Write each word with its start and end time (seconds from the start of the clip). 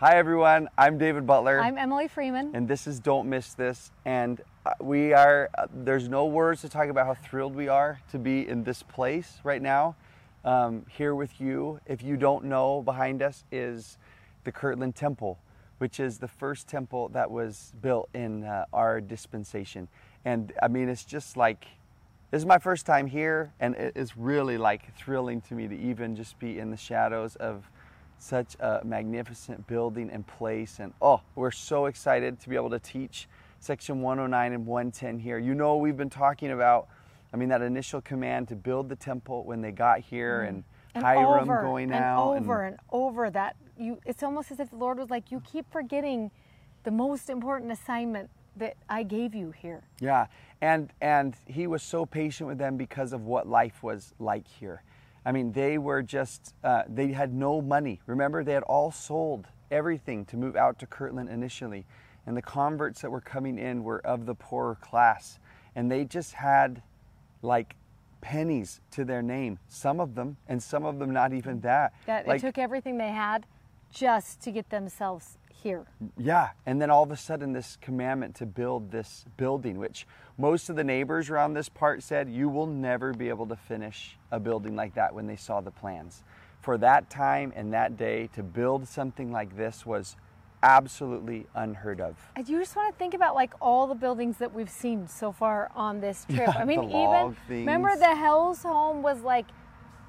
Hi, 0.00 0.16
everyone. 0.16 0.70
I'm 0.78 0.96
David 0.96 1.26
Butler. 1.26 1.60
I'm 1.60 1.76
Emily 1.76 2.08
Freeman. 2.08 2.52
and 2.54 2.66
this 2.66 2.86
is 2.86 2.98
Don't 3.00 3.28
Miss 3.28 3.52
This. 3.52 3.92
And 4.06 4.40
uh, 4.64 4.70
we 4.80 5.12
are, 5.12 5.50
uh, 5.58 5.66
there's 5.74 6.08
no 6.08 6.24
words 6.24 6.62
to 6.62 6.70
talk 6.70 6.88
about 6.88 7.04
how 7.04 7.12
thrilled 7.12 7.54
we 7.54 7.68
are 7.68 8.00
to 8.10 8.18
be 8.18 8.48
in 8.48 8.64
this 8.64 8.82
place 8.82 9.40
right 9.44 9.60
now, 9.60 9.96
um, 10.42 10.86
here 10.88 11.14
with 11.14 11.38
you. 11.38 11.80
If 11.84 12.02
you 12.02 12.16
don't 12.16 12.46
know, 12.46 12.80
behind 12.80 13.20
us 13.20 13.44
is 13.52 13.98
the 14.44 14.52
Kirtland 14.52 14.96
Temple, 14.96 15.38
which 15.76 16.00
is 16.00 16.16
the 16.16 16.28
first 16.28 16.66
temple 16.66 17.10
that 17.10 17.30
was 17.30 17.74
built 17.82 18.08
in 18.14 18.44
uh, 18.44 18.64
our 18.72 19.02
dispensation. 19.02 19.86
And 20.24 20.54
I 20.62 20.68
mean, 20.68 20.88
it's 20.88 21.04
just 21.04 21.36
like, 21.36 21.66
this 22.30 22.38
is 22.38 22.46
my 22.46 22.56
first 22.58 22.86
time 22.86 23.06
here, 23.06 23.52
and 23.60 23.74
it 23.74 23.92
is 23.94 24.16
really 24.16 24.56
like 24.56 24.96
thrilling 24.96 25.42
to 25.42 25.54
me 25.54 25.68
to 25.68 25.78
even 25.78 26.16
just 26.16 26.38
be 26.38 26.58
in 26.58 26.70
the 26.70 26.78
shadows 26.78 27.36
of 27.36 27.70
such 28.20 28.54
a 28.60 28.80
magnificent 28.84 29.66
building 29.66 30.10
and 30.10 30.26
place. 30.26 30.78
And 30.78 30.92
oh, 31.00 31.22
we're 31.34 31.50
so 31.50 31.86
excited 31.86 32.38
to 32.40 32.48
be 32.48 32.56
able 32.56 32.70
to 32.70 32.78
teach 32.78 33.28
section 33.58 34.00
109 34.02 34.52
and 34.52 34.66
110 34.66 35.18
here. 35.18 35.38
You 35.38 35.54
know, 35.54 35.76
we've 35.76 35.96
been 35.96 36.10
talking 36.10 36.52
about, 36.52 36.88
I 37.32 37.36
mean, 37.36 37.48
that 37.48 37.62
initial 37.62 38.00
command 38.00 38.48
to 38.48 38.56
build 38.56 38.88
the 38.88 38.96
temple 38.96 39.44
when 39.44 39.60
they 39.60 39.72
got 39.72 40.00
here 40.00 40.40
mm-hmm. 40.40 40.48
and, 40.48 40.64
And 40.94 41.04
Hyrum 41.04 41.42
over 41.42 41.62
going 41.62 41.92
and 41.92 42.04
out. 42.04 42.36
over 42.36 42.64
and, 42.64 42.76
over 42.90 43.30
that 43.30 43.56
you 43.78 43.98
it's 44.04 44.22
almost 44.22 44.50
as 44.50 44.60
if 44.60 44.70
the 44.70 44.76
Lord 44.76 44.98
was 44.98 45.10
like, 45.10 45.30
You 45.30 45.40
keep 45.40 45.70
forgetting 45.70 46.30
the 46.82 46.90
most 46.90 47.30
important 47.30 47.72
assignment 47.72 48.30
that 48.56 48.76
I 48.88 49.02
gave 49.02 49.34
you 49.34 49.52
here. 49.52 49.82
Yeah, 50.00 50.26
and 50.60 50.92
and 51.00 51.36
he 51.46 51.66
was 51.66 51.82
so 51.82 52.04
patient 52.04 52.48
with 52.48 52.58
them 52.58 52.76
because 52.76 53.12
of 53.12 53.24
what 53.24 53.46
life 53.46 53.82
was 53.82 54.14
like 54.18 54.46
here. 54.46 54.82
I 55.24 55.32
mean, 55.32 55.52
they 55.52 55.78
were 55.78 56.02
just 56.02 56.54
uh, 56.64 56.82
they 56.88 57.08
had 57.08 57.32
no 57.34 57.60
money. 57.60 58.00
Remember, 58.06 58.42
they 58.42 58.54
had 58.54 58.62
all 58.64 58.90
sold 58.90 59.46
everything 59.70 60.24
to 60.26 60.36
move 60.36 60.56
out 60.56 60.78
to 60.80 60.86
Kirtland 60.86 61.28
initially, 61.28 61.86
and 62.26 62.36
the 62.36 62.42
converts 62.42 63.02
that 63.02 63.10
were 63.10 63.20
coming 63.20 63.58
in 63.58 63.84
were 63.84 64.04
of 64.06 64.26
the 64.26 64.34
poorer 64.34 64.76
class, 64.76 65.38
and 65.74 65.90
they 65.90 66.04
just 66.04 66.34
had 66.34 66.82
like 67.42 67.76
pennies 68.20 68.80
to 68.92 69.04
their 69.04 69.22
name. 69.22 69.58
Some 69.68 70.00
of 70.00 70.14
them, 70.14 70.36
and 70.48 70.62
some 70.62 70.84
of 70.84 70.98
them 70.98 71.12
not 71.12 71.32
even 71.32 71.60
that. 71.60 71.92
That 72.06 72.26
like, 72.26 72.38
it 72.38 72.46
took 72.46 72.58
everything 72.58 72.98
they 72.98 73.12
had 73.12 73.46
just 73.90 74.40
to 74.42 74.50
get 74.50 74.70
themselves 74.70 75.38
here. 75.62 75.84
Yeah, 76.16 76.50
and 76.66 76.80
then 76.80 76.90
all 76.90 77.02
of 77.02 77.10
a 77.10 77.16
sudden, 77.16 77.52
this 77.52 77.76
commandment 77.80 78.34
to 78.36 78.46
build 78.46 78.90
this 78.90 79.24
building, 79.36 79.78
which 79.78 80.06
most 80.38 80.70
of 80.70 80.76
the 80.76 80.84
neighbors 80.84 81.30
around 81.30 81.54
this 81.54 81.68
part 81.68 82.02
said, 82.02 82.28
you 82.28 82.48
will 82.48 82.66
never 82.66 83.12
be 83.12 83.28
able 83.28 83.46
to 83.46 83.56
finish 83.56 84.16
a 84.30 84.40
building 84.40 84.74
like 84.76 84.94
that 84.94 85.14
when 85.14 85.26
they 85.26 85.36
saw 85.36 85.60
the 85.60 85.70
plans. 85.70 86.24
For 86.60 86.76
that 86.78 87.10
time 87.10 87.52
and 87.56 87.72
that 87.72 87.96
day, 87.96 88.28
to 88.34 88.42
build 88.42 88.86
something 88.86 89.30
like 89.32 89.56
this 89.56 89.86
was 89.86 90.16
absolutely 90.62 91.46
unheard 91.54 92.00
of. 92.00 92.16
And 92.36 92.48
you 92.48 92.58
just 92.58 92.76
want 92.76 92.92
to 92.92 92.98
think 92.98 93.14
about 93.14 93.34
like 93.34 93.54
all 93.60 93.86
the 93.86 93.94
buildings 93.94 94.38
that 94.38 94.54
we've 94.54 94.70
seen 94.70 95.08
so 95.08 95.32
far 95.32 95.70
on 95.74 96.00
this 96.00 96.24
trip. 96.28 96.48
Yeah, 96.48 96.58
I 96.58 96.64
mean, 96.64 96.84
even 96.84 96.96
log 96.96 97.36
remember 97.48 97.96
the 97.96 98.14
Hell's 98.14 98.62
home 98.62 99.02
was 99.02 99.22
like 99.22 99.46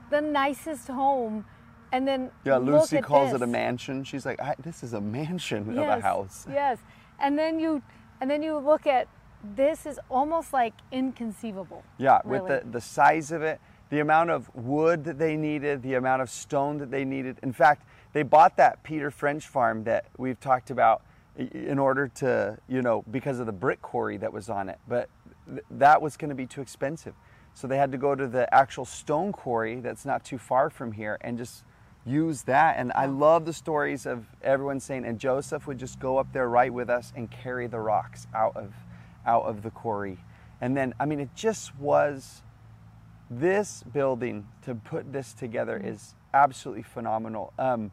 the 0.10 0.22
nicest 0.22 0.88
home, 0.88 1.46
and 1.92 2.08
then 2.08 2.32
Yeah, 2.46 2.58
Lucy 2.58 3.02
calls 3.02 3.34
it 3.34 3.42
a 3.42 3.48
mansion. 3.48 4.04
She's 4.04 4.26
like, 4.26 4.42
I, 4.42 4.56
this 4.60 4.84
is 4.84 4.94
a 4.94 5.02
mansion 5.02 5.78
of 5.78 5.88
a 5.88 6.00
house. 6.00 6.46
Yes, 6.52 6.78
and 7.20 7.38
then 7.38 7.60
you 7.60 7.82
and 8.20 8.30
then 8.30 8.44
you 8.44 8.58
look 8.58 8.88
at 8.88 9.08
this 9.56 9.86
is 9.86 10.00
almost 10.10 10.54
like 10.54 10.74
inconceivable. 10.92 11.84
Yeah, 11.98 12.20
really. 12.24 12.50
with 12.50 12.64
the, 12.64 12.70
the 12.70 12.82
size 12.82 13.32
of 13.32 13.42
it, 13.42 13.60
the 13.90 14.00
amount 14.00 14.30
of 14.30 14.54
wood 14.56 15.04
that 15.06 15.18
they 15.18 15.36
needed, 15.36 15.82
the 15.82 15.96
amount 15.96 16.22
of 16.22 16.30
stone 16.30 16.78
that 16.78 16.92
they 16.92 17.04
needed. 17.04 17.38
In 17.44 17.52
fact, 17.52 17.86
they 18.14 18.24
bought 18.24 18.58
that 18.58 18.84
Peter 18.84 19.10
French 19.10 19.48
farm 19.48 19.84
that 19.86 20.06
we've 20.18 20.40
talked 20.40 20.70
about 20.70 21.02
in 21.38 21.80
order 21.80 22.08
to, 22.08 22.58
you 22.68 22.82
know, 22.82 23.04
because 23.10 23.40
of 23.40 23.46
the 23.46 23.52
brick 23.52 23.82
quarry 23.82 24.18
that 24.18 24.32
was 24.32 24.50
on 24.50 24.70
it. 24.70 24.80
But 24.88 25.10
th- 25.48 25.64
that 25.72 26.02
was 26.02 26.18
going 26.18 26.30
to 26.30 26.36
be 26.36 26.46
too 26.46 26.62
expensive. 26.62 27.16
So 27.54 27.68
they 27.68 27.78
had 27.78 27.92
to 27.92 27.98
go 27.98 28.16
to 28.16 28.28
the 28.28 28.54
actual 28.54 28.86
stone 28.86 29.32
quarry 29.32 29.80
that's 29.80 30.06
not 30.06 30.24
too 30.24 30.38
far 30.38 30.70
from 30.70 30.92
here 30.92 31.18
and 31.22 31.38
just 31.38 31.64
use 32.06 32.44
that. 32.44 32.78
And 32.78 32.92
I 32.96 33.06
love 33.06 33.46
the 33.46 33.54
stories 33.54 34.06
of 34.06 34.26
everyone 34.42 34.80
saying, 34.80 35.06
and 35.06 35.20
Joseph 35.20 35.68
would 35.68 35.78
just 35.78 36.00
go 36.00 36.18
up 36.18 36.34
there 36.34 36.50
right 36.50 36.74
with 36.74 36.90
us 36.90 37.14
and 37.16 37.30
carry 37.30 37.68
the 37.68 37.80
rocks 37.80 38.28
out 38.34 38.56
of 38.56 38.74
out 39.26 39.44
of 39.44 39.62
the 39.62 39.70
quarry. 39.70 40.18
And 40.62 40.76
then, 40.76 40.94
I 41.00 41.06
mean, 41.06 41.20
it 41.20 41.30
just 41.36 41.76
was 41.78 42.42
this 43.30 43.84
building 43.94 44.48
to 44.64 44.76
put 44.76 45.14
this 45.14 45.34
together 45.34 45.80
is 45.84 46.16
absolutely 46.34 46.84
phenomenal. 46.84 47.54
Um, 47.58 47.92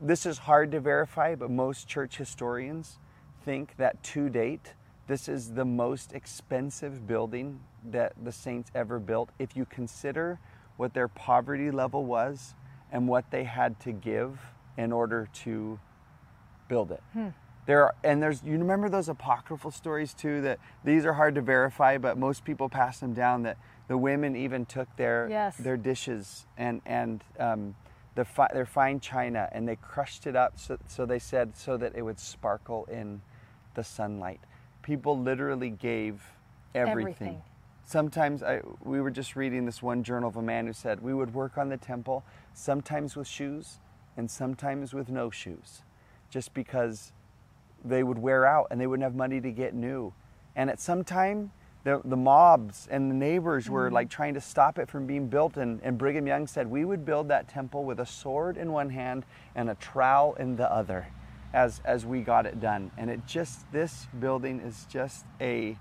this 0.00 0.26
is 0.26 0.38
hard 0.38 0.70
to 0.72 0.80
verify, 0.80 1.34
but 1.34 1.50
most 1.50 1.88
church 1.88 2.16
historians 2.16 2.98
think 3.44 3.76
that 3.78 4.02
to 4.04 4.28
date, 4.28 4.74
this 5.06 5.28
is 5.28 5.52
the 5.52 5.64
most 5.64 6.12
expensive 6.12 7.06
building 7.06 7.60
that 7.84 8.12
the 8.22 8.32
saints 8.32 8.70
ever 8.74 8.98
built. 8.98 9.30
If 9.38 9.56
you 9.56 9.64
consider 9.64 10.38
what 10.76 10.94
their 10.94 11.08
poverty 11.08 11.70
level 11.70 12.04
was 12.04 12.54
and 12.92 13.08
what 13.08 13.30
they 13.30 13.44
had 13.44 13.78
to 13.80 13.92
give 13.92 14.38
in 14.76 14.92
order 14.92 15.28
to 15.32 15.78
build 16.68 16.90
it. 16.92 17.02
There 17.66 17.84
are, 17.84 17.94
and 18.02 18.22
there's 18.22 18.42
you 18.42 18.52
remember 18.52 18.88
those 18.88 19.08
apocryphal 19.10 19.70
stories 19.70 20.14
too 20.14 20.40
that 20.42 20.58
these 20.84 21.04
are 21.04 21.12
hard 21.12 21.34
to 21.34 21.42
verify, 21.42 21.98
but 21.98 22.16
most 22.16 22.44
people 22.44 22.68
pass 22.70 22.98
them 23.00 23.12
down. 23.12 23.42
That 23.42 23.58
the 23.88 23.98
women 23.98 24.36
even 24.36 24.64
took 24.64 24.88
their 24.96 25.26
Yes. 25.28 25.56
their 25.58 25.76
dishes 25.76 26.46
and 26.56 26.80
and 26.86 27.22
um, 27.38 27.74
the 28.14 28.24
fi- 28.24 28.48
their 28.54 28.64
fine 28.64 29.00
china 29.00 29.48
and 29.52 29.68
they 29.68 29.76
crushed 29.76 30.26
it 30.26 30.34
up 30.34 30.58
so, 30.58 30.78
so 30.88 31.04
they 31.04 31.18
said 31.18 31.56
so 31.56 31.76
that 31.76 31.94
it 31.94 32.02
would 32.02 32.18
sparkle 32.18 32.86
in 32.90 33.20
the 33.74 33.84
sunlight. 33.84 34.40
People 34.82 35.18
literally 35.18 35.70
gave 35.70 36.22
everything. 36.74 37.02
Everything. 37.12 37.42
Sometimes 37.84 38.42
I, 38.42 38.60
we 38.82 39.00
were 39.00 39.10
just 39.10 39.36
reading 39.36 39.66
this 39.66 39.82
one 39.82 40.02
journal 40.02 40.28
of 40.28 40.36
a 40.36 40.42
man 40.42 40.66
who 40.66 40.72
said 40.72 41.02
we 41.02 41.12
would 41.14 41.32
work 41.34 41.56
on 41.58 41.68
the 41.68 41.76
temple 41.76 42.24
sometimes 42.54 43.16
with 43.16 43.26
shoes 43.26 43.78
and 44.16 44.30
sometimes 44.30 44.92
with 44.94 45.08
no 45.08 45.30
shoes, 45.30 45.82
just 46.30 46.54
because 46.54 47.12
they 47.84 48.02
would 48.02 48.18
wear 48.18 48.44
out 48.46 48.66
and 48.70 48.80
they 48.80 48.86
wouldn't 48.86 49.04
have 49.04 49.14
money 49.14 49.40
to 49.40 49.50
get 49.50 49.74
new. 49.74 50.12
And 50.56 50.68
at 50.68 50.80
some 50.80 51.04
time, 51.04 51.52
the, 51.84 52.00
the 52.04 52.16
mobs 52.16 52.88
and 52.90 53.10
the 53.10 53.14
neighbors 53.14 53.70
were 53.70 53.86
mm-hmm. 53.86 53.94
like 53.94 54.10
trying 54.10 54.34
to 54.34 54.40
stop 54.40 54.78
it 54.78 54.88
from 54.88 55.06
being 55.06 55.28
built. 55.28 55.56
And, 55.56 55.80
and 55.82 55.96
Brigham 55.96 56.26
Young 56.26 56.46
said, 56.46 56.66
We 56.66 56.84
would 56.84 57.04
build 57.04 57.28
that 57.28 57.48
temple 57.48 57.84
with 57.84 58.00
a 58.00 58.06
sword 58.06 58.56
in 58.56 58.72
one 58.72 58.90
hand 58.90 59.24
and 59.54 59.70
a 59.70 59.74
trowel 59.76 60.34
in 60.34 60.56
the 60.56 60.70
other 60.70 61.08
as, 61.54 61.80
as 61.84 62.04
we 62.04 62.20
got 62.20 62.46
it 62.46 62.60
done. 62.60 62.90
And 62.98 63.08
it 63.08 63.26
just, 63.26 63.70
this 63.72 64.06
building 64.18 64.60
is 64.60 64.86
just 64.90 65.24
a 65.40 65.78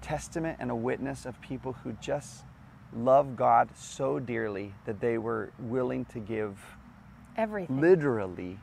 testament 0.00 0.58
and 0.60 0.70
a 0.70 0.76
witness 0.76 1.26
of 1.26 1.40
people 1.40 1.72
who 1.72 1.92
just 2.00 2.44
love 2.92 3.36
God 3.36 3.68
so 3.76 4.18
dearly 4.18 4.74
that 4.86 5.00
they 5.00 5.18
were 5.18 5.52
willing 5.58 6.04
to 6.06 6.18
give 6.18 6.58
Everything. 7.36 7.80
literally 7.80 8.58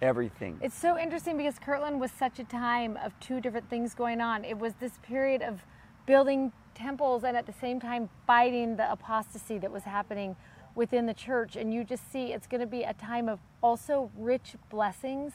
everything. 0.00 0.58
It's 0.62 0.78
so 0.78 0.98
interesting 0.98 1.36
because 1.36 1.58
Kirtland 1.58 2.00
was 2.00 2.10
such 2.10 2.38
a 2.38 2.44
time 2.44 2.96
of 3.04 3.18
two 3.20 3.40
different 3.40 3.68
things 3.68 3.94
going 3.94 4.20
on. 4.20 4.44
It 4.44 4.58
was 4.58 4.74
this 4.74 4.92
period 5.02 5.42
of 5.42 5.60
building 6.06 6.52
temples 6.74 7.24
and 7.24 7.36
at 7.36 7.46
the 7.46 7.52
same 7.52 7.80
time 7.80 8.08
fighting 8.26 8.76
the 8.76 8.90
apostasy 8.90 9.58
that 9.58 9.70
was 9.70 9.84
happening 9.84 10.36
within 10.74 11.06
the 11.06 11.14
church. 11.14 11.56
And 11.56 11.74
you 11.74 11.84
just 11.84 12.10
see 12.10 12.32
it's 12.32 12.46
going 12.46 12.60
to 12.60 12.66
be 12.66 12.84
a 12.84 12.94
time 12.94 13.28
of 13.28 13.40
also 13.62 14.10
rich 14.16 14.54
blessings 14.70 15.34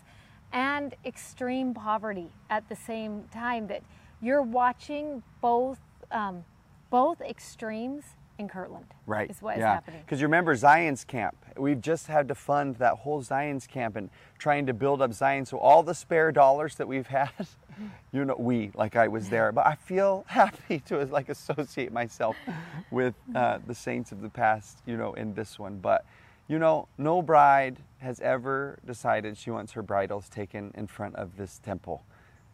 and 0.54 0.96
extreme 1.06 1.74
poverty 1.74 2.32
at 2.50 2.68
the 2.70 2.76
same 2.76 3.26
time. 3.34 3.68
That 3.68 3.84
you're 4.22 4.42
watching 4.42 5.24
both 5.42 5.80
um, 6.12 6.46
both 6.90 7.20
extremes 7.22 8.04
in 8.38 8.48
Kirtland. 8.48 8.86
Right. 9.06 9.30
Is 9.30 9.42
what 9.42 9.56
is 9.56 9.62
yeah. 9.62 9.76
happening. 9.76 10.02
Because 10.06 10.20
you 10.20 10.28
remember 10.28 10.56
Zion's 10.56 11.04
camp. 11.04 11.36
We've 11.58 11.82
just 11.82 12.08
had 12.08 12.28
to 12.30 12.36
fund 12.36 12.78
that 12.78 12.96
whole 12.98 13.22
Zion's 13.22 13.68
camp 13.68 13.96
and 13.96 14.10
trying 14.38 14.66
to 14.66 14.74
build 14.74 15.02
up 15.02 15.14
Zion. 15.14 15.46
So 15.46 15.58
all 15.58 15.84
the 15.84 15.94
spare 15.94 16.32
dollars 16.32 16.76
that 16.76 16.88
we've 16.88 17.08
had, 17.08 17.32
you 18.12 18.26
know, 18.26 18.36
we 18.38 18.72
like 18.74 18.96
I 18.96 19.08
was 19.08 19.30
there, 19.30 19.52
but 19.52 19.66
I 19.66 19.76
feel 19.76 20.26
happy 20.28 20.80
to 20.88 21.06
like 21.06 21.30
associate 21.30 21.92
myself 21.92 22.36
with 22.92 23.16
uh, 23.36 23.60
the 23.68 23.76
saints 23.76 24.12
of 24.12 24.22
the 24.22 24.30
past, 24.30 24.80
you 24.86 24.98
know, 24.98 25.14
in 25.14 25.34
this 25.34 25.60
one. 25.60 25.78
But 25.80 26.06
you 26.48 26.60
know, 26.60 26.88
no 26.98 27.22
bride 27.22 27.78
has 28.00 28.20
ever 28.20 28.78
decided 28.86 29.38
she 29.38 29.50
wants 29.50 29.72
her 29.74 29.82
bridals 29.82 30.28
taken 30.28 30.72
in 30.76 30.88
front 30.88 31.16
of 31.16 31.38
this 31.38 31.60
temple. 31.60 32.04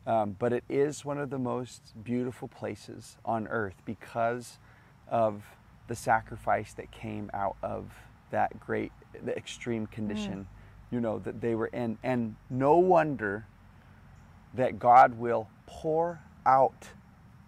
Um, 0.05 0.35
but 0.39 0.53
it 0.53 0.63
is 0.69 1.03
one 1.03 1.17
of 1.17 1.29
the 1.29 1.39
most 1.39 1.93
beautiful 2.03 2.47
places 2.47 3.17
on 3.25 3.47
earth 3.47 3.81
because 3.85 4.57
of 5.07 5.43
the 5.89 5.95
sacrifice 5.95 6.71
that 6.73 6.91
came 6.91 7.29
out 7.33 7.57
of 7.61 7.91
that 8.31 8.57
great, 8.59 8.91
the 9.25 9.35
extreme 9.35 9.87
condition, 9.87 10.47
mm. 10.47 10.93
you 10.93 11.01
know, 11.01 11.19
that 11.19 11.41
they 11.41 11.55
were 11.55 11.67
in. 11.67 11.97
And 12.03 12.35
no 12.49 12.77
wonder 12.77 13.45
that 14.53 14.79
God 14.79 15.17
will 15.17 15.49
pour 15.65 16.21
out 16.45 16.89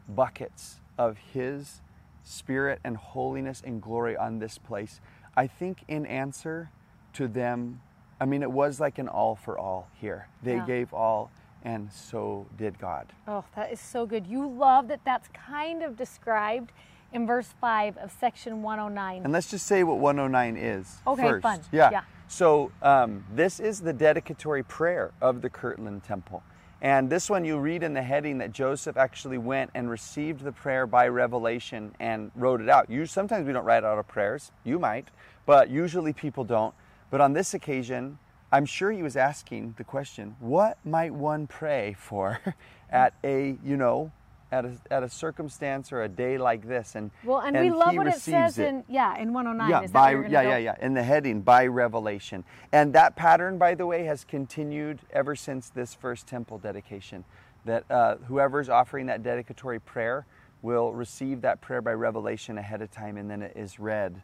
buckets 0.10 0.82
of 0.98 1.18
His 1.34 1.82
Spirit 2.24 2.80
and 2.84 2.98
holiness 2.98 3.62
and 3.66 3.82
glory 3.82 4.18
on 4.18 4.40
this 4.40 4.58
place. 4.58 5.00
I 5.38 5.48
think 5.48 5.84
in 5.88 6.06
answer 6.06 6.72
to 7.14 7.28
them, 7.28 7.82
I 8.20 8.26
mean, 8.26 8.42
it 8.44 8.52
was 8.52 8.80
like 8.80 8.98
an 8.98 9.08
all 9.08 9.36
for 9.36 9.58
all 9.58 9.88
here. 10.00 10.28
They 10.44 10.58
Yeah. 10.58 10.66
gave 10.66 10.94
all, 10.94 11.32
and 11.64 11.92
so 11.92 12.48
did 12.58 12.80
God. 12.80 13.14
Oh, 13.28 13.44
that 13.56 13.72
is 13.72 13.80
so 13.80 14.06
good. 14.06 14.28
You 14.28 14.48
love 14.48 14.88
that 14.88 15.02
that's 15.04 15.28
kind 15.30 15.84
of 15.84 15.96
described 15.96 16.72
in 17.14 17.28
verse 17.28 17.54
5 17.60 17.98
of 17.98 18.12
section 18.20 18.62
109. 18.62 19.24
And 19.24 19.34
let's 19.34 19.50
just 19.50 19.66
say 19.66 19.84
what 19.84 20.00
109 20.00 20.58
is. 20.58 20.98
Okay, 21.06 21.22
first. 21.22 21.44
fun. 21.44 21.62
Yeah. 21.72 21.90
Yeah. 21.92 22.02
So 22.28 22.72
um, 22.82 23.26
this 23.34 23.60
is 23.60 23.82
the 23.82 23.94
dedicatory 23.94 24.64
prayer 24.64 25.12
of 25.22 25.42
the 25.42 25.50
Kirtland 25.50 26.04
Temple. 26.04 26.44
And 26.82 27.10
this 27.10 27.30
one 27.30 27.46
you 27.46 27.60
read 27.60 27.84
in 27.84 27.94
the 27.94 28.02
heading 28.02 28.40
that 28.40 28.52
Joseph 28.52 28.98
actually 28.98 29.38
went 29.38 29.70
and 29.76 29.90
received 29.90 30.44
the 30.44 30.52
prayer 30.52 30.88
by 30.88 31.08
revelation 31.10 31.94
and 32.00 32.32
wrote 32.36 32.60
it 32.60 32.70
out. 32.70 32.90
You 32.90 33.06
sometimes 33.06 33.46
we 33.46 33.54
don't 33.54 33.66
write 33.66 33.84
out 33.84 33.98
our 33.98 34.04
prayers. 34.04 34.52
You 34.64 34.80
might, 34.80 35.10
but 35.46 35.70
usually 35.70 36.12
people 36.12 36.44
don't. 36.44 36.74
But 37.12 37.22
on 37.22 37.34
this 37.34 37.54
occasion, 37.54 38.18
I'm 38.52 38.66
sure 38.66 38.92
he 38.92 39.04
was 39.04 39.16
asking 39.16 39.76
the 39.78 39.84
question, 39.84 40.36
what 40.40 40.78
might 40.84 41.14
one 41.14 41.46
pray 41.46 41.96
for 42.00 42.40
at 42.90 43.14
a, 43.24 43.58
you 43.64 43.78
know, 43.78 44.12
at 44.52 44.66
a, 44.66 44.72
at 44.90 45.04
a 45.04 45.10
circumstance 45.10 45.92
or 45.92 46.04
a 46.04 46.10
day 46.10 46.38
like 46.38 46.68
this? 46.68 46.96
And 46.96 47.12
well, 47.24 47.40
and, 47.40 47.58
we 47.58 47.72
love 47.72 47.96
what 47.96 48.08
it 48.08 48.20
says 48.20 48.58
it 48.58 48.68
in 48.68 48.84
yeah, 48.88 49.18
in 49.18 49.34
109. 49.34 49.70
yeah, 49.70 49.84
is 49.84 49.92
by 49.92 50.12
yeah, 50.12 50.42
yeah, 50.42 50.58
yeah. 50.58 50.76
In 50.82 50.94
the 50.94 51.04
heading, 51.04 51.42
by 51.42 51.68
revelation, 51.68 52.44
and 52.72 52.94
that 52.94 53.16
pattern, 53.16 53.58
by 53.58 53.76
the 53.76 53.86
way, 53.86 54.04
has 54.06 54.24
continued 54.24 55.00
ever 55.12 55.36
since 55.36 55.70
this 55.70 55.94
first 55.94 56.28
temple 56.28 56.58
dedication. 56.58 57.24
That 57.66 57.90
uh, 57.92 58.16
whoever's 58.28 58.70
offering 58.70 59.06
that 59.08 59.22
dedicatory 59.22 59.80
prayer 59.80 60.26
will 60.62 60.94
receive 60.94 61.42
that 61.42 61.62
prayer 61.62 61.82
by 61.82 61.94
revelation 61.94 62.58
ahead 62.58 62.82
of 62.82 62.92
time, 62.92 63.18
and 63.18 63.30
then 63.30 63.42
it 63.42 63.54
is 63.56 63.80
read 63.80 64.22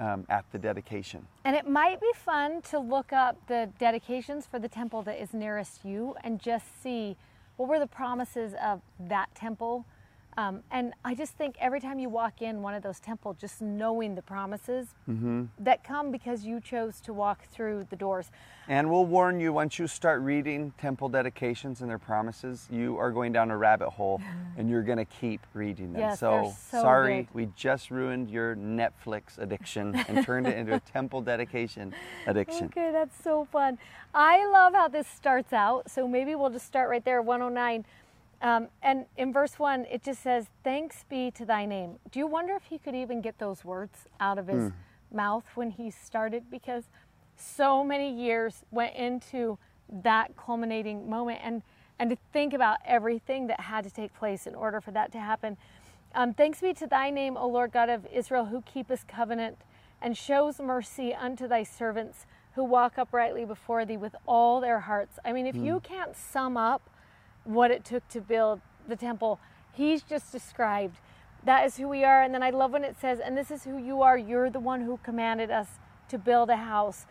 um, 0.00 0.26
at 0.28 0.44
the 0.52 0.58
dedication. 0.58 1.26
And 1.44 1.56
it 1.56 1.68
might 1.68 2.00
be 2.00 2.10
fun 2.14 2.62
to 2.70 2.78
look 2.78 3.12
up 3.12 3.36
the 3.46 3.70
dedications 3.78 4.46
for 4.46 4.58
the 4.58 4.68
temple 4.68 5.02
that 5.02 5.20
is 5.20 5.32
nearest 5.32 5.84
you 5.84 6.14
and 6.22 6.40
just 6.40 6.82
see 6.82 7.16
what 7.58 7.68
were 7.68 7.78
the 7.78 7.86
promises 7.86 8.54
of 8.62 8.80
that 9.00 9.34
temple. 9.34 9.84
Um, 10.38 10.62
and 10.70 10.94
I 11.04 11.16
just 11.16 11.32
think 11.32 11.56
every 11.58 11.80
time 11.80 11.98
you 11.98 12.08
walk 12.08 12.42
in 12.42 12.62
one 12.62 12.72
of 12.72 12.84
those 12.84 13.00
temples, 13.00 13.36
just 13.40 13.60
knowing 13.60 14.14
the 14.14 14.22
promises 14.22 14.86
Mm-hmm. 15.10 15.44
that 15.58 15.82
come 15.82 16.12
because 16.12 16.44
you 16.44 16.60
chose 16.60 17.00
to 17.00 17.12
walk 17.12 17.48
through 17.48 17.86
the 17.90 17.96
doors. 17.96 18.30
And 18.68 18.88
we'll 18.88 19.06
warn 19.06 19.40
you 19.40 19.52
once 19.52 19.78
you 19.80 19.88
start 19.88 20.20
reading 20.20 20.72
temple 20.78 21.08
dedications 21.08 21.80
and 21.80 21.90
their 21.90 21.98
promises, 21.98 22.68
you 22.70 22.96
are 22.98 23.10
going 23.10 23.32
down 23.32 23.50
a 23.50 23.56
rabbit 23.56 23.88
hole 23.90 24.20
and 24.56 24.70
you're 24.70 24.82
going 24.82 24.98
to 24.98 25.04
keep 25.06 25.40
reading 25.54 25.92
them. 25.92 26.02
Yes, 26.02 26.20
so, 26.20 26.54
so 26.70 26.82
sorry, 26.82 27.22
good. 27.22 27.34
we 27.34 27.48
just 27.56 27.90
ruined 27.90 28.30
your 28.30 28.54
Netflix 28.54 29.38
addiction 29.38 29.96
and 30.08 30.24
turned 30.24 30.46
it 30.46 30.56
into 30.56 30.74
a 30.74 30.80
temple 30.80 31.20
dedication 31.20 31.92
addiction. 32.28 32.66
Okay, 32.66 32.92
that's 32.92 33.20
so 33.24 33.44
fun. 33.50 33.76
I 34.14 34.46
love 34.46 34.74
how 34.74 34.86
this 34.86 35.08
starts 35.08 35.52
out. 35.52 35.90
So 35.90 36.06
maybe 36.06 36.36
we'll 36.36 36.50
just 36.50 36.66
start 36.66 36.90
right 36.90 37.04
there, 37.04 37.22
109. 37.22 37.84
Um, 38.40 38.68
and 38.82 39.06
in 39.16 39.32
verse 39.32 39.58
1, 39.58 39.86
it 39.90 40.02
just 40.02 40.22
says, 40.22 40.46
Thanks 40.62 41.04
be 41.08 41.30
to 41.32 41.44
thy 41.44 41.66
name. 41.66 41.96
Do 42.10 42.18
you 42.18 42.26
wonder 42.26 42.54
if 42.54 42.64
he 42.64 42.78
could 42.78 42.94
even 42.94 43.20
get 43.20 43.38
those 43.38 43.64
words 43.64 44.06
out 44.20 44.38
of 44.38 44.46
his 44.46 44.72
mouth 45.12 45.44
when 45.54 45.70
he 45.70 45.90
started? 45.90 46.44
Because 46.50 46.84
so 47.36 47.82
many 47.82 48.12
years 48.12 48.64
went 48.70 48.94
into 48.94 49.58
that 50.02 50.36
culminating 50.36 51.08
moment. 51.10 51.40
And, 51.42 51.62
and 51.98 52.10
to 52.10 52.16
think 52.32 52.52
about 52.52 52.78
everything 52.84 53.48
that 53.48 53.60
had 53.60 53.84
to 53.84 53.90
take 53.90 54.14
place 54.14 54.46
in 54.46 54.54
order 54.54 54.80
for 54.80 54.92
that 54.92 55.10
to 55.12 55.18
happen. 55.18 55.56
Um, 56.14 56.32
thanks 56.32 56.60
be 56.60 56.72
to 56.74 56.86
thy 56.86 57.10
name, 57.10 57.36
O 57.36 57.48
Lord 57.48 57.72
God 57.72 57.88
of 57.88 58.06
Israel, 58.12 58.46
who 58.46 58.62
keepest 58.62 59.08
covenant 59.08 59.58
and 60.00 60.16
shows 60.16 60.60
mercy 60.60 61.12
unto 61.12 61.48
thy 61.48 61.64
servants 61.64 62.24
who 62.54 62.64
walk 62.64 62.98
uprightly 62.98 63.44
before 63.44 63.84
thee 63.84 63.96
with 63.96 64.14
all 64.26 64.60
their 64.60 64.80
hearts. 64.80 65.18
I 65.24 65.32
mean, 65.32 65.46
if 65.46 65.54
you 65.54 65.80
can't 65.80 66.16
sum 66.16 66.56
up 66.56 66.90
what 67.48 67.70
it 67.70 67.84
took 67.84 68.06
to 68.08 68.20
build 68.20 68.60
the 68.86 68.96
temple, 68.96 69.40
he's 69.72 70.02
just 70.02 70.30
described 70.30 70.98
that 71.44 71.64
is 71.64 71.76
who 71.76 71.88
we 71.88 72.04
are. 72.04 72.22
And 72.22 72.34
then 72.34 72.42
I 72.42 72.50
love 72.50 72.72
when 72.72 72.84
it 72.84 72.96
says, 73.00 73.20
and 73.20 73.36
this 73.36 73.50
is 73.50 73.64
who 73.64 73.78
you 73.78 74.02
are. 74.02 74.18
You're 74.18 74.50
the 74.50 74.60
one 74.60 74.82
who 74.82 74.98
commanded 75.02 75.50
us 75.50 75.68
to 76.08 76.18
build 76.18 76.50
a 76.50 76.56
house. 76.56 77.06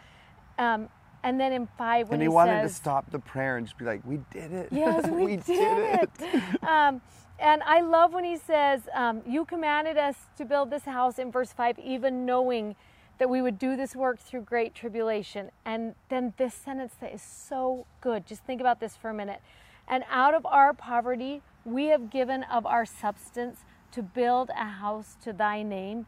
Um, 0.59 0.89
and 1.23 1.39
then 1.39 1.51
in 1.53 1.67
five, 1.77 2.09
when 2.09 2.15
And 2.15 2.21
he, 2.21 2.25
he, 2.25 2.29
wanted 2.29 2.61
says, 2.61 2.71
to 2.71 2.77
stop 2.77 3.11
the 3.11 3.19
prayer 3.19 3.57
and 3.57 3.65
just 3.65 3.77
be 3.77 3.85
like, 3.85 4.01
"We 4.05 4.19
did 4.31 4.51
it! 4.51 4.69
Yes, 4.71 5.07
we, 5.09 5.37
did, 5.37 6.09
it. 6.21 6.63
um, 6.63 7.01
and 7.39 7.63
I 7.63 7.81
love 7.81 8.13
when 8.13 8.23
he 8.23 8.37
says, 8.37 8.81
um, 8.93 9.21
You 9.25 9.45
commanded 9.45 9.97
us 9.97 10.15
to 10.37 10.45
build 10.45 10.69
this 10.69 10.83
house 10.83 11.19
in 11.19 11.31
verse 11.31 11.51
5, 11.51 11.79
even 11.79 12.25
knowing 12.25 12.75
that 13.17 13.29
we 13.29 13.41
would 13.41 13.57
do 13.57 13.75
this 13.75 13.95
work 13.95 14.19
through 14.19 14.41
great 14.41 14.75
tribulation. 14.75 15.49
And 15.65 15.95
then 16.09 16.33
this 16.37 16.53
sentence 16.53 16.93
that 17.01 17.13
is 17.13 17.21
so 17.21 17.85
good. 18.01 18.25
Just 18.27 18.43
think 18.43 18.61
about 18.61 18.79
this 18.79 18.95
for 18.95 19.09
a 19.09 19.13
minute. 19.13 19.41
And 19.87 20.03
out 20.09 20.33
of 20.33 20.45
our 20.45 20.73
poverty, 20.73 21.41
we 21.65 21.85
have 21.85 22.09
given 22.09 22.43
of 22.43 22.65
our 22.65 22.85
substance 22.85 23.59
to 23.91 24.01
build 24.01 24.49
a 24.49 24.65
house 24.65 25.15
to 25.23 25.33
thy 25.33 25.63
name, 25.63 26.05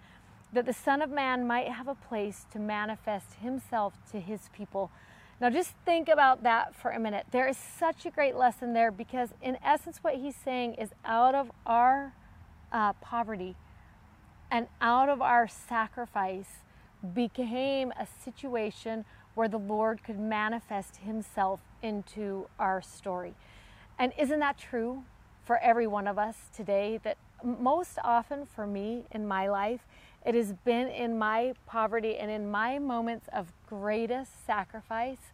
that 0.51 0.65
the 0.65 0.73
Son 0.73 1.01
of 1.01 1.09
Man 1.09 1.47
might 1.47 1.67
have 1.67 1.87
a 1.87 1.95
place 1.95 2.45
to 2.51 2.59
manifest 2.59 3.35
himself 3.35 3.93
to 4.11 4.19
his 4.19 4.49
people. 4.55 4.91
Now, 5.39 5.49
just 5.49 5.73
think 5.85 6.09
about 6.09 6.43
that 6.43 6.75
for 6.75 6.91
a 6.91 6.99
minute. 6.99 7.27
There 7.31 7.47
is 7.47 7.57
such 7.57 8.05
a 8.05 8.11
great 8.11 8.35
lesson 8.35 8.73
there 8.73 8.91
because, 8.91 9.29
in 9.41 9.57
essence, 9.63 9.99
what 10.01 10.15
he's 10.15 10.35
saying 10.35 10.73
is 10.73 10.89
out 11.05 11.33
of 11.33 11.49
our 11.65 12.13
uh, 12.71 12.93
poverty 12.93 13.55
and 14.51 14.67
out 14.81 15.07
of 15.09 15.21
our 15.21 15.47
sacrifice 15.47 16.63
became 17.13 17.93
a 17.97 18.05
situation 18.05 19.05
where 19.35 19.47
the 19.47 19.59
Lord 19.59 20.03
could 20.03 20.19
manifest 20.19 20.97
himself 20.97 21.61
into 21.81 22.47
our 22.59 22.81
story. 22.81 23.35
And 23.99 24.13
isn't 24.17 24.39
that 24.39 24.57
true 24.57 25.03
for 25.43 25.57
every 25.57 25.85
one 25.85 26.07
of 26.07 26.17
us 26.17 26.37
today? 26.55 26.99
That 27.03 27.17
most 27.43 27.99
often 28.03 28.45
for 28.45 28.65
me 28.65 29.03
in 29.11 29.27
my 29.27 29.49
life, 29.49 29.81
it 30.25 30.35
has 30.35 30.53
been 30.53 30.87
in 30.87 31.17
my 31.17 31.53
poverty 31.65 32.17
and 32.17 32.31
in 32.31 32.49
my 32.49 32.79
moments 32.79 33.27
of 33.33 33.51
greatest 33.67 34.45
sacrifice 34.45 35.33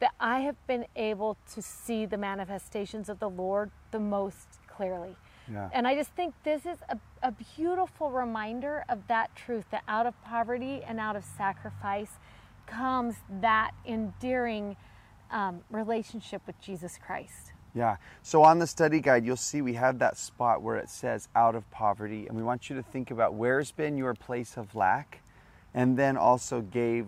that 0.00 0.12
I 0.18 0.40
have 0.40 0.56
been 0.66 0.86
able 0.96 1.36
to 1.52 1.62
see 1.62 2.06
the 2.06 2.16
manifestations 2.16 3.08
of 3.08 3.20
the 3.20 3.28
Lord 3.28 3.70
the 3.90 4.00
most 4.00 4.58
clearly. 4.66 5.16
Yeah. 5.50 5.68
And 5.72 5.86
I 5.86 5.94
just 5.94 6.10
think 6.12 6.34
this 6.42 6.64
is 6.64 6.78
a, 6.88 6.98
a 7.22 7.32
beautiful 7.56 8.10
reminder 8.10 8.84
of 8.88 9.06
that 9.08 9.34
truth 9.36 9.66
that 9.70 9.82
out 9.86 10.06
of 10.06 10.20
poverty 10.24 10.82
and 10.86 10.98
out 10.98 11.16
of 11.16 11.24
sacrifice 11.24 12.12
comes 12.66 13.16
that 13.40 13.72
endearing 13.84 14.76
um, 15.30 15.60
relationship 15.70 16.42
with 16.46 16.60
Jesus 16.60 16.98
Christ. 17.04 17.49
Yeah. 17.74 17.96
So 18.22 18.42
on 18.42 18.58
the 18.58 18.66
study 18.66 19.00
guide, 19.00 19.24
you'll 19.24 19.36
see 19.36 19.62
we 19.62 19.74
have 19.74 19.98
that 20.00 20.16
spot 20.16 20.62
where 20.62 20.76
it 20.76 20.88
says 20.88 21.28
out 21.36 21.54
of 21.54 21.70
poverty. 21.70 22.26
And 22.26 22.36
we 22.36 22.42
want 22.42 22.68
you 22.68 22.76
to 22.76 22.82
think 22.82 23.10
about 23.10 23.34
where's 23.34 23.70
been 23.70 23.96
your 23.96 24.14
place 24.14 24.56
of 24.56 24.74
lack 24.74 25.22
and 25.72 25.96
then 25.96 26.16
also 26.16 26.62
gave 26.62 27.06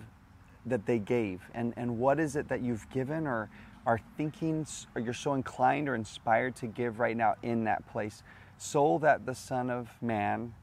that 0.66 0.86
they 0.86 1.00
gave. 1.00 1.40
And, 1.54 1.74
and 1.76 1.98
what 1.98 2.20
is 2.20 2.36
it 2.36 2.48
that 2.48 2.62
you've 2.62 2.88
given 2.90 3.26
or 3.26 3.50
are 3.84 4.00
thinking 4.16 4.64
or 4.94 5.00
you're 5.00 5.12
so 5.12 5.34
inclined 5.34 5.88
or 5.88 5.96
inspired 5.96 6.54
to 6.56 6.68
give 6.68 7.00
right 7.00 7.16
now 7.16 7.34
in 7.42 7.64
that 7.64 7.90
place 7.90 8.22
so 8.56 8.98
that 9.02 9.26
the 9.26 9.34
Son 9.34 9.70
of 9.70 9.88
Man 10.00 10.54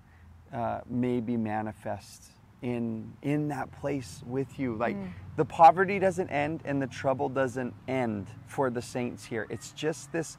uh, 0.53 0.79
may 0.89 1.19
be 1.19 1.35
manifest 1.35 2.31
in 2.61 3.13
in 3.21 3.47
that 3.47 3.71
place 3.71 4.21
with 4.25 4.59
you 4.59 4.75
like 4.75 4.97
the 5.37 5.45
poverty 5.45 5.97
doesn't 5.99 6.29
end 6.29 6.61
and 6.65 6.81
the 6.81 6.87
trouble 6.87 7.29
doesn't 7.29 7.73
end 7.87 8.27
for 8.47 8.69
the 8.69 8.81
saints 8.81 9.23
here 9.25 9.47
it's 9.49 9.71
just 9.71 10.11
this 10.11 10.37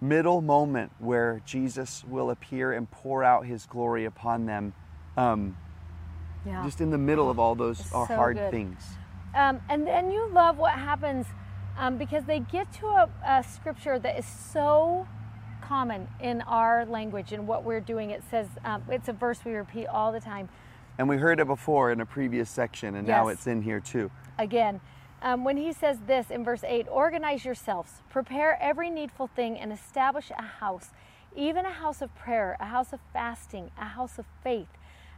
middle 0.00 0.42
moment 0.42 0.92
where 0.98 1.40
jesus 1.46 2.04
will 2.08 2.30
appear 2.30 2.72
and 2.72 2.90
pour 2.90 3.24
out 3.24 3.46
his 3.46 3.64
glory 3.66 4.04
upon 4.04 4.44
them 4.46 4.72
um, 5.16 5.56
Yeah. 6.44 6.62
just 6.64 6.80
in 6.82 6.90
the 6.90 6.98
middle 6.98 7.30
of 7.30 7.38
all 7.38 7.54
those 7.54 7.80
uh, 7.80 8.06
so 8.06 8.14
hard 8.16 8.36
good. 8.36 8.50
things 8.50 8.82
Um, 9.34 9.60
and 9.70 9.86
then 9.86 10.10
you 10.10 10.28
love 10.32 10.58
what 10.58 10.72
happens 10.72 11.26
um, 11.78 11.96
because 11.98 12.24
they 12.24 12.40
get 12.40 12.72
to 12.74 12.86
a, 12.86 13.08
a 13.26 13.42
scripture 13.42 13.98
that 13.98 14.18
is 14.18 14.26
so 14.26 15.06
common 15.60 16.06
in 16.20 16.42
our 16.42 16.84
language 16.84 17.32
and 17.32 17.48
what 17.48 17.64
we're 17.64 17.80
doing. 17.80 18.10
It 18.10 18.22
says, 18.30 18.46
um, 18.64 18.82
it's 18.88 19.08
a 19.08 19.12
verse 19.12 19.40
we 19.44 19.54
repeat 19.54 19.86
all 19.86 20.12
the 20.12 20.20
time. 20.20 20.48
And 20.98 21.08
we 21.08 21.16
heard 21.16 21.40
it 21.40 21.46
before 21.46 21.90
in 21.90 22.00
a 22.00 22.06
previous 22.06 22.48
section 22.48 22.94
and 22.96 23.06
now 23.06 23.28
it's 23.28 23.46
in 23.46 23.62
here 23.62 23.80
too. 23.80 24.10
Again, 24.38 24.80
um, 25.22 25.42
when 25.42 25.56
he 25.56 25.72
says 25.72 26.00
this 26.06 26.30
in 26.30 26.44
verse 26.44 26.62
8 26.64 26.86
organize 26.90 27.44
yourselves, 27.44 28.02
prepare 28.10 28.58
every 28.60 28.90
needful 28.90 29.26
thing, 29.26 29.58
and 29.58 29.72
establish 29.72 30.30
a 30.36 30.42
house, 30.42 30.90
even 31.34 31.64
a 31.64 31.70
house 31.70 32.02
of 32.02 32.14
prayer, 32.14 32.56
a 32.60 32.66
house 32.66 32.92
of 32.92 33.00
fasting, 33.12 33.70
a 33.78 33.86
house 33.86 34.18
of 34.18 34.26
faith, 34.42 34.68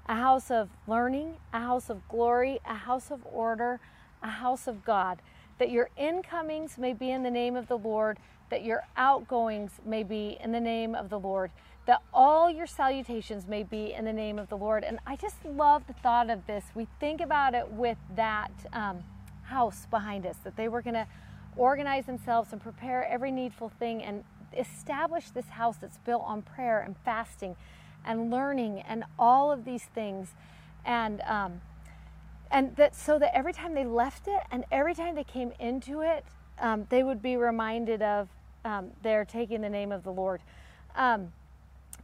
a 0.06 0.14
house 0.14 0.50
of 0.50 0.68
learning, 0.86 1.34
a 1.52 1.58
house 1.58 1.90
of 1.90 2.06
glory, 2.08 2.60
a 2.64 2.74
house 2.74 3.10
of 3.10 3.20
order, 3.24 3.80
a 4.22 4.30
house 4.30 4.68
of 4.68 4.84
God, 4.84 5.20
that 5.58 5.70
your 5.70 5.90
incomings 5.96 6.78
may 6.78 6.92
be 6.92 7.10
in 7.10 7.24
the 7.24 7.30
name 7.30 7.56
of 7.56 7.66
the 7.66 7.78
Lord, 7.78 8.18
that 8.48 8.64
your 8.64 8.84
outgoings 8.96 9.72
may 9.84 10.04
be 10.04 10.38
in 10.40 10.52
the 10.52 10.60
name 10.60 10.94
of 10.94 11.10
the 11.10 11.18
Lord, 11.18 11.50
that 11.86 12.02
all 12.12 12.50
your 12.50 12.66
salutations 12.66 13.46
may 13.46 13.62
be 13.62 13.92
in 13.92 14.04
the 14.04 14.12
name 14.12 14.38
of 14.38 14.48
the 14.48 14.56
Lord. 14.56 14.84
And 14.84 14.98
I 15.06 15.16
just 15.16 15.44
love 15.44 15.86
the 15.86 15.92
thought 15.94 16.30
of 16.30 16.46
this. 16.46 16.64
We 16.74 16.86
think 17.00 17.20
about 17.20 17.54
it 17.54 17.70
with 17.70 17.98
that. 18.16 18.50
Um, 18.72 19.04
house 19.46 19.86
behind 19.90 20.26
us, 20.26 20.36
that 20.44 20.56
they 20.56 20.68
were 20.68 20.82
going 20.82 20.94
to 20.94 21.06
organize 21.56 22.06
themselves 22.06 22.52
and 22.52 22.60
prepare 22.60 23.06
every 23.08 23.30
needful 23.30 23.70
thing 23.78 24.02
and 24.02 24.24
establish 24.56 25.30
this 25.30 25.48
house 25.48 25.76
that's 25.76 25.98
built 25.98 26.22
on 26.24 26.42
prayer 26.42 26.80
and 26.80 26.96
fasting 27.04 27.56
and 28.04 28.30
learning 28.30 28.80
and 28.80 29.04
all 29.18 29.50
of 29.50 29.64
these 29.64 29.84
things. 29.84 30.28
And, 30.84 31.20
um, 31.22 31.60
and 32.50 32.76
that 32.76 32.94
so 32.94 33.18
that 33.18 33.34
every 33.34 33.52
time 33.52 33.74
they 33.74 33.84
left 33.84 34.28
it 34.28 34.40
and 34.50 34.64
every 34.70 34.94
time 34.94 35.14
they 35.14 35.24
came 35.24 35.52
into 35.58 36.02
it, 36.02 36.24
um, 36.58 36.86
they 36.90 37.02
would 37.02 37.20
be 37.20 37.36
reminded 37.36 38.02
of 38.02 38.28
um, 38.64 38.90
they're 39.02 39.24
taking 39.24 39.60
the 39.60 39.68
name 39.68 39.92
of 39.92 40.04
the 40.04 40.12
Lord. 40.12 40.40
Um, 40.94 41.32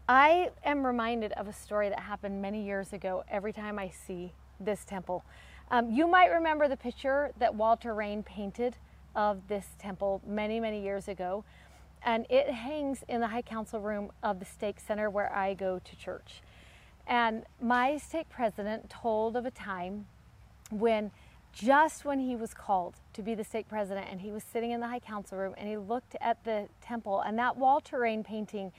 I 0.08 0.50
am 0.64 0.84
reminded 0.84 1.32
of 1.32 1.46
a 1.46 1.52
story 1.52 1.88
that 1.88 2.00
happened 2.00 2.42
many 2.42 2.64
years 2.64 2.92
ago 2.92 3.22
every 3.28 3.52
time 3.52 3.78
I 3.78 3.90
see 3.90 4.32
this 4.58 4.84
temple. 4.84 5.24
Um, 5.70 5.90
you 5.90 6.08
might 6.08 6.26
remember 6.26 6.66
the 6.66 6.76
picture 6.76 7.30
that 7.38 7.54
Walter 7.54 7.94
Rane 7.94 8.22
painted 8.22 8.76
of 9.14 9.46
this 9.48 9.66
temple 9.78 10.20
many, 10.26 10.58
many 10.58 10.82
years 10.82 11.06
ago. 11.06 11.44
And 12.04 12.26
it 12.28 12.50
hangs 12.50 13.04
in 13.08 13.20
the 13.20 13.28
High 13.28 13.42
Council 13.42 13.80
room 13.80 14.10
of 14.22 14.40
the 14.40 14.44
Stake 14.44 14.80
Center 14.80 15.08
where 15.08 15.32
I 15.32 15.54
go 15.54 15.78
to 15.78 15.96
church. 15.96 16.42
And 17.06 17.44
my 17.60 17.96
stake 17.96 18.28
president 18.28 18.90
told 18.90 19.36
of 19.36 19.46
a 19.46 19.50
time 19.52 20.06
when, 20.70 21.12
just 21.52 22.04
when 22.04 22.18
he 22.18 22.34
was 22.34 22.54
called 22.54 22.94
to 23.12 23.22
be 23.22 23.34
the 23.34 23.44
stake 23.44 23.68
president, 23.68 24.08
and 24.10 24.20
he 24.20 24.32
was 24.32 24.42
sitting 24.42 24.72
in 24.72 24.80
the 24.80 24.88
High 24.88 25.00
Council 25.00 25.38
room 25.38 25.54
and 25.56 25.68
he 25.68 25.76
looked 25.76 26.16
at 26.20 26.42
the 26.44 26.68
temple, 26.80 27.20
and 27.20 27.38
that 27.38 27.56
Walter 27.56 28.00
Rane 28.00 28.24
painting 28.24 28.72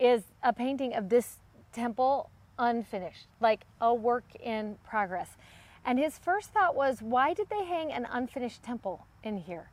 is 0.00 0.22
a 0.42 0.52
painting 0.52 0.94
of 0.94 1.08
this 1.08 1.36
temple 1.72 2.30
unfinished, 2.58 3.26
like 3.40 3.60
a 3.80 3.94
work 3.94 4.24
in 4.42 4.76
progress. 4.84 5.36
And 5.84 5.98
his 5.98 6.18
first 6.18 6.50
thought 6.50 6.74
was, 6.74 7.00
why 7.00 7.34
did 7.34 7.48
they 7.48 7.64
hang 7.64 7.92
an 7.92 8.06
unfinished 8.10 8.62
temple 8.62 9.06
in 9.22 9.38
here? 9.38 9.70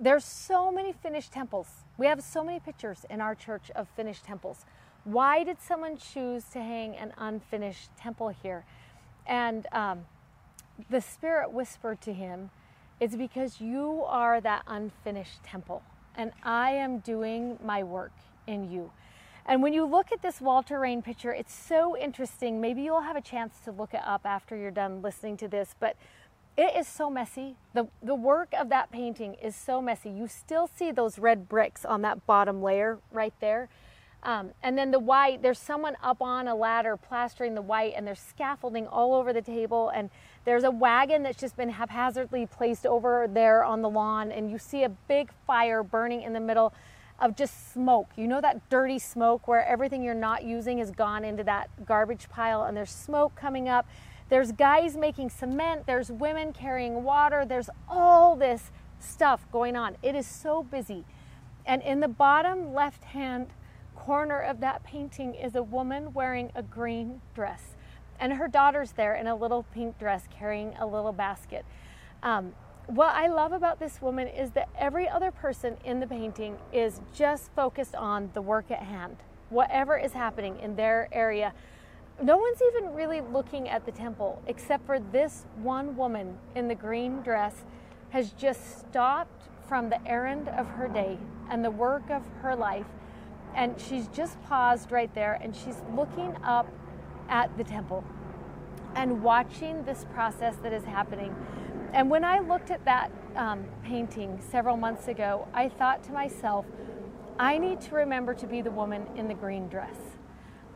There's 0.00 0.24
so 0.24 0.70
many 0.70 0.92
finished 0.92 1.32
temples. 1.32 1.68
We 1.98 2.06
have 2.06 2.22
so 2.22 2.42
many 2.42 2.60
pictures 2.60 3.04
in 3.10 3.20
our 3.20 3.34
church 3.34 3.70
of 3.74 3.88
finished 3.88 4.24
temples. 4.24 4.64
Why 5.04 5.44
did 5.44 5.60
someone 5.60 5.96
choose 5.96 6.44
to 6.52 6.60
hang 6.60 6.96
an 6.96 7.12
unfinished 7.18 7.90
temple 7.96 8.28
here? 8.28 8.64
And 9.26 9.66
um, 9.72 10.06
the 10.90 11.00
Spirit 11.00 11.52
whispered 11.52 12.00
to 12.02 12.12
him, 12.12 12.50
It's 13.00 13.16
because 13.16 13.60
you 13.60 14.04
are 14.06 14.40
that 14.40 14.62
unfinished 14.66 15.42
temple, 15.42 15.82
and 16.16 16.32
I 16.42 16.70
am 16.72 16.98
doing 16.98 17.58
my 17.62 17.82
work 17.82 18.12
in 18.46 18.70
you. 18.70 18.90
And 19.46 19.62
when 19.62 19.72
you 19.72 19.84
look 19.84 20.12
at 20.12 20.22
this 20.22 20.40
Walter 20.40 20.78
Rane 20.78 21.02
picture, 21.02 21.32
it's 21.32 21.52
so 21.52 21.96
interesting. 21.96 22.60
Maybe 22.60 22.82
you'll 22.82 23.00
have 23.00 23.16
a 23.16 23.20
chance 23.20 23.54
to 23.64 23.72
look 23.72 23.92
it 23.92 24.02
up 24.04 24.22
after 24.24 24.56
you're 24.56 24.70
done 24.70 25.02
listening 25.02 25.36
to 25.38 25.48
this, 25.48 25.74
but 25.80 25.96
it 26.56 26.76
is 26.76 26.86
so 26.86 27.10
messy. 27.10 27.56
The, 27.74 27.88
the 28.02 28.14
work 28.14 28.52
of 28.58 28.68
that 28.68 28.92
painting 28.92 29.34
is 29.34 29.56
so 29.56 29.80
messy. 29.80 30.10
You 30.10 30.28
still 30.28 30.68
see 30.68 30.92
those 30.92 31.18
red 31.18 31.48
bricks 31.48 31.84
on 31.84 32.02
that 32.02 32.26
bottom 32.26 32.62
layer 32.62 32.98
right 33.10 33.32
there. 33.40 33.68
Um, 34.22 34.50
and 34.62 34.78
then 34.78 34.92
the 34.92 35.00
white, 35.00 35.42
there's 35.42 35.58
someone 35.58 35.96
up 36.00 36.22
on 36.22 36.46
a 36.46 36.54
ladder 36.54 36.96
plastering 36.96 37.56
the 37.56 37.62
white, 37.62 37.94
and 37.96 38.06
there's 38.06 38.20
scaffolding 38.20 38.86
all 38.86 39.14
over 39.14 39.32
the 39.32 39.42
table. 39.42 39.88
And 39.88 40.10
there's 40.44 40.62
a 40.62 40.70
wagon 40.70 41.24
that's 41.24 41.40
just 41.40 41.56
been 41.56 41.70
haphazardly 41.70 42.46
placed 42.46 42.86
over 42.86 43.26
there 43.28 43.64
on 43.64 43.82
the 43.82 43.90
lawn, 43.90 44.30
and 44.30 44.48
you 44.48 44.58
see 44.58 44.84
a 44.84 44.88
big 44.88 45.30
fire 45.46 45.82
burning 45.82 46.22
in 46.22 46.34
the 46.34 46.40
middle 46.40 46.72
of 47.18 47.36
just 47.36 47.72
smoke. 47.72 48.10
You 48.16 48.26
know 48.26 48.40
that 48.40 48.68
dirty 48.68 48.98
smoke 48.98 49.46
where 49.46 49.64
everything 49.66 50.02
you're 50.02 50.14
not 50.14 50.44
using 50.44 50.78
has 50.78 50.90
gone 50.90 51.24
into 51.24 51.44
that 51.44 51.68
garbage 51.86 52.28
pile 52.28 52.64
and 52.64 52.76
there's 52.76 52.90
smoke 52.90 53.34
coming 53.36 53.68
up. 53.68 53.86
There's 54.28 54.52
guys 54.52 54.96
making 54.96 55.30
cement, 55.30 55.86
there's 55.86 56.10
women 56.10 56.52
carrying 56.52 57.04
water, 57.04 57.44
there's 57.44 57.68
all 57.88 58.34
this 58.34 58.70
stuff 58.98 59.46
going 59.52 59.76
on. 59.76 59.96
It 60.02 60.14
is 60.14 60.26
so 60.26 60.62
busy. 60.62 61.04
And 61.66 61.82
in 61.82 62.00
the 62.00 62.08
bottom 62.08 62.72
left 62.72 63.04
hand 63.04 63.48
corner 63.94 64.40
of 64.40 64.60
that 64.60 64.82
painting 64.82 65.34
is 65.34 65.54
a 65.54 65.62
woman 65.62 66.12
wearing 66.12 66.50
a 66.54 66.62
green 66.62 67.20
dress. 67.34 67.76
And 68.18 68.32
her 68.34 68.48
daughter's 68.48 68.92
there 68.92 69.14
in 69.14 69.26
a 69.26 69.34
little 69.34 69.64
pink 69.74 69.98
dress 69.98 70.24
carrying 70.30 70.74
a 70.78 70.86
little 70.86 71.12
basket. 71.12 71.64
Um, 72.22 72.54
what 72.86 73.14
I 73.14 73.28
love 73.28 73.52
about 73.52 73.78
this 73.78 74.02
woman 74.02 74.26
is 74.28 74.50
that 74.52 74.68
every 74.76 75.08
other 75.08 75.30
person 75.30 75.76
in 75.84 76.00
the 76.00 76.06
painting 76.06 76.56
is 76.72 77.00
just 77.14 77.50
focused 77.54 77.94
on 77.94 78.30
the 78.34 78.42
work 78.42 78.70
at 78.70 78.80
hand, 78.80 79.16
whatever 79.50 79.96
is 79.96 80.12
happening 80.12 80.58
in 80.58 80.74
their 80.74 81.08
area. 81.12 81.52
No 82.20 82.36
one's 82.36 82.60
even 82.60 82.92
really 82.94 83.20
looking 83.20 83.68
at 83.68 83.86
the 83.86 83.92
temple 83.92 84.42
except 84.46 84.84
for 84.84 84.98
this 84.98 85.46
one 85.62 85.96
woman 85.96 86.36
in 86.54 86.68
the 86.68 86.74
green 86.74 87.22
dress 87.22 87.64
has 88.10 88.32
just 88.32 88.80
stopped 88.80 89.48
from 89.68 89.88
the 89.88 90.06
errand 90.06 90.48
of 90.48 90.66
her 90.66 90.88
day 90.88 91.18
and 91.50 91.64
the 91.64 91.70
work 91.70 92.10
of 92.10 92.22
her 92.42 92.54
life 92.54 92.86
and 93.54 93.80
she's 93.80 94.08
just 94.08 94.42
paused 94.44 94.90
right 94.90 95.14
there 95.14 95.38
and 95.42 95.54
she's 95.54 95.82
looking 95.94 96.36
up 96.44 96.66
at 97.28 97.56
the 97.56 97.64
temple 97.64 98.04
and 98.94 99.22
watching 99.22 99.82
this 99.84 100.04
process 100.12 100.56
that 100.56 100.72
is 100.72 100.84
happening 100.84 101.34
and 101.92 102.08
when 102.08 102.24
I 102.24 102.38
looked 102.38 102.70
at 102.70 102.84
that 102.84 103.10
um, 103.36 103.64
painting 103.84 104.40
several 104.50 104.76
months 104.76 105.08
ago, 105.08 105.46
I 105.52 105.68
thought 105.68 106.02
to 106.04 106.12
myself, 106.12 106.64
I 107.38 107.58
need 107.58 107.80
to 107.82 107.94
remember 107.94 108.34
to 108.34 108.46
be 108.46 108.62
the 108.62 108.70
woman 108.70 109.06
in 109.16 109.28
the 109.28 109.34
green 109.34 109.68
dress. 109.68 109.96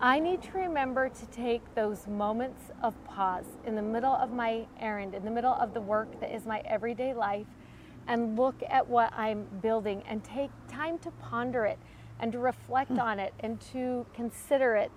I 0.01 0.19
need 0.19 0.43
to 0.43 0.53
remember 0.53 1.09
to 1.09 1.27
take 1.27 1.75
those 1.75 2.07
moments 2.07 2.71
of 2.83 2.93
pause 3.05 3.47
in 3.67 3.75
the 3.75 3.83
middle 3.83 4.13
of 4.13 4.31
my 4.31 4.67
errand, 4.79 5.15
in 5.15 5.25
the 5.25 5.31
middle 5.31 5.55
of 5.55 5.73
the 5.73 5.81
work 5.81 6.21
that 6.21 6.35
is 6.35 6.45
my 6.45 6.61
everyday 6.67 7.15
life, 7.15 7.47
and 8.07 8.39
look 8.39 8.63
at 8.69 8.87
what 8.87 9.11
I'm 9.15 9.47
building 9.63 10.03
and 10.07 10.23
take 10.23 10.51
time 10.69 10.99
to 10.99 11.11
ponder 11.13 11.65
it 11.65 11.79
and 12.21 12.31
to 12.33 12.39
reflect 12.39 12.93
mm. 12.93 13.03
on 13.03 13.19
it 13.19 13.33
and 13.41 13.59
to 13.73 14.05
consider 14.15 14.77
it 14.77 14.91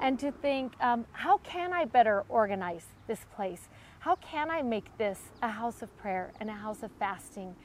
and 0.00 0.18
to 0.20 0.30
think, 0.30 0.72
um, 0.80 1.06
how 1.12 1.38
can 1.38 1.72
I 1.72 1.84
better 1.84 2.24
organize 2.28 2.86
this 3.06 3.20
place? 3.34 3.68
How 4.06 4.14
can 4.14 4.52
I 4.52 4.62
make 4.62 4.96
this 4.98 5.18
a 5.42 5.48
house 5.48 5.82
of 5.82 5.94
prayer 5.96 6.32
and 6.38 6.48
a 6.48 6.52
house 6.52 6.84
of 6.84 6.92
fasting 6.92 7.56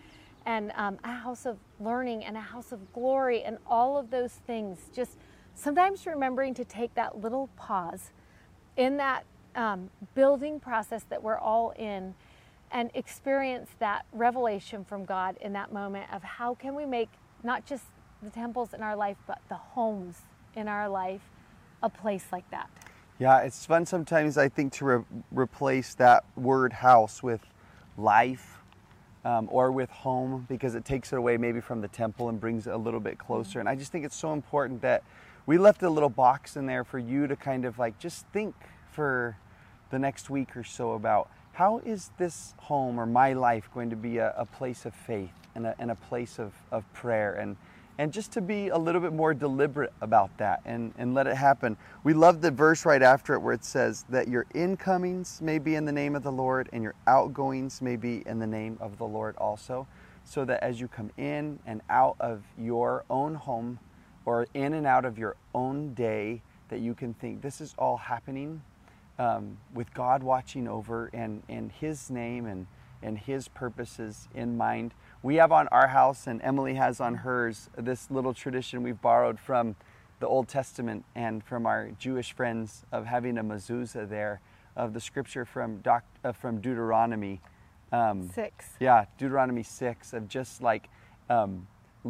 and 0.48 0.72
um, 0.76 0.98
a 1.04 1.14
house 1.14 1.46
of 1.46 1.60
learning 1.80 2.26
and 2.26 2.36
a 2.36 2.42
house 2.42 2.72
of 2.72 2.92
glory 2.94 3.44
and 3.44 3.60
all 3.68 3.96
of 3.96 4.10
those 4.10 4.32
things? 4.48 4.80
Just 4.92 5.20
sometimes 5.54 6.08
remembering 6.08 6.56
to 6.56 6.66
take 6.66 6.96
that 6.96 7.22
little 7.22 7.48
pause 7.58 8.10
in 8.76 8.98
that 8.98 9.24
um, 9.54 9.92
building 10.16 10.60
process 10.60 11.06
that 11.10 11.22
we're 11.22 11.38
all 11.38 11.76
in 11.78 12.16
and 12.72 12.90
experience 12.96 13.70
that 13.78 14.08
revelation 14.12 14.84
from 14.84 15.06
God 15.06 15.38
in 15.42 15.54
that 15.54 15.72
moment 15.72 16.12
of 16.12 16.24
how 16.24 16.56
can 16.56 16.74
we 16.74 16.88
make 16.88 17.10
not 17.44 17.68
just 17.68 17.84
the 18.24 18.32
temples 18.32 18.74
in 18.74 18.82
our 18.82 18.96
life, 18.96 19.18
but 19.28 19.42
the 19.48 19.58
homes 19.58 20.22
in 20.56 20.68
our 20.68 20.90
life 20.90 21.22
a 21.84 21.90
place 21.90 22.26
like 22.32 22.50
that. 22.50 22.81
Yeah, 23.22 23.42
it's 23.42 23.68
fun 23.68 23.86
sometimes, 23.86 24.36
I 24.36 24.50
think, 24.50 24.74
to 24.74 24.86
re- 24.86 25.04
replace 25.30 25.94
that 25.94 26.24
word 26.36 26.74
house 26.74 27.22
with 27.22 27.42
life 27.96 28.64
um, 29.24 29.48
or 29.52 29.72
with 29.72 29.92
home 29.92 30.48
because 30.50 30.74
it 30.74 30.86
takes 30.86 31.14
it 31.14 31.18
away 31.18 31.38
maybe 31.38 31.62
from 31.62 31.82
the 31.82 31.88
temple 31.88 32.30
and 32.30 32.42
brings 32.42 32.66
it 32.66 32.74
a 32.74 32.78
little 32.78 33.00
bit 33.00 33.20
closer. 33.20 33.60
And 33.60 33.70
I 33.70 33.76
just 33.76 33.92
think 33.92 34.06
it's 34.06 34.16
so 34.16 34.34
important 34.34 34.82
that 34.82 35.04
we 35.46 35.60
left 35.60 35.84
a 35.84 35.90
little 35.92 36.10
box 36.10 36.58
in 36.58 36.66
there 36.66 36.84
for 36.84 36.98
you 36.98 37.28
to 37.28 37.36
kind 37.36 37.64
of 37.64 37.78
like 37.78 38.00
just 38.00 38.26
think 38.34 38.56
for 38.92 39.38
the 39.92 40.00
next 40.00 40.32
week 40.32 40.58
or 40.58 40.64
so 40.64 40.94
about 40.94 41.30
how 41.54 41.78
is 41.86 42.10
this 42.18 42.56
home 42.58 43.00
or 43.00 43.06
my 43.06 43.34
life 43.34 43.70
going 43.72 43.92
to 43.92 43.96
be 43.96 44.18
a, 44.18 44.34
a 44.36 44.48
place 44.48 44.84
of 44.84 44.96
faith 44.96 45.30
and 45.54 45.68
a, 45.68 45.76
and 45.78 45.92
a 45.92 45.96
place 45.96 46.40
of, 46.40 46.54
of 46.72 46.92
prayer 46.92 47.36
and 47.36 47.56
and 47.98 48.12
just 48.12 48.32
to 48.34 48.42
be 48.42 48.70
a 48.70 48.78
little 48.78 49.02
bit 49.02 49.14
more 49.14 49.34
deliberate 49.34 49.94
about 50.02 50.36
that 50.38 50.62
and, 50.66 50.94
and 50.98 51.14
let 51.14 51.28
it 51.28 51.36
happen. 51.36 51.78
We 52.04 52.14
love 52.14 52.42
the 52.42 52.52
verse 52.52 52.86
right 52.86 53.02
after 53.02 53.34
it 53.34 53.40
where 53.40 53.54
it 53.54 53.66
says 53.66 54.06
that 54.10 54.28
your 54.28 54.46
incomings 54.54 55.42
may 55.42 55.60
be 55.60 55.76
in 55.76 55.86
the 55.86 55.92
name 55.92 56.16
of 56.16 56.24
the 56.24 56.32
Lord 56.32 56.70
and 56.74 56.84
your 56.84 56.96
outgoings 57.08 57.82
may 57.82 57.96
be 57.96 58.24
in 58.26 58.40
the 58.40 58.48
name 58.48 58.78
of 58.80 58.98
the 58.98 59.06
Lord 59.06 59.36
also. 59.38 59.88
So 60.24 60.46
that 60.46 60.64
as 60.64 60.80
you 60.80 60.88
come 60.88 61.12
in 61.18 61.60
and 61.66 61.82
out 61.90 62.16
of 62.20 62.44
your 62.58 63.04
own 63.10 63.36
home 63.36 63.80
or 64.26 64.48
in 64.54 64.74
and 64.74 64.86
out 64.86 65.04
of 65.04 65.18
your 65.18 65.36
own 65.54 65.94
day, 65.94 66.42
that 66.70 66.80
you 66.80 66.94
can 66.94 67.14
think 67.14 67.42
this 67.42 67.60
is 67.60 67.76
all 67.78 67.98
happening 67.98 68.62
um, 69.20 69.58
with 69.74 69.94
God 69.94 70.24
watching 70.24 70.68
over 70.68 71.10
and, 71.14 71.44
and 71.50 71.72
His 71.72 72.10
name 72.10 72.46
and 72.46 72.66
and 73.02 73.18
His 73.18 73.48
purposes 73.48 74.28
in 74.34 74.58
mind. 74.58 74.94
We 75.24 75.36
have 75.36 75.52
on 75.52 75.68
our 75.70 75.88
house, 75.88 76.28
and 76.28 76.42
Emily 76.42 76.76
has 76.76 77.00
on 77.00 77.16
hers, 77.16 77.70
this 77.78 78.10
little 78.10 78.34
tradition 78.34 78.84
we've 78.84 79.02
borrowed 79.02 79.40
from 79.40 79.76
the 80.20 80.28
Old 80.28 80.48
Testament 80.48 81.04
and 81.16 81.44
from 81.44 81.66
our 81.66 81.90
Jewish 82.00 82.34
friends 82.34 82.86
of 82.92 83.06
having 83.06 83.38
a 83.38 83.44
mezuzah 83.44 84.08
there 84.08 84.42
of 84.76 84.94
the 84.94 85.02
scripture 85.02 85.46
from, 85.46 85.78
doc, 85.82 86.04
uh, 86.24 86.32
from 86.32 86.62
Deuteronomy. 86.62 87.42
Um, 87.92 88.30
six. 88.30 88.70
Yeah, 88.80 89.06
Deuteronomy 89.18 89.64
6 89.64 90.14
of 90.14 90.30
just 90.30 90.62
like 90.62 90.90
um, 91.30 91.68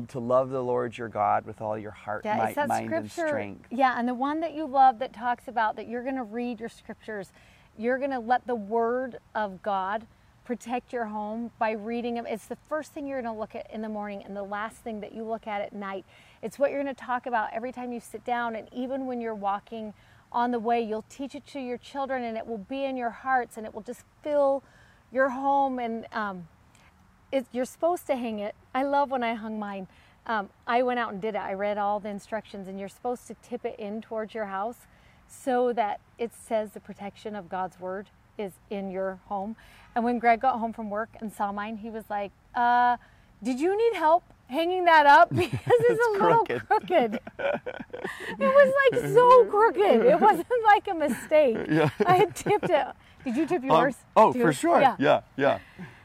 to 0.09 0.19
love 0.19 0.49
the 0.49 0.61
Lord 0.61 0.97
your 0.97 1.09
God 1.09 1.45
with 1.45 1.59
all 1.59 1.77
your 1.77 1.91
heart, 1.91 2.23
yeah, 2.23 2.37
might, 2.37 2.67
mind, 2.67 2.87
scripture, 2.87 3.21
and 3.21 3.29
strength. 3.29 3.67
Yeah, 3.71 3.97
and 3.97 4.07
the 4.07 4.13
one 4.13 4.39
that 4.41 4.53
you 4.53 4.65
love 4.65 4.99
that 4.99 5.11
talks 5.13 5.47
about 5.47 5.75
that 5.75 5.87
you're 5.87 6.03
going 6.03 6.15
to 6.15 6.23
read 6.23 6.59
your 6.59 6.69
scriptures, 6.69 7.31
you're 7.77 7.97
going 7.97 8.11
to 8.11 8.19
let 8.19 8.45
the 8.45 8.55
word 8.55 9.17
of 9.33 9.61
God 9.63 10.05
protect 10.51 10.91
your 10.91 11.05
home 11.05 11.49
by 11.59 11.71
reading 11.71 12.15
them. 12.15 12.25
It's 12.27 12.47
the 12.47 12.57
first 12.67 12.91
thing 12.91 13.07
you're 13.07 13.21
going 13.21 13.33
to 13.33 13.39
look 13.39 13.55
at 13.55 13.71
in 13.71 13.81
the 13.81 13.87
morning 13.87 14.21
and 14.25 14.35
the 14.35 14.43
last 14.43 14.75
thing 14.79 14.99
that 14.99 15.15
you 15.15 15.23
look 15.23 15.47
at 15.47 15.61
at 15.61 15.71
night. 15.71 16.03
It's 16.41 16.59
what 16.59 16.71
you're 16.71 16.83
going 16.83 16.93
to 16.93 17.01
talk 17.01 17.25
about 17.25 17.53
every 17.53 17.71
time 17.71 17.93
you 17.93 18.01
sit 18.01 18.25
down 18.25 18.57
and 18.57 18.67
even 18.73 19.05
when 19.05 19.21
you're 19.21 19.33
walking 19.33 19.93
on 20.29 20.51
the 20.51 20.59
way, 20.59 20.81
you'll 20.81 21.05
teach 21.07 21.35
it 21.35 21.47
to 21.53 21.61
your 21.61 21.77
children 21.77 22.21
and 22.25 22.35
it 22.35 22.45
will 22.45 22.57
be 22.57 22.83
in 22.83 22.97
your 22.97 23.11
hearts 23.11 23.55
and 23.55 23.65
it 23.65 23.73
will 23.73 23.81
just 23.81 24.01
fill 24.23 24.61
your 25.09 25.29
home 25.29 25.79
and 25.79 26.05
um, 26.11 26.49
it, 27.31 27.45
you're 27.53 27.63
supposed 27.63 28.05
to 28.07 28.17
hang 28.17 28.39
it. 28.39 28.53
I 28.75 28.83
love 28.83 29.09
when 29.09 29.23
I 29.23 29.35
hung 29.35 29.57
mine. 29.57 29.87
Um, 30.25 30.49
I 30.67 30.83
went 30.83 30.99
out 30.99 31.13
and 31.13 31.21
did 31.21 31.35
it. 31.35 31.41
I 31.41 31.53
read 31.53 31.77
all 31.77 32.01
the 32.01 32.09
instructions, 32.09 32.67
and 32.67 32.77
you're 32.77 32.89
supposed 32.89 33.25
to 33.27 33.35
tip 33.41 33.65
it 33.65 33.79
in 33.79 34.01
towards 34.01 34.35
your 34.35 34.47
house 34.47 34.85
so 35.29 35.71
that 35.71 36.01
it 36.19 36.31
says 36.33 36.71
the 36.71 36.81
protection 36.81 37.37
of 37.37 37.47
God's 37.47 37.79
word 37.79 38.07
is 38.37 38.53
in 38.69 38.91
your 38.91 39.19
home. 39.27 39.55
And 39.95 40.03
when 40.03 40.19
Greg 40.19 40.39
got 40.41 40.59
home 40.59 40.73
from 40.73 40.89
work 40.89 41.09
and 41.19 41.31
saw 41.33 41.51
mine, 41.51 41.77
he 41.77 41.89
was 41.89 42.05
like, 42.09 42.31
uh, 42.55 42.97
Did 43.43 43.59
you 43.59 43.75
need 43.77 43.97
help 43.97 44.23
hanging 44.47 44.85
that 44.85 45.05
up? 45.05 45.29
Because 45.35 45.59
it's, 45.65 45.89
it's 45.89 46.07
a 46.07 46.11
little 46.11 46.45
crooked. 46.45 47.19
it 47.39 48.39
was 48.39 48.73
like 48.91 49.01
so 49.13 49.45
crooked. 49.45 50.05
It 50.05 50.19
wasn't 50.19 50.47
like 50.65 50.87
a 50.87 50.93
mistake. 50.93 51.57
Yeah. 51.69 51.89
I 52.05 52.15
had 52.15 52.35
tipped 52.35 52.69
it. 52.69 52.87
Did 53.23 53.35
you 53.37 53.45
tip 53.45 53.61
Um, 53.63 53.69
yours? 53.69 53.95
oh, 54.15 54.33
too? 54.33 54.41
for 54.41 54.53
sure. 54.53 54.81
Yeah. 54.81 54.95
yeah, 54.99 55.21
yeah. 55.37 55.59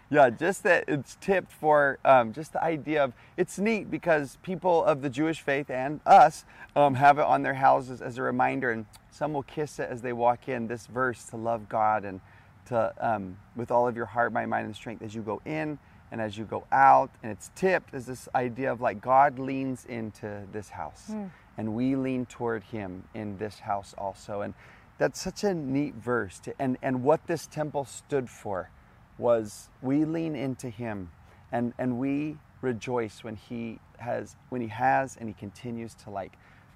Yeah, 0.08 0.30
just 0.30 0.62
that 0.62 0.84
it's 0.86 1.16
tipped 1.20 1.50
for 1.50 1.98
um, 2.04 2.32
just 2.32 2.52
the 2.52 2.62
idea 2.62 3.02
of 3.02 3.12
it's 3.36 3.58
neat 3.58 3.90
because 3.90 4.38
people 4.42 4.84
of 4.84 5.02
the 5.02 5.10
Jewish 5.10 5.40
faith 5.40 5.68
and 5.68 5.98
us 6.06 6.44
um, 6.76 6.94
have 6.94 7.18
it 7.18 7.24
on 7.24 7.42
their 7.42 7.54
houses 7.54 8.00
as 8.00 8.16
a 8.16 8.22
reminder, 8.22 8.70
and 8.70 8.86
some 9.10 9.32
will 9.32 9.42
kiss 9.42 9.80
it 9.80 9.88
as 9.90 10.02
they 10.02 10.12
walk 10.12 10.48
in. 10.48 10.68
This 10.68 10.86
verse 10.86 11.24
to 11.30 11.36
love 11.36 11.68
God 11.68 12.04
and 12.04 12.20
to 12.66 12.92
um, 13.00 13.36
with 13.54 13.70
all 13.70 13.88
of 13.88 13.96
your 13.96 14.06
heart, 14.06 14.32
mind, 14.32 14.50
mind, 14.50 14.66
and 14.66 14.76
strength 14.76 15.02
as 15.02 15.14
you 15.14 15.22
go 15.22 15.40
in 15.44 15.78
and 16.12 16.20
as 16.20 16.38
you 16.38 16.44
go 16.44 16.64
out, 16.70 17.10
and 17.22 17.32
it's 17.32 17.50
tipped 17.56 17.92
as 17.92 18.06
this 18.06 18.28
idea 18.34 18.70
of 18.70 18.80
like 18.80 19.00
God 19.00 19.38
leans 19.38 19.84
into 19.86 20.42
this 20.52 20.68
house, 20.68 21.10
and 21.58 21.74
we 21.74 21.96
lean 21.96 22.26
toward 22.26 22.62
Him 22.64 23.04
in 23.14 23.38
this 23.38 23.58
house 23.58 23.94
also, 23.98 24.42
and 24.42 24.54
that's 24.98 25.20
such 25.20 25.44
a 25.44 25.52
neat 25.54 25.94
verse. 25.94 26.38
To, 26.40 26.54
and 26.58 26.78
and 26.82 27.02
what 27.02 27.26
this 27.26 27.46
temple 27.46 27.84
stood 27.84 28.30
for 28.30 28.70
was 29.18 29.68
we 29.82 30.04
lean 30.04 30.34
into 30.36 30.68
him 30.68 31.10
and 31.52 31.72
and 31.78 31.98
we 31.98 32.36
rejoice 32.60 33.22
when 33.22 33.36
he 33.36 33.78
has 33.98 34.36
when 34.48 34.60
he 34.60 34.68
has 34.68 35.16
and 35.16 35.28
he 35.28 35.34
continues 35.34 35.94
to 35.94 36.10
like 36.10 36.32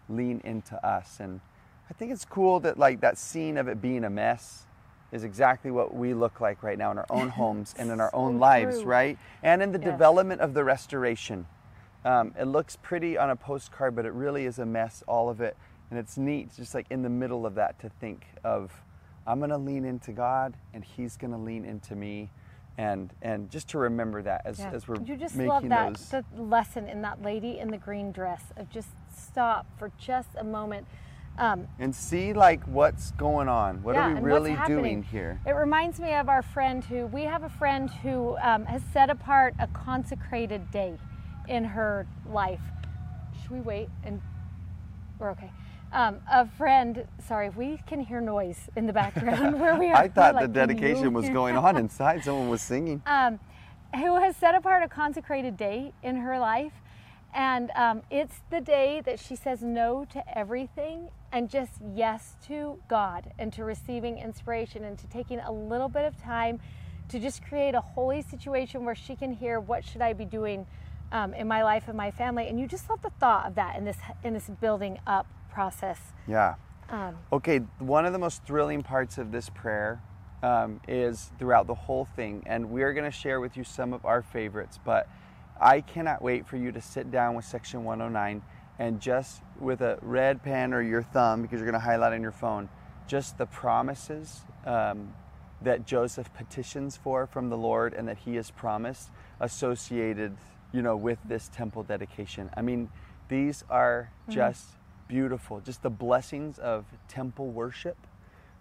lean 0.09 0.41
into 0.45 0.75
us. 0.87 1.19
And 1.21 1.41
i 1.89 1.93
think 1.93 2.13
it's 2.13 2.25
cool 2.25 2.61
that 2.61 2.79
like 2.79 3.01
that 3.01 3.19
scene 3.19 3.57
of 3.57 3.69
it 3.69 3.81
being 3.81 4.05
a 4.05 4.11
mess 4.11 4.67
is 5.13 5.25
exactly 5.25 5.71
what 5.71 5.95
we 5.95 6.15
look 6.15 6.41
like 6.41 6.63
right 6.63 6.79
now 6.79 6.91
in 6.91 6.99
our 6.99 7.07
own 7.11 7.29
homes 7.41 7.75
and 7.79 7.91
in 7.91 8.01
our 8.01 8.15
own 8.15 8.35
So 8.35 8.41
lives 8.41 8.81
true. 8.83 8.91
right 8.91 9.19
and 9.43 9.63
in 9.63 9.73
the 9.73 9.79
Yes. 9.79 9.87
development 9.91 10.41
of 10.41 10.55
the 10.55 10.65
restoration 10.65 11.47
um, 12.05 12.35
it 12.39 12.45
looks 12.47 12.77
pretty 12.77 13.19
on 13.19 13.31
a 13.31 13.37
postcard 13.37 13.95
but 13.95 14.07
it 14.07 14.13
really 14.13 14.47
is 14.47 14.59
a 14.59 14.67
mess 14.67 15.03
all 15.07 15.29
of 15.29 15.41
it 15.41 15.57
and 15.91 15.99
it's 15.99 16.17
neat 16.17 16.55
just 16.57 16.75
like 16.75 16.87
in 16.91 17.03
the 17.03 17.09
middle 17.11 17.45
of 17.45 17.55
that 17.57 17.79
to 17.81 17.89
think 17.89 18.27
of 18.45 18.73
I'm 19.27 19.39
going 19.39 19.51
to 19.51 19.59
lean 19.59 19.85
into 19.85 20.13
God 20.13 20.55
and 20.73 20.83
He's 20.83 21.17
going 21.17 21.31
to 21.33 21.37
lean 21.39 21.65
into 21.65 21.95
me. 21.95 22.31
And, 22.79 23.13
and 23.21 23.51
just 23.51 23.69
to 23.71 23.79
remember 23.79 24.23
that 24.23 24.41
as, 24.47 24.59
Yeah. 24.59 24.71
as 24.73 24.89
we're 24.89 24.97
you 25.03 25.17
just 25.17 25.37
love 25.37 25.69
that 25.69 25.95
those. 25.95 26.09
the 26.09 26.25
lesson 26.43 26.89
in 26.89 27.03
that 27.03 27.21
lady 27.23 27.59
in 27.59 27.69
the 27.71 27.77
green 27.77 28.11
dress 28.13 28.43
of 28.57 28.71
just 28.71 28.89
stop 29.15 29.67
for 29.79 29.93
just 29.99 30.31
a 30.39 30.43
moment. 30.43 30.87
Um, 31.41 31.67
and 31.79 31.97
see 31.97 32.35
like 32.35 32.63
what's 32.65 33.13
going 33.13 33.49
on. 33.49 33.83
What 33.83 33.95
yeah, 33.95 34.11
are 34.11 34.15
we 34.15 34.21
really 34.21 34.59
doing 34.67 35.03
here? 35.03 35.41
It 35.47 35.53
reminds 35.53 35.99
me 35.99 36.13
of 36.13 36.29
our 36.29 36.43
friend 36.43 36.85
who 36.85 37.07
we 37.07 37.23
have 37.23 37.45
a 37.45 37.49
friend 37.49 37.89
who 37.89 38.37
um, 38.43 38.67
has 38.67 38.83
set 38.93 39.09
apart 39.09 39.55
a 39.59 39.67
consecrated 39.69 40.71
day 40.71 40.99
in 41.49 41.65
her 41.65 42.07
life. 42.29 42.61
Should 43.41 43.53
we 43.53 43.61
wait 43.63 43.89
and 44.05 44.21
we're 45.19 45.31
okay? 45.31 45.51
Um, 45.95 46.21
a 46.31 46.47
friend, 46.47 47.07
sorry, 47.27 47.49
we 47.49 47.81
can 47.87 48.01
hear 48.01 48.21
noise 48.21 48.69
in 48.77 48.87
the 48.87 48.93
background 48.93 49.59
where 49.59 49.77
we 49.77 49.87
are. 49.91 49.97
I 49.97 50.09
thought 50.09 50.35
the 50.35 50.43
like, 50.43 50.53
dedication 50.53 51.15
was 51.15 51.31
going 51.31 51.57
on 51.57 51.79
inside. 51.79 52.23
Someone 52.23 52.51
was 52.51 52.61
singing. 52.61 53.03
um, 53.07 53.41
who 53.95 54.21
has 54.21 54.37
set 54.37 54.55
apart 54.55 54.83
a 54.83 54.89
consecrated 54.89 55.57
day 55.57 55.95
in 56.03 56.17
her 56.17 56.39
life. 56.39 56.75
And 57.33 57.71
um, 57.77 58.03
it's 58.11 58.43
the 58.51 58.61
day 58.61 59.01
that 59.07 59.19
she 59.19 59.37
says 59.37 59.63
no 59.63 60.05
to 60.13 60.39
everything 60.39 61.09
and 61.33 61.49
just 61.49 61.73
yes 61.95 62.37
to 62.47 62.79
God 62.89 63.33
and 63.39 63.53
to 63.53 63.65
receiving 63.65 64.19
inspiration 64.19 64.85
and 64.85 64.99
to 64.99 65.07
taking 65.07 65.41
a 65.41 65.53
little 65.53 65.89
bit 65.89 66.05
of 66.05 66.21
time 66.21 66.61
to 67.09 67.19
just 67.19 67.43
create 67.45 67.75
a 67.75 67.81
holy 67.81 68.23
situation 68.23 68.85
where 68.85 68.95
she 68.95 69.17
can 69.17 69.33
hear 69.33 69.61
what 69.61 69.85
should 69.85 70.03
I 70.03 70.13
be 70.13 70.25
doing 70.25 70.67
um, 71.13 71.35
in 71.35 71.49
my 71.49 71.63
life 71.63 71.85
and 71.89 71.97
my 71.97 72.11
family. 72.11 72.49
And 72.49 72.59
you 72.59 72.67
just 72.67 72.89
love 72.89 73.03
the 73.03 73.11
thought 73.11 73.47
of 73.47 73.55
that 73.57 73.77
in 73.77 73.85
this 73.85 73.97
in 74.23 74.33
this 74.33 74.49
building 74.61 74.99
up 75.07 75.27
process. 75.51 75.99
Yeah. 76.27 76.55
Um, 76.89 77.17
Okay, 77.33 77.59
one 77.79 78.07
of 78.07 78.13
the 78.13 78.19
most 78.19 78.45
thrilling 78.45 78.83
parts 78.83 79.19
of 79.19 79.31
this 79.31 79.49
prayer 79.49 80.03
um, 80.43 80.81
is 80.89 81.31
throughout 81.39 81.67
the 81.67 81.75
whole 81.75 82.05
thing, 82.05 82.43
and 82.47 82.71
we're 82.71 82.93
going 82.93 83.05
to 83.05 83.17
share 83.17 83.41
with 83.41 83.57
you 83.57 83.65
some 83.65 83.93
of 83.93 84.05
our 84.05 84.23
favorites. 84.23 84.79
But 84.85 85.09
I 85.61 85.83
cannot 85.83 86.23
wait 86.23 86.47
for 86.47 86.57
you 86.57 86.73
to 86.73 86.81
sit 86.81 87.11
down 87.11 87.35
with 87.35 87.45
section 87.45 87.85
109 87.85 88.43
and 88.81 88.99
just 88.99 89.43
with 89.61 89.83
a 89.83 89.99
red 90.01 90.43
pen 90.43 90.73
or 90.73 90.81
your 90.81 91.03
thumb, 91.03 91.43
because 91.43 91.61
you're 91.61 91.71
going 91.71 91.81
to 91.81 91.87
highlight 91.87 92.15
on 92.15 92.23
your 92.23 92.33
phone, 92.33 92.67
just 93.07 93.37
the 93.37 93.45
promises 93.45 94.41
um, 94.65 95.13
that 95.61 95.87
Joseph 95.87 96.33
petitions 96.33 96.97
for 96.97 97.27
from 97.27 97.51
the 97.51 97.59
Lord 97.59 97.93
and 97.93 98.09
that 98.09 98.17
he 98.17 98.37
has 98.37 98.51
promised 98.51 99.11
associated, 99.39 100.35
you 100.73 100.81
know, 100.81 100.97
with 100.97 101.19
this 101.27 101.51
temple 101.55 101.83
dedication. 101.83 102.49
I 102.57 102.63
mean, 102.63 102.89
these 103.29 103.65
are 103.69 104.11
just 104.31 104.65
beautiful. 105.09 105.61
Just 105.61 105.83
the 105.83 105.91
blessings 105.91 106.59
of 106.59 106.87
temple 107.07 107.49
worship, 107.49 107.99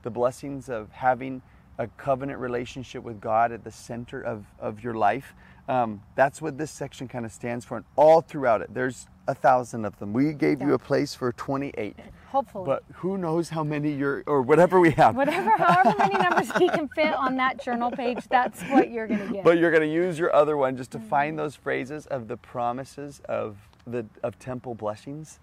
the 0.03 0.09
blessings 0.09 0.67
of 0.69 0.91
having 0.91 1.41
a 1.77 1.87
covenant 1.95 2.39
relationship 2.39 3.03
with 3.03 3.21
God 3.21 3.53
at 3.53 3.63
the 3.63 3.71
center 3.71 4.21
of, 4.21 4.45
of 4.59 4.83
your 4.83 4.95
life. 4.95 5.33
Um, 5.69 6.01
that's 6.15 6.41
what 6.41 6.57
this 6.57 6.71
section 6.71 7.07
kind 7.07 7.25
of 7.25 7.31
stands 7.31 7.63
for. 7.63 7.77
And 7.77 7.85
all 7.95 8.21
throughout 8.21 8.61
it, 8.61 8.73
there's 8.73 9.07
a 9.27 9.35
thousand 9.35 9.85
of 9.85 9.97
them. 9.99 10.13
We 10.13 10.33
gave 10.33 10.61
you 10.61 10.73
a 10.73 10.79
place 10.79 11.13
for 11.13 11.31
28. 11.31 11.95
hopefully. 12.31 12.65
But 12.65 12.83
who 12.95 13.19
knows 13.19 13.49
how 13.49 13.63
many 13.63 13.91
you're, 13.91 14.23
or 14.25 14.41
whatever 14.41 14.79
we 14.79 14.89
have. 14.91 15.15
Whatever, 15.15 15.51
however 15.57 15.93
many 15.99 16.17
numbers 16.17 16.51
he 16.57 16.69
can 16.69 16.87
fit 16.89 17.13
on 17.13 17.35
that 17.35 17.63
journal 17.63 17.91
page, 17.91 18.27
that's 18.27 18.63
what 18.63 18.89
you're 18.89 19.05
going 19.05 19.27
to 19.27 19.33
get. 19.33 19.43
But 19.43 19.59
you're 19.59 19.69
going 19.69 19.87
to 19.87 19.93
use 19.93 20.17
your 20.17 20.35
other 20.35 20.57
one 20.57 20.75
just 20.75 20.89
to 20.91 20.99
find 20.99 21.37
those 21.37 21.55
phrases 21.55 22.07
of 22.07 22.27
the 22.27 22.37
promises 22.37 23.21
of 23.29 23.57
the 23.85 24.07
of 24.23 24.39
temple 24.39 24.73
blessings, 24.73 25.39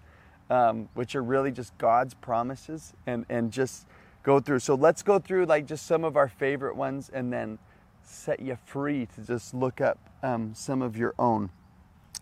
um, 0.49 0.89
which 0.93 1.15
are 1.15 1.23
really 1.23 1.51
just 1.51 1.77
God's 1.77 2.13
promises, 2.15 2.93
and 3.05 3.25
and 3.29 3.51
just 3.51 3.87
go 4.23 4.41
through. 4.41 4.59
So 4.59 4.75
let's 4.75 5.03
go 5.03 5.19
through 5.19 5.45
like 5.45 5.65
just 5.65 5.85
some 5.85 6.03
of 6.03 6.17
our 6.17 6.27
favorite 6.27 6.75
ones, 6.75 7.09
and 7.13 7.31
then 7.31 7.59
set 8.09 8.39
you 8.39 8.57
free 8.65 9.07
to 9.15 9.21
just 9.21 9.53
look 9.53 9.81
up 9.81 9.97
um, 10.23 10.53
some 10.53 10.81
of 10.81 10.97
your 10.97 11.13
own. 11.19 11.49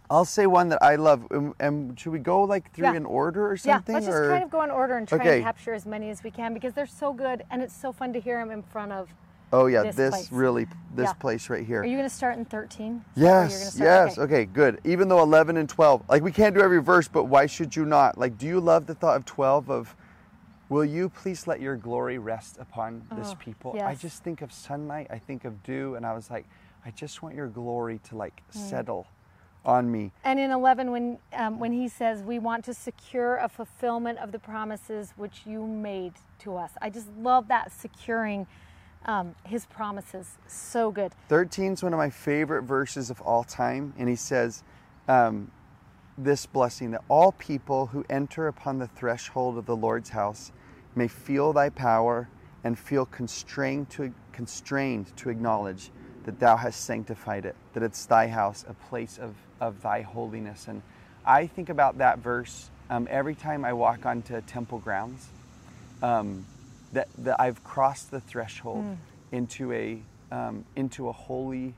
I'll 0.10 0.26
say 0.26 0.46
one 0.46 0.70
that 0.70 0.84
I 0.84 0.96
love. 0.98 1.26
And, 1.32 1.54
and 1.60 2.00
should 2.00 2.12
we 2.12 2.20
go 2.20 2.44
like 2.44 2.72
through 2.74 2.86
Yeah. 2.88 2.96
in 2.96 3.06
order 3.06 3.50
or 3.50 3.58
something? 3.58 3.94
yeah, 3.94 4.00
let's 4.00 4.06
just 4.06 4.18
or? 4.18 4.30
kind 4.30 4.44
of 4.44 4.52
go 4.52 4.62
in 4.62 4.70
order 4.70 4.98
and 4.98 5.08
try 5.08 5.18
Okay. 5.18 5.36
and 5.38 5.44
capture 5.44 5.74
as 5.74 5.86
many 5.86 6.10
as 6.10 6.24
we 6.24 6.30
can 6.32 6.54
because 6.54 6.74
they're 6.74 6.86
so 6.86 7.12
good 7.14 7.44
and 7.50 7.62
it's 7.62 7.76
so 7.76 7.92
fun 7.92 8.14
to 8.14 8.20
hear 8.20 8.40
them 8.40 8.52
in 8.52 8.62
front 8.62 8.92
of. 8.92 9.10
oh 9.54 9.66
yeah, 9.68 9.84
this 9.84 9.96
this, 9.96 10.32
really 10.32 10.68
this 10.94 11.06
Yeah. 11.06 11.14
place 11.14 11.50
right 11.50 11.66
here. 11.66 11.82
Are 11.82 11.86
you 11.86 11.98
going 11.98 12.10
to 12.10 12.16
start 12.16 12.38
in 12.38 12.46
13? 12.46 13.04
Is 13.16 13.22
that 13.22 13.24
where 13.24 13.42
you're 13.50 13.50
gonna 13.50 13.50
Yes, 13.50 13.80
yes. 13.80 14.18
Okay. 14.20 14.46
good. 14.46 14.80
Even 14.84 15.08
though 15.08 15.22
11 15.24 15.58
and 15.58 15.68
12, 15.68 16.04
like 16.10 16.22
we 16.22 16.32
can't 16.32 16.54
do 16.54 16.62
every 16.62 16.82
verse, 16.82 17.08
but 17.08 17.24
why 17.26 17.46
should 17.48 17.76
you 17.76 17.86
not? 17.86 18.18
Like, 18.18 18.38
do 18.38 18.46
you 18.46 18.60
love 18.60 18.86
the 18.86 18.94
thought 18.96 19.16
of 19.16 19.26
12 19.26 19.70
of, 19.72 19.96
will 20.70 20.86
you 20.86 21.10
please 21.10 21.48
let 21.48 21.60
your 21.62 21.76
glory 21.76 22.18
rest 22.18 22.58
upon 22.60 23.08
this 23.16 23.32
Oh, 23.32 23.36
people? 23.36 23.80
I 23.84 23.96
just 23.96 24.24
think 24.24 24.42
of 24.42 24.52
sunlight, 24.52 25.08
I 25.10 25.20
think 25.20 25.46
of 25.46 25.64
dew, 25.64 25.96
and 25.96 26.06
I 26.06 26.14
was 26.14 26.30
like, 26.30 26.46
I 26.86 26.92
just 26.92 27.22
want 27.24 27.36
your 27.36 27.48
glory 27.48 28.00
to 28.10 28.16
like 28.16 28.42
Mm. 28.52 28.56
settle 28.70 29.08
on 29.66 29.92
me. 29.92 30.12
And 30.24 30.40
in 30.40 30.52
11, 30.52 30.92
when, 30.92 31.18
um, 31.34 31.60
when 31.60 31.72
he 31.74 31.88
says, 31.88 32.22
We 32.22 32.38
want 32.40 32.64
to 32.66 32.74
secure 32.74 33.38
a 33.38 33.50
fulfillment 33.50 34.20
of 34.20 34.32
the 34.32 34.40
promises 34.40 35.14
which 35.18 35.42
you 35.46 35.66
made 35.66 36.14
to 36.40 36.56
us. 36.56 36.72
I 36.82 36.90
just 36.90 37.08
love 37.18 37.48
that 37.48 37.72
securing 37.72 38.46
um, 39.08 39.36
his 39.44 39.66
promises. 39.68 40.38
So 40.48 40.92
good. 40.92 41.14
13 41.30 41.74
is 41.74 41.84
one 41.84 41.94
of 41.94 41.98
my 41.98 42.10
favorite 42.10 42.64
verses 42.64 43.10
of 43.10 43.22
all 43.22 43.44
time. 43.44 43.94
And 43.98 44.10
he 44.10 44.16
says 44.16 44.64
um, 45.08 45.52
this 46.18 46.46
blessing 46.46 46.92
that 46.92 47.04
all 47.10 47.32
people 47.32 47.88
who 47.88 48.06
enter 48.10 48.48
upon 48.48 48.80
the 48.80 48.88
threshold 48.88 49.58
of 49.58 49.66
the 49.66 49.76
Lord's 49.76 50.10
house 50.10 50.52
may 50.96 51.08
feel 51.08 51.54
thy 51.54 51.70
power 51.70 52.30
and 52.64 52.78
feel 52.80 53.06
constrained 53.06 53.90
to, 53.92 54.14
constrained 54.32 55.16
to 55.18 55.30
acknowledge 55.30 55.92
that 56.24 56.40
thou 56.40 56.56
hast 56.56 56.86
sanctified 56.86 57.46
it, 57.46 57.56
that 57.74 57.84
it's 57.84 58.06
thy 58.06 58.28
house, 58.28 58.66
a 58.68 58.74
place 58.90 59.20
of, 59.20 59.36
of 59.60 59.82
thy 59.82 60.02
holiness. 60.02 60.68
And 60.68 60.82
I 61.26 61.48
think 61.48 61.70
about 61.70 61.98
that 62.00 62.20
verse 62.20 62.70
um, 62.90 63.08
every 63.12 63.36
time 63.36 63.66
I 63.66 63.74
walk 63.74 64.06
onto 64.06 64.40
temple 64.42 64.80
grounds. 64.80 65.28
Um, 66.02 66.46
that, 66.96 67.10
that 67.20 67.40
I've 67.40 67.64
crossed 67.64 68.10
the 68.10 68.20
threshold 68.20 68.86
mm. 68.86 68.98
into 69.32 69.72
a 69.72 70.02
um, 70.32 70.66
into 70.76 71.08
a 71.08 71.12
holy 71.12 71.76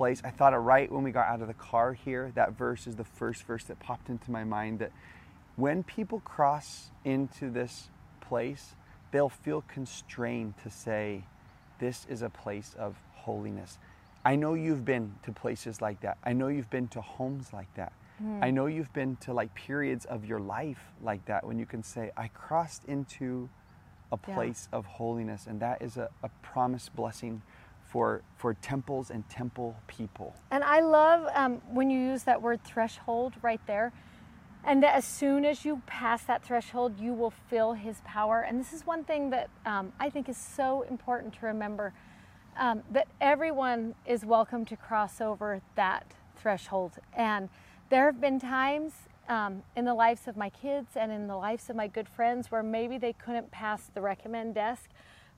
place. 0.00 0.22
I 0.24 0.30
thought 0.30 0.54
it 0.54 0.56
right 0.56 0.90
when 0.90 1.02
we 1.02 1.10
got 1.10 1.28
out 1.28 1.42
of 1.42 1.46
the 1.46 1.52
car 1.52 1.92
here. 1.92 2.32
That 2.34 2.52
verse 2.56 2.86
is 2.86 2.96
the 2.96 3.04
first 3.04 3.42
verse 3.42 3.64
that 3.64 3.78
popped 3.80 4.08
into 4.08 4.30
my 4.30 4.44
mind. 4.44 4.78
That 4.78 4.92
when 5.56 5.82
people 5.82 6.20
cross 6.20 6.90
into 7.04 7.50
this 7.50 7.90
place, 8.22 8.74
they'll 9.10 9.28
feel 9.28 9.62
constrained 9.68 10.54
to 10.62 10.70
say, 10.70 11.24
"This 11.80 12.06
is 12.08 12.22
a 12.22 12.30
place 12.30 12.74
of 12.78 12.96
holiness." 13.12 13.78
I 14.24 14.36
know 14.36 14.54
you've 14.54 14.86
been 14.86 15.16
to 15.24 15.32
places 15.32 15.82
like 15.82 16.00
that. 16.00 16.16
I 16.24 16.32
know 16.32 16.48
you've 16.48 16.70
been 16.70 16.88
to 16.88 17.02
homes 17.02 17.52
like 17.52 17.72
that. 17.74 17.92
Mm. 18.22 18.42
I 18.42 18.50
know 18.50 18.64
you've 18.64 18.94
been 18.94 19.16
to 19.16 19.34
like 19.34 19.54
periods 19.54 20.06
of 20.06 20.24
your 20.24 20.40
life 20.40 20.82
like 21.02 21.26
that 21.26 21.46
when 21.46 21.58
you 21.58 21.66
can 21.66 21.82
say, 21.82 22.10
I 22.16 22.28
crossed 22.28 22.86
into 22.86 23.50
a 24.10 24.16
place 24.16 24.66
yeah. 24.72 24.78
of 24.78 24.86
holiness, 24.86 25.46
and 25.46 25.60
that 25.60 25.82
is 25.82 25.98
a, 25.98 26.08
a 26.22 26.30
promised 26.40 26.96
blessing 26.96 27.42
for 27.90 28.22
for 28.36 28.54
temples 28.54 29.10
and 29.10 29.28
temple 29.28 29.76
people. 29.86 30.34
And 30.50 30.62
I 30.64 30.80
love 30.80 31.28
um, 31.34 31.60
when 31.70 31.90
you 31.90 31.98
use 31.98 32.22
that 32.24 32.40
word 32.40 32.62
threshold 32.64 33.34
right 33.42 33.60
there, 33.66 33.92
and 34.64 34.82
that 34.82 34.94
as 34.94 35.04
soon 35.04 35.44
as 35.44 35.64
you 35.64 35.82
pass 35.86 36.22
that 36.24 36.44
threshold, 36.44 36.98
you 36.98 37.12
will 37.12 37.32
feel 37.48 37.72
His 37.72 38.00
power. 38.04 38.40
And 38.40 38.60
this 38.60 38.72
is 38.72 38.86
one 38.86 39.04
thing 39.04 39.30
that 39.30 39.50
um, 39.66 39.92
I 39.98 40.08
think 40.08 40.28
is 40.28 40.36
so 40.36 40.82
important 40.82 41.34
to 41.34 41.46
remember 41.46 41.92
um, 42.56 42.82
that 42.92 43.08
everyone 43.20 43.94
is 44.06 44.24
welcome 44.24 44.64
to 44.66 44.76
cross 44.76 45.20
over 45.20 45.60
that 45.74 46.14
threshold. 46.36 46.92
And 47.16 47.48
there 47.88 48.06
have 48.06 48.20
been 48.20 48.38
times 48.38 48.92
um, 49.28 49.62
in 49.76 49.84
the 49.84 49.94
lives 49.94 50.28
of 50.28 50.36
my 50.36 50.50
kids 50.50 50.90
and 50.96 51.10
in 51.10 51.26
the 51.26 51.36
lives 51.36 51.70
of 51.70 51.76
my 51.76 51.86
good 51.86 52.08
friends 52.08 52.50
where 52.50 52.62
maybe 52.62 52.98
they 52.98 53.12
couldn't 53.12 53.50
pass 53.50 53.90
the 53.94 54.00
recommend 54.00 54.54
desk, 54.54 54.90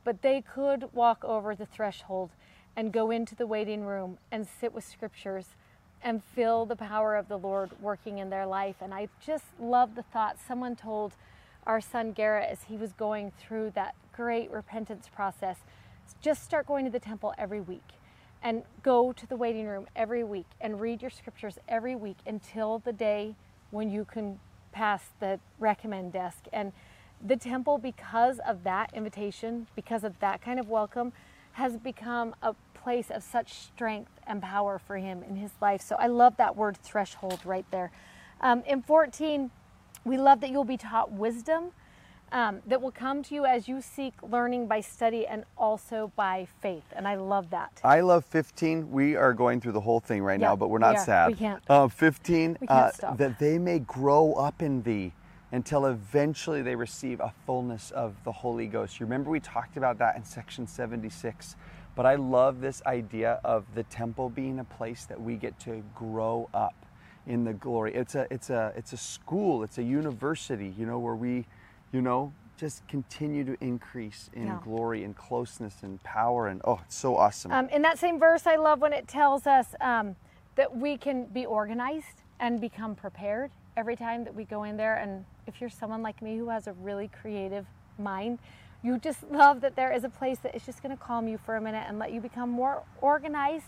but 0.04 0.22
they 0.22 0.40
could 0.40 0.92
walk 0.92 1.24
over 1.24 1.54
the 1.54 1.66
threshold 1.66 2.30
and 2.76 2.92
go 2.92 3.10
into 3.10 3.34
the 3.34 3.46
waiting 3.46 3.84
room 3.84 4.18
and 4.30 4.46
sit 4.46 4.72
with 4.72 4.84
scriptures 4.84 5.48
and 6.02 6.22
feel 6.22 6.66
the 6.66 6.76
power 6.76 7.14
of 7.14 7.28
the 7.28 7.38
Lord 7.38 7.70
working 7.80 8.18
in 8.18 8.30
their 8.30 8.46
life. 8.46 8.76
And 8.80 8.92
I 8.92 9.08
just 9.24 9.44
love 9.60 9.94
the 9.94 10.02
thought 10.02 10.36
someone 10.38 10.74
told 10.74 11.12
our 11.66 11.80
son 11.80 12.12
Garrett 12.12 12.50
as 12.50 12.64
he 12.64 12.76
was 12.76 12.92
going 12.92 13.32
through 13.38 13.70
that 13.74 13.94
great 14.12 14.50
repentance 14.50 15.08
process 15.14 15.58
just 16.20 16.42
start 16.42 16.66
going 16.66 16.84
to 16.84 16.90
the 16.90 17.00
temple 17.00 17.32
every 17.38 17.60
week 17.60 17.92
and 18.42 18.62
go 18.82 19.12
to 19.12 19.26
the 19.26 19.36
waiting 19.36 19.66
room 19.66 19.86
every 19.94 20.24
week 20.24 20.46
and 20.60 20.80
read 20.80 21.00
your 21.00 21.10
scriptures 21.10 21.58
every 21.68 21.94
week 21.94 22.16
until 22.26 22.80
the 22.80 22.92
day 22.92 23.34
when 23.70 23.90
you 23.90 24.04
can 24.04 24.38
pass 24.72 25.02
the 25.20 25.38
recommend 25.58 26.12
desk. 26.12 26.44
And 26.52 26.72
the 27.24 27.36
temple, 27.36 27.78
because 27.78 28.38
of 28.40 28.64
that 28.64 28.90
invitation, 28.94 29.66
because 29.76 30.04
of 30.04 30.18
that 30.20 30.42
kind 30.42 30.58
of 30.58 30.68
welcome, 30.68 31.12
has 31.52 31.76
become 31.76 32.34
a 32.42 32.54
place 32.74 33.10
of 33.10 33.22
such 33.22 33.54
strength 33.54 34.10
and 34.26 34.42
power 34.42 34.78
for 34.78 34.96
him 34.96 35.22
in 35.22 35.36
his 35.36 35.52
life. 35.60 35.80
So 35.80 35.96
I 35.96 36.08
love 36.08 36.36
that 36.38 36.56
word 36.56 36.76
threshold 36.78 37.40
right 37.44 37.66
there. 37.70 37.92
Um, 38.40 38.62
in 38.66 38.82
14, 38.82 39.50
we 40.04 40.18
love 40.18 40.40
that 40.40 40.50
you'll 40.50 40.64
be 40.64 40.76
taught 40.76 41.12
wisdom 41.12 41.70
um, 42.32 42.60
that 42.66 42.80
will 42.80 42.90
come 42.90 43.22
to 43.24 43.34
you 43.34 43.44
as 43.44 43.68
you 43.68 43.80
seek 43.80 44.14
learning 44.22 44.66
by 44.66 44.80
study 44.80 45.26
and 45.26 45.44
also 45.56 46.10
by 46.16 46.48
faith. 46.60 46.84
And 46.92 47.06
I 47.06 47.14
love 47.14 47.50
that. 47.50 47.80
I 47.84 48.00
love 48.00 48.24
15. 48.24 48.90
We 48.90 49.14
are 49.16 49.34
going 49.34 49.60
through 49.60 49.72
the 49.72 49.80
whole 49.80 50.00
thing 50.00 50.22
right 50.22 50.40
yeah, 50.40 50.48
now, 50.48 50.56
but 50.56 50.68
we're 50.68 50.78
not 50.78 50.94
we 50.94 51.00
sad. 51.00 51.28
We 51.28 51.34
can't. 51.34 51.62
Uh, 51.68 51.88
15, 51.88 52.58
we 52.60 52.66
can't 52.66 53.04
uh, 53.04 53.14
that 53.14 53.38
they 53.38 53.58
may 53.58 53.78
grow 53.80 54.32
up 54.32 54.62
in 54.62 54.82
thee 54.82 55.12
until 55.52 55.86
eventually 55.86 56.62
they 56.62 56.74
receive 56.74 57.20
a 57.20 57.32
fullness 57.46 57.90
of 57.92 58.14
the 58.24 58.32
Holy 58.32 58.66
Ghost. 58.66 58.98
You 58.98 59.06
remember 59.06 59.30
we 59.30 59.40
talked 59.40 59.76
about 59.76 59.98
that 59.98 60.16
in 60.16 60.24
section 60.24 60.66
76. 60.66 61.56
But 61.94 62.06
I 62.06 62.14
love 62.14 62.62
this 62.62 62.82
idea 62.86 63.38
of 63.44 63.66
the 63.74 63.82
temple 63.84 64.30
being 64.30 64.58
a 64.58 64.64
place 64.64 65.04
that 65.04 65.20
we 65.20 65.36
get 65.36 65.60
to 65.60 65.84
grow 65.94 66.48
up 66.54 66.86
in 67.26 67.44
the 67.44 67.52
glory. 67.52 67.94
It's 67.94 68.14
a 68.14 68.26
it's 68.30 68.48
a 68.48 68.72
it's 68.76 68.94
a 68.94 68.96
school, 68.96 69.62
it's 69.62 69.76
a 69.76 69.82
university, 69.82 70.74
you 70.78 70.86
know, 70.86 70.98
where 70.98 71.14
we 71.14 71.44
you 71.92 72.00
know, 72.00 72.32
just 72.56 72.86
continue 72.88 73.44
to 73.44 73.56
increase 73.60 74.30
in 74.32 74.46
yeah. 74.46 74.58
glory 74.64 75.04
and 75.04 75.16
closeness 75.16 75.76
and 75.82 76.02
power. 76.02 76.48
And 76.48 76.60
oh, 76.64 76.80
it's 76.84 76.96
so 76.96 77.16
awesome. 77.16 77.52
Um, 77.52 77.68
in 77.68 77.82
that 77.82 77.98
same 77.98 78.18
verse, 78.18 78.46
I 78.46 78.56
love 78.56 78.80
when 78.80 78.92
it 78.92 79.06
tells 79.06 79.46
us 79.46 79.74
um, 79.80 80.16
that 80.56 80.74
we 80.74 80.96
can 80.96 81.26
be 81.26 81.46
organized 81.46 82.22
and 82.40 82.60
become 82.60 82.94
prepared 82.94 83.50
every 83.76 83.96
time 83.96 84.24
that 84.24 84.34
we 84.34 84.44
go 84.44 84.64
in 84.64 84.76
there. 84.76 84.96
And 84.96 85.24
if 85.46 85.60
you're 85.60 85.70
someone 85.70 86.02
like 86.02 86.22
me 86.22 86.36
who 86.36 86.48
has 86.48 86.66
a 86.66 86.72
really 86.74 87.08
creative 87.20 87.66
mind, 87.98 88.38
you 88.82 88.98
just 88.98 89.22
love 89.30 89.60
that 89.60 89.76
there 89.76 89.92
is 89.92 90.04
a 90.04 90.08
place 90.08 90.38
that 90.40 90.54
is 90.54 90.64
just 90.64 90.82
going 90.82 90.96
to 90.96 91.02
calm 91.02 91.28
you 91.28 91.38
for 91.38 91.56
a 91.56 91.60
minute 91.60 91.84
and 91.88 91.98
let 91.98 92.12
you 92.12 92.20
become 92.20 92.50
more 92.50 92.82
organized 93.00 93.66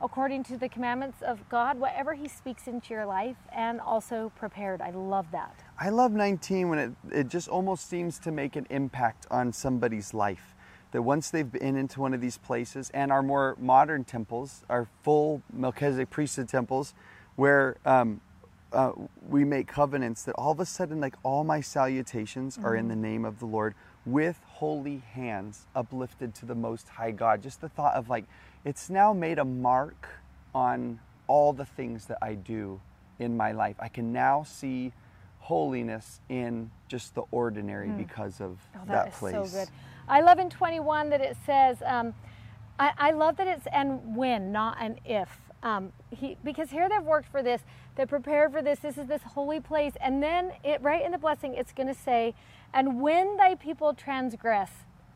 according 0.00 0.42
to 0.42 0.56
the 0.56 0.68
commandments 0.68 1.22
of 1.22 1.48
God, 1.48 1.78
whatever 1.78 2.14
He 2.14 2.26
speaks 2.26 2.66
into 2.66 2.92
your 2.92 3.06
life, 3.06 3.36
and 3.54 3.80
also 3.80 4.32
prepared. 4.36 4.82
I 4.82 4.90
love 4.90 5.26
that. 5.30 5.62
I 5.78 5.90
love 5.90 6.12
19 6.12 6.68
when 6.68 6.78
it, 6.78 6.92
it 7.12 7.28
just 7.28 7.48
almost 7.48 7.88
seems 7.88 8.18
to 8.20 8.32
make 8.32 8.56
an 8.56 8.66
impact 8.68 9.26
on 9.30 9.52
somebody's 9.52 10.12
life. 10.12 10.56
That 10.90 11.02
once 11.02 11.30
they've 11.30 11.50
been 11.50 11.76
into 11.76 12.00
one 12.00 12.12
of 12.14 12.20
these 12.20 12.36
places, 12.36 12.90
and 12.92 13.12
our 13.12 13.22
more 13.22 13.56
modern 13.60 14.04
temples, 14.04 14.64
our 14.68 14.88
full 15.02 15.40
Melchizedek 15.52 16.10
priesthood 16.10 16.48
temples, 16.48 16.94
where 17.36 17.76
um, 17.86 18.20
uh, 18.72 18.92
we 19.28 19.44
make 19.44 19.66
covenants, 19.66 20.22
that 20.24 20.34
all 20.34 20.52
of 20.52 20.60
a 20.60 20.66
sudden, 20.66 21.00
like 21.00 21.14
all 21.22 21.44
my 21.44 21.60
salutations 21.60 22.56
mm-hmm. 22.56 22.66
are 22.66 22.76
in 22.76 22.88
the 22.88 22.94
mm-hmm. 22.94 23.02
name 23.02 23.24
of 23.24 23.38
the 23.38 23.46
Lord 23.46 23.74
with 24.04 24.40
holy 24.46 25.02
hands 25.12 25.66
uplifted 25.76 26.34
to 26.36 26.46
the 26.46 26.54
Most 26.54 26.88
High 26.88 27.12
God. 27.12 27.42
Just 27.42 27.60
the 27.60 27.68
thought 27.68 27.94
of 27.94 28.08
like, 28.08 28.24
it's 28.64 28.90
now 28.90 29.12
made 29.12 29.38
a 29.38 29.44
mark 29.44 30.08
on 30.54 30.98
all 31.26 31.52
the 31.52 31.64
things 31.64 32.06
that 32.06 32.18
I 32.20 32.34
do 32.34 32.80
in 33.18 33.36
my 33.36 33.52
life. 33.52 33.76
I 33.78 33.88
can 33.88 34.12
now 34.12 34.42
see 34.42 34.92
holiness 35.38 36.20
in 36.28 36.70
just 36.88 37.14
the 37.14 37.22
ordinary 37.30 37.88
mm. 37.88 37.98
because 37.98 38.40
of 38.40 38.58
oh, 38.74 38.78
that, 38.86 39.06
that 39.06 39.12
place. 39.12 39.34
So 39.34 39.60
good. 39.60 39.68
I 40.08 40.20
love 40.20 40.38
in 40.38 40.50
21 40.50 41.10
that 41.10 41.20
it 41.20 41.36
says, 41.44 41.78
um, 41.84 42.14
I, 42.78 42.92
I, 42.98 43.10
love 43.12 43.36
that 43.36 43.46
it's 43.46 43.66
and 43.72 44.16
when, 44.16 44.52
not 44.52 44.76
an 44.80 44.98
if. 45.04 45.28
Um, 45.62 45.92
he, 46.10 46.36
because 46.42 46.70
here 46.70 46.88
they've 46.88 47.02
worked 47.02 47.30
for 47.30 47.42
this, 47.42 47.62
they 47.94 48.06
prepared 48.06 48.52
for 48.52 48.62
this, 48.62 48.80
this 48.80 48.98
is 48.98 49.06
this 49.06 49.22
holy 49.22 49.60
place. 49.60 49.92
And 50.00 50.22
then 50.22 50.52
it 50.64 50.82
right 50.82 51.04
in 51.04 51.12
the 51.12 51.18
blessing, 51.18 51.54
it's 51.54 51.72
going 51.72 51.88
to 51.88 51.94
say, 51.94 52.34
and 52.74 53.00
when 53.00 53.36
thy 53.36 53.54
people 53.54 53.94
transgress 53.94 54.70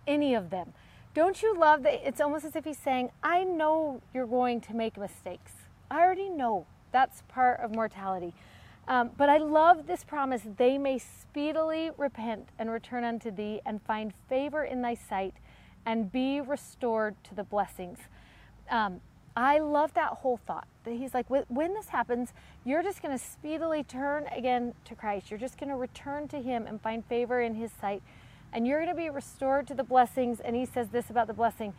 any 0.06 0.34
of 0.34 0.50
them, 0.50 0.72
don't 1.14 1.42
you 1.42 1.58
love 1.58 1.82
that? 1.82 2.06
It's 2.06 2.20
almost 2.20 2.44
as 2.44 2.54
if 2.54 2.64
he's 2.64 2.78
saying, 2.78 3.10
I 3.22 3.42
know 3.42 4.02
you're 4.12 4.26
going 4.26 4.60
to 4.62 4.74
make 4.74 4.98
mistakes. 4.98 5.52
I 5.90 6.00
already 6.00 6.28
know 6.28 6.66
that's 6.92 7.22
part 7.28 7.60
of 7.60 7.74
mortality. 7.74 8.34
Um, 8.88 9.10
but 9.16 9.28
I 9.28 9.38
love 9.38 9.86
this 9.86 10.04
promise 10.04 10.42
they 10.58 10.78
may 10.78 10.98
speedily 10.98 11.90
repent 11.96 12.50
and 12.58 12.70
return 12.70 13.02
unto 13.02 13.30
thee 13.30 13.60
and 13.66 13.82
find 13.82 14.12
favor 14.28 14.62
in 14.62 14.82
thy 14.82 14.94
sight 14.94 15.34
and 15.84 16.12
be 16.12 16.40
restored 16.40 17.16
to 17.24 17.34
the 17.34 17.42
blessings. 17.42 17.98
Um, 18.70 19.00
I 19.36 19.58
love 19.58 19.92
that 19.94 20.12
whole 20.12 20.38
thought 20.46 20.66
that 20.84 20.94
he's 20.94 21.12
like, 21.12 21.26
when 21.28 21.74
this 21.74 21.88
happens, 21.88 22.32
you're 22.64 22.82
just 22.82 23.02
going 23.02 23.16
to 23.16 23.22
speedily 23.22 23.84
turn 23.84 24.26
again 24.34 24.72
to 24.86 24.94
Christ. 24.94 25.30
You're 25.30 25.38
just 25.38 25.58
going 25.58 25.68
to 25.68 25.76
return 25.76 26.26
to 26.28 26.40
him 26.40 26.66
and 26.66 26.80
find 26.80 27.04
favor 27.04 27.42
in 27.42 27.54
his 27.54 27.70
sight 27.80 28.02
and 28.52 28.66
you're 28.66 28.78
going 28.82 28.94
to 28.94 29.00
be 29.00 29.10
restored 29.10 29.66
to 29.68 29.74
the 29.74 29.84
blessings. 29.84 30.40
And 30.40 30.56
he 30.56 30.66
says 30.66 30.88
this 30.88 31.10
about 31.10 31.26
the 31.26 31.34
blessing 31.34 31.74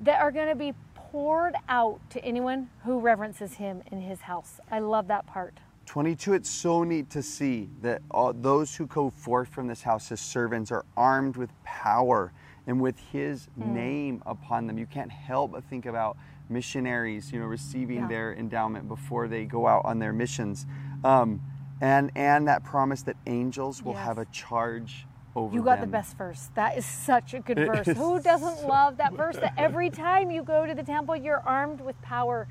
that 0.00 0.20
are 0.20 0.32
going 0.32 0.48
to 0.48 0.54
be 0.54 0.72
poured 0.94 1.54
out 1.68 2.00
to 2.10 2.24
anyone 2.24 2.70
who 2.84 2.98
reverences 2.98 3.54
him 3.54 3.82
in 3.92 4.00
his 4.00 4.22
house. 4.22 4.58
I 4.70 4.80
love 4.80 5.06
that 5.08 5.26
part. 5.26 5.58
22, 5.86 6.32
it's 6.32 6.48
so 6.48 6.82
neat 6.82 7.10
to 7.10 7.22
see 7.22 7.68
that 7.82 8.00
all, 8.10 8.32
those 8.32 8.74
who 8.74 8.86
go 8.86 9.10
forth 9.10 9.48
from 9.48 9.66
this 9.66 9.82
house 9.82 10.10
as 10.10 10.20
servants 10.20 10.72
are 10.72 10.84
armed 10.96 11.36
with 11.36 11.50
power 11.62 12.32
and 12.66 12.80
with 12.80 12.98
his 13.12 13.48
mm. 13.60 13.66
name 13.66 14.22
upon 14.24 14.66
them. 14.66 14.78
You 14.78 14.86
can't 14.86 15.12
help 15.12 15.52
but 15.52 15.62
think 15.64 15.84
about 15.84 16.16
missionaries, 16.58 17.32
you 17.32 17.38
know, 17.40 17.46
receiving 17.46 18.02
yeah. 18.02 18.08
their 18.08 18.34
endowment 18.34 18.88
before 18.88 19.28
they 19.28 19.44
go 19.44 19.66
out 19.66 19.84
on 19.84 19.98
their 19.98 20.12
missions. 20.12 20.66
Um, 21.02 21.40
and, 21.80 22.10
and 22.14 22.48
that 22.48 22.64
promise 22.64 23.02
that 23.02 23.16
angels 23.26 23.82
will 23.82 23.92
yes. 23.92 24.06
have 24.06 24.18
a 24.18 24.24
charge 24.26 25.06
over 25.36 25.50
them. 25.50 25.58
You 25.58 25.64
got 25.64 25.80
the 25.80 25.86
best 25.86 26.16
verse. 26.16 26.50
That 26.54 26.78
is 26.78 26.86
such 26.86 27.34
a 27.34 27.40
good 27.40 27.58
It 27.58 27.66
verse. 27.66 27.86
Who 27.96 28.20
doesn't 28.20 28.66
love 28.66 28.96
that 28.98 29.12
verse? 29.14 29.36
That 29.36 29.54
every 29.56 29.90
time 29.90 30.30
you 30.30 30.42
go 30.42 30.66
to 30.66 30.74
the 30.74 30.84
temple, 30.84 31.16
you're 31.16 31.42
armed 31.44 31.80
with 31.80 32.00
power 32.02 32.48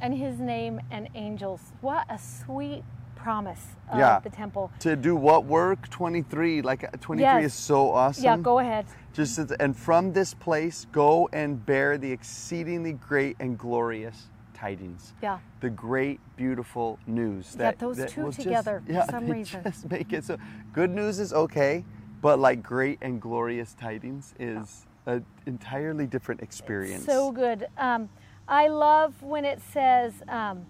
and 0.00 0.16
his 0.16 0.38
name 0.38 0.80
and 0.90 1.08
angels. 1.14 1.60
What 1.80 2.04
a 2.08 2.18
sweet 2.18 2.84
promise 3.22 3.76
of 3.90 3.98
Yeah. 3.98 4.18
the 4.20 4.30
temple. 4.30 4.70
To 4.80 4.96
do 4.96 5.14
what 5.16 5.44
work? 5.44 5.88
23. 5.90 6.62
Like 6.62 6.84
uh, 6.84 6.88
23 7.00 7.22
Yes. 7.22 7.44
is 7.44 7.54
so 7.54 7.90
awesome. 7.92 8.24
Yeah, 8.24 8.36
go 8.38 8.58
ahead. 8.58 8.86
Just 9.12 9.38
and 9.38 9.76
from 9.76 10.12
this 10.12 10.34
place 10.34 10.86
go 10.92 11.28
and 11.32 11.64
bear 11.66 11.98
the 11.98 12.10
exceedingly 12.10 12.92
great 12.94 13.36
and 13.40 13.58
glorious 13.58 14.28
tidings. 14.54 15.14
Yeah. 15.22 15.38
The 15.60 15.70
great 15.70 16.20
beautiful 16.36 16.98
news. 17.06 17.52
Yeah, 17.52 17.58
That, 17.64 17.78
those 17.78 17.96
that 17.96 18.08
two 18.10 18.22
will 18.22 18.30
just- 18.30 18.42
together 18.42 18.82
for 18.86 18.92
yeah, 18.92 19.06
some 19.10 19.26
they 19.26 19.32
reason. 19.32 19.62
Just 19.64 19.90
make 19.90 20.12
it 20.12 20.24
so. 20.24 20.36
Good 20.72 20.90
news 20.90 21.18
is 21.18 21.32
okay, 21.32 21.84
but 22.22 22.38
like 22.38 22.62
great 22.62 22.98
and 23.02 23.20
glorious 23.20 23.74
tidings 23.74 24.34
is 24.38 24.86
an 25.06 25.24
entirely 25.46 26.06
different 26.06 26.40
experience. 26.42 27.04
So 27.04 27.32
good. 27.32 27.66
Um, 27.78 28.08
I 28.48 28.68
love 28.68 29.22
when 29.22 29.44
it 29.44 29.60
says 29.72 30.12
um, 30.28 30.66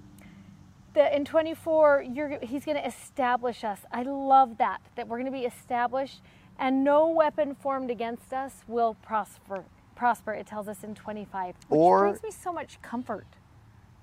that 0.94 1.14
in 1.14 1.24
24, 1.24 2.04
you're, 2.12 2.38
he's 2.42 2.64
going 2.64 2.76
to 2.76 2.86
establish 2.86 3.64
us. 3.64 3.80
I 3.92 4.02
love 4.02 4.58
that, 4.58 4.80
that 4.96 5.08
we're 5.08 5.18
going 5.18 5.32
to 5.32 5.38
be 5.38 5.44
established 5.44 6.20
and 6.58 6.84
no 6.84 7.08
weapon 7.08 7.54
formed 7.54 7.90
against 7.90 8.32
us 8.32 8.52
will 8.68 8.94
prosper. 9.02 9.64
Prosper, 9.96 10.32
it 10.34 10.46
tells 10.46 10.68
us 10.68 10.84
in 10.84 10.94
25, 10.94 11.54
which 11.68 11.78
Or- 11.78 12.00
brings 12.00 12.22
me 12.22 12.30
so 12.30 12.52
much 12.52 12.80
comfort. 12.82 13.26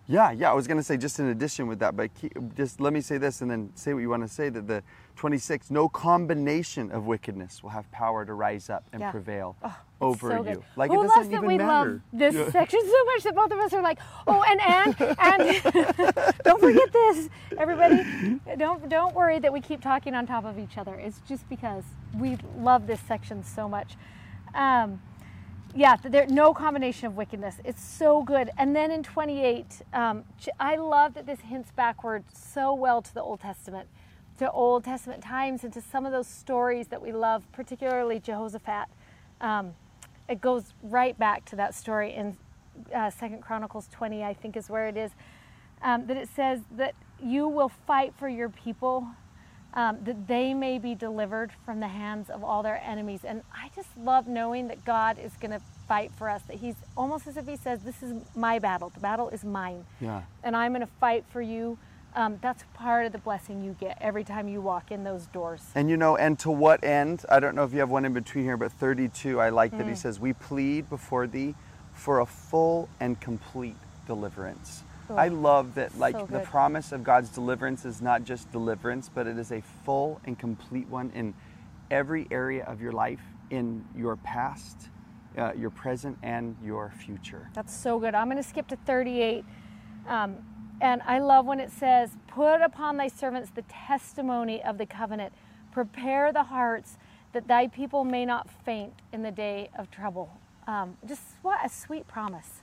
Yeah, 0.10 0.32
yeah. 0.32 0.50
I 0.50 0.54
was 0.54 0.68
going 0.68 0.78
to 0.78 0.84
say 0.84 0.96
just 0.96 1.20
in 1.20 1.28
addition 1.28 1.68
with 1.68 1.80
that, 1.80 1.96
but 1.98 2.14
keep, 2.14 2.32
just 2.56 2.80
let 2.80 2.94
me 2.94 3.02
say 3.02 3.18
this 3.18 3.42
and 3.42 3.52
then 3.52 3.72
say 3.76 3.94
what 3.94 4.00
you 4.00 4.10
want 4.10 4.24
to 4.24 4.30
say. 4.34 4.48
That 4.50 4.66
the 4.66 4.82
26, 5.18 5.70
no 5.70 5.90
combination 5.90 6.92
of 6.92 7.06
wickedness 7.08 7.62
will 7.62 7.72
have 7.72 7.92
power 7.92 8.24
to 8.26 8.34
rise 8.34 8.70
up 8.70 8.86
and 8.94 9.02
Yeah. 9.02 9.12
prevail 9.12 9.58
Oh, 9.64 9.76
over 10.00 10.30
so 10.30 10.38
you. 10.38 10.44
good. 10.56 10.64
Like 10.78 10.92
Who 10.92 11.04
it 11.04 11.08
doesn't 11.08 11.34
even 11.34 11.46
we 11.46 11.58
matter. 11.58 11.92
love 11.96 12.02
this 12.14 12.36
Yeah. 12.36 12.52
section 12.52 12.80
so 12.82 13.06
much 13.06 13.24
that 13.24 13.36
both 13.36 13.52
of 13.52 13.60
us 13.60 13.74
are 13.74 13.82
like, 13.82 14.00
oh, 14.28 14.44
and 14.48 14.62
and 14.66 14.96
and 15.20 16.34
don't 16.46 16.62
forget 16.62 16.94
this, 16.94 17.30
everybody. 17.58 18.04
Don't 18.58 18.88
don't 18.88 19.14
worry 19.14 19.40
that 19.40 19.52
we 19.52 19.60
keep 19.60 19.82
talking 19.82 20.16
on 20.16 20.26
top 20.26 20.46
of 20.46 20.58
each 20.58 20.78
other. 20.78 20.96
It's 20.96 21.20
just 21.28 21.48
because 21.50 21.84
we 22.18 22.38
love 22.58 22.88
this 22.88 23.02
section 23.02 23.44
so 23.44 23.68
much. 23.68 23.96
Um, 24.54 25.02
yeah, 25.78 25.96
there 25.96 26.26
no 26.26 26.56
combination 26.56 27.06
of 27.06 27.16
wickedness. 27.16 27.58
It's 27.64 27.84
so 27.84 28.24
good. 28.24 28.50
And 28.58 28.76
then 28.76 28.90
in 28.90 29.04
28, 29.04 29.84
um, 29.94 30.24
I 30.60 30.76
love 30.76 31.14
that 31.14 31.28
this 31.28 31.40
hints 31.42 31.72
backward 31.72 32.24
so 32.34 32.74
well 32.74 33.04
to 33.04 33.14
the 33.14 33.22
Old 33.22 33.42
Testament, 33.42 33.88
to 34.40 34.52
Old 34.52 34.84
Testament 34.84 35.22
times, 35.22 35.64
and 35.64 35.72
to 35.74 35.82
some 35.82 36.04
of 36.04 36.12
those 36.12 36.28
stories 36.28 36.88
that 36.88 37.00
we 37.00 37.12
love, 37.12 37.44
particularly 37.52 38.20
Jehoshaphat. 38.20 38.88
Um, 39.40 39.76
it 40.28 40.42
goes 40.42 40.74
right 40.82 41.18
back 41.20 41.46
to 41.46 41.56
that 41.58 41.76
story 41.76 42.16
in 42.16 42.38
uh, 42.94 43.12
Second 43.12 43.44
Chronicles 43.44 43.88
20, 43.92 44.24
I 44.24 44.34
think 44.34 44.58
is 44.58 44.72
where 44.72 44.88
it 44.88 44.98
is, 44.98 45.12
um, 45.84 46.08
that 46.08 46.18
it 46.18 46.28
says 46.36 46.62
that 46.76 46.96
you 47.22 47.48
will 47.48 47.70
fight 47.70 48.16
for 48.18 48.28
your 48.28 48.50
people 48.50 49.08
um, 49.78 50.00
that 50.04 50.28
they 50.28 50.56
may 50.56 50.80
be 50.80 50.96
delivered 50.96 51.52
from 51.64 51.80
the 51.80 51.88
hands 51.88 52.32
of 52.32 52.44
all 52.44 52.64
their 52.64 52.82
enemies. 52.84 53.22
And 53.24 53.44
I 53.54 53.70
just 53.76 53.90
love 53.96 54.28
knowing 54.28 54.68
that 54.70 54.84
God 54.84 55.20
is 55.24 55.34
going 55.40 55.52
to 55.52 55.62
fight 55.88 56.12
for 56.18 56.30
us, 56.30 56.42
that 56.48 56.58
He's 56.58 56.74
almost 56.98 57.28
as 57.28 57.38
if 57.38 57.48
He 57.48 57.56
says, 57.56 57.82
This 57.84 58.02
is 58.02 58.14
my 58.36 58.58
battle, 58.58 58.90
the 58.90 59.00
battle 59.00 59.30
is 59.30 59.46
mine. 59.46 59.86
Yeah. 60.02 60.24
And 60.44 60.56
I'm 60.56 60.72
going 60.74 60.82
to 60.82 60.92
fight 61.00 61.26
for 61.30 61.42
you. 61.42 61.78
Um, 62.16 62.40
that's 62.42 62.64
part 62.74 63.06
of 63.06 63.12
the 63.12 63.20
blessing 63.20 63.64
you 63.64 63.76
get 63.80 64.00
every 64.02 64.24
time 64.24 64.48
you 64.48 64.60
walk 64.60 64.92
in 64.92 65.04
those 65.04 65.28
doors. 65.28 65.62
And 65.76 65.88
you 65.88 65.98
know, 65.98 66.18
and 66.18 66.40
to 66.40 66.50
what 66.50 66.84
end? 66.84 67.24
I 67.30 67.40
don't 67.40 67.54
know 67.54 67.64
if 67.64 67.72
you 67.72 67.80
have 67.80 67.92
one 67.92 68.06
in 68.06 68.14
between 68.14 68.44
here, 68.46 68.58
but 68.58 68.72
32, 68.72 69.40
I 69.40 69.50
like 69.50 69.78
that 69.78 69.86
he 69.86 69.94
Mm. 69.94 69.98
says, 69.98 70.20
We 70.20 70.34
plead 70.34 70.90
before 70.90 71.28
thee 71.28 71.54
for 71.94 72.20
a 72.20 72.26
full 72.26 72.90
and 73.00 73.20
complete 73.20 73.76
deliverance. 74.08 74.82
Oh, 75.10 75.16
I 75.16 75.30
love 75.30 75.76
that, 75.76 75.98
like, 75.98 76.16
so 76.16 76.28
the 76.30 76.40
promise 76.40 76.92
of 76.92 77.04
God's 77.04 77.30
deliverance 77.30 77.86
is 77.86 78.02
not 78.02 78.24
just 78.24 78.52
deliverance, 78.52 79.10
but 79.14 79.26
it 79.28 79.38
is 79.38 79.52
a 79.52 79.62
full 79.86 80.20
and 80.26 80.38
complete 80.38 80.88
one 80.90 81.12
in 81.16 81.34
every 81.90 82.28
area 82.30 82.66
of 82.66 82.82
your 82.82 82.92
life, 82.92 83.22
in 83.50 83.86
your 83.96 84.18
past, 84.18 84.90
uh, 85.38 85.54
your 85.56 85.70
present, 85.70 86.18
and 86.24 86.56
your 86.64 86.92
future. 86.98 87.50
That's 87.54 87.74
so 87.74 88.00
good. 88.00 88.16
I'm 88.16 88.28
going 88.28 88.38
to 88.38 88.44
skip 88.44 88.68
to 88.68 88.76
38. 88.76 89.46
Um, 90.08 90.38
and 90.82 91.02
I 91.04 91.20
love 91.20 91.46
when 91.46 91.60
it 91.60 91.72
says, 91.72 92.12
Put 92.28 92.62
upon 92.62 92.98
thy 92.98 93.08
servants 93.08 93.50
the 93.56 93.64
testimony 93.64 94.62
of 94.64 94.78
the 94.78 94.86
covenant. 94.86 95.34
Prepare 95.72 96.34
the 96.34 96.44
hearts 96.44 96.98
that 97.34 97.48
thy 97.48 97.68
people 97.68 98.04
may 98.04 98.26
not 98.26 98.50
faint 98.66 98.94
in 99.14 99.24
the 99.24 99.32
day 99.32 99.70
of 99.78 99.90
trouble. 99.90 100.30
Um, 100.68 100.98
just 101.08 101.22
what 101.42 101.60
a 101.64 101.70
sweet 101.70 102.08
promise 102.08 102.62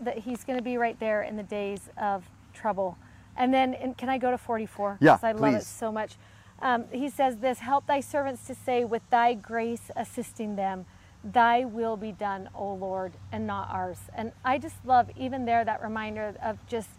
that 0.00 0.18
he's 0.18 0.44
going 0.44 0.58
to 0.58 0.62
be 0.62 0.76
right 0.76 0.98
there 1.00 1.22
in 1.22 1.36
the 1.36 1.42
days 1.42 1.88
of 1.96 2.24
trouble. 2.54 2.96
And 3.36 3.52
then, 3.52 3.74
and 3.74 3.96
can 3.96 4.08
I 4.08 4.18
go 4.18 4.30
to 4.30 4.38
44? 4.38 4.98
Yeah, 5.00 5.18
I 5.22 5.32
love 5.32 5.54
it 5.54 5.64
so 5.64 5.92
much. 5.92 6.16
Um, 6.60 6.86
he 6.90 7.08
says 7.08 7.36
this 7.36 7.60
Help 7.60 7.86
thy 7.86 8.00
servants 8.00 8.46
to 8.46 8.54
say, 8.54 8.84
with 8.84 9.02
thy 9.10 9.34
grace 9.34 9.90
assisting 9.94 10.56
them, 10.56 10.86
thy 11.22 11.64
will 11.64 11.96
be 11.96 12.12
done, 12.12 12.48
O 12.54 12.74
Lord, 12.74 13.12
and 13.30 13.46
not 13.46 13.68
ours. 13.70 13.98
And 14.14 14.32
I 14.44 14.58
just 14.58 14.84
love, 14.84 15.10
even 15.16 15.44
there, 15.44 15.64
that 15.64 15.82
reminder 15.82 16.34
of 16.42 16.58
just 16.66 16.90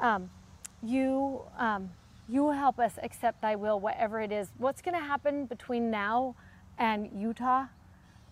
um, 0.00 0.30
you. 0.82 1.42
Um, 1.58 1.90
you 2.28 2.50
help 2.50 2.78
us 2.78 2.92
accept 3.02 3.42
thy 3.42 3.56
will, 3.56 3.80
whatever 3.80 4.20
it 4.20 4.30
is. 4.30 4.52
What's 4.56 4.80
going 4.82 4.94
to 4.94 5.04
happen 5.04 5.46
between 5.46 5.90
now 5.90 6.36
and 6.78 7.10
Utah 7.12 7.66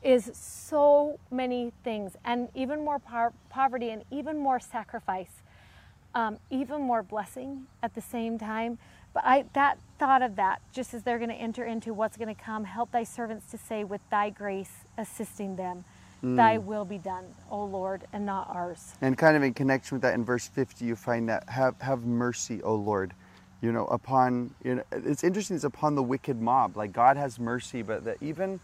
is 0.03 0.31
so 0.35 1.19
many 1.31 1.73
things, 1.85 2.17
and 2.25 2.49
even 2.55 2.85
more 2.85 2.99
par- 2.99 3.33
poverty, 3.51 3.91
and 3.91 4.05
even 4.11 4.39
more 4.39 4.61
sacrifice 4.61 5.43
um, 6.15 6.39
even 6.51 6.81
more 6.83 7.03
blessing 7.03 7.67
at 7.83 7.95
the 7.95 8.01
same 8.01 8.39
time. 8.39 8.79
But 9.15 9.25
I 9.25 9.45
that 9.55 9.79
thought 9.99 10.23
of 10.23 10.37
that 10.37 10.61
just 10.73 10.95
as 10.95 11.03
they're 11.03 11.19
going 11.19 11.31
to 11.31 11.37
enter 11.37 11.65
into 11.65 11.95
what's 11.95 12.17
going 12.17 12.35
to 12.35 12.41
come. 12.41 12.65
Help 12.65 12.93
thy 12.93 13.05
servants 13.05 13.51
to 13.51 13.59
say, 13.59 13.85
with 13.85 14.01
thy 14.11 14.31
grace 14.31 14.73
assisting 14.97 15.57
them, 15.57 15.85
thy 16.23 16.59
will 16.59 16.85
be 16.85 16.99
done, 16.99 17.25
O 17.51 17.65
Lord, 17.65 18.05
and 18.13 18.27
not 18.27 18.49
ours. 18.51 18.95
And 19.01 19.17
kind 19.17 19.37
of 19.37 19.43
in 19.43 19.55
connection 19.55 19.97
with 19.97 20.03
that, 20.03 20.15
in 20.15 20.25
verse 20.25 20.49
50, 20.49 20.85
you 20.85 20.97
find 20.97 21.29
that 21.29 21.49
have 21.49 21.81
have 21.81 22.05
mercy, 22.05 22.63
O 22.63 22.75
Lord. 22.75 23.15
You 23.61 23.73
know, 23.73 23.87
upon 23.87 24.55
you 24.63 24.77
know, 24.77 24.83
it's 24.93 25.25
interesting. 25.25 25.57
It's 25.57 25.65
upon 25.65 25.95
the 25.95 26.03
wicked 26.03 26.41
mob. 26.41 26.77
Like 26.77 26.93
God 26.93 27.17
has 27.17 27.39
mercy, 27.41 27.83
but 27.83 28.05
that 28.05 28.19
even 28.21 28.61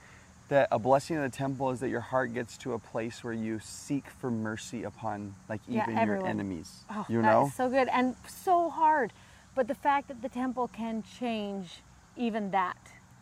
that 0.48 0.68
a 0.70 0.78
blessing 0.78 1.16
in 1.16 1.22
the 1.22 1.28
temple 1.28 1.70
is 1.70 1.80
that 1.80 1.88
your 1.88 2.00
heart 2.00 2.35
gets 2.35 2.57
to 2.59 2.72
a 2.74 2.78
place 2.78 3.24
where 3.24 3.33
you 3.33 3.59
seek 3.61 4.09
for 4.09 4.30
mercy 4.30 4.85
upon 4.85 5.35
like 5.48 5.61
Yeah, 5.66 5.85
even 5.90 6.07
your 6.07 6.26
enemies. 6.26 6.85
Oh, 6.90 7.07
you 7.09 7.22
know, 7.22 7.50
so 7.57 7.68
good 7.68 7.88
and 7.88 8.14
so 8.28 8.70
hard. 8.70 9.12
But 9.54 9.68
the 9.68 9.74
fact 9.74 10.09
that 10.09 10.20
the 10.20 10.28
temple 10.28 10.68
can 10.68 11.02
change 11.18 11.80
even 12.16 12.50
that 12.50 12.76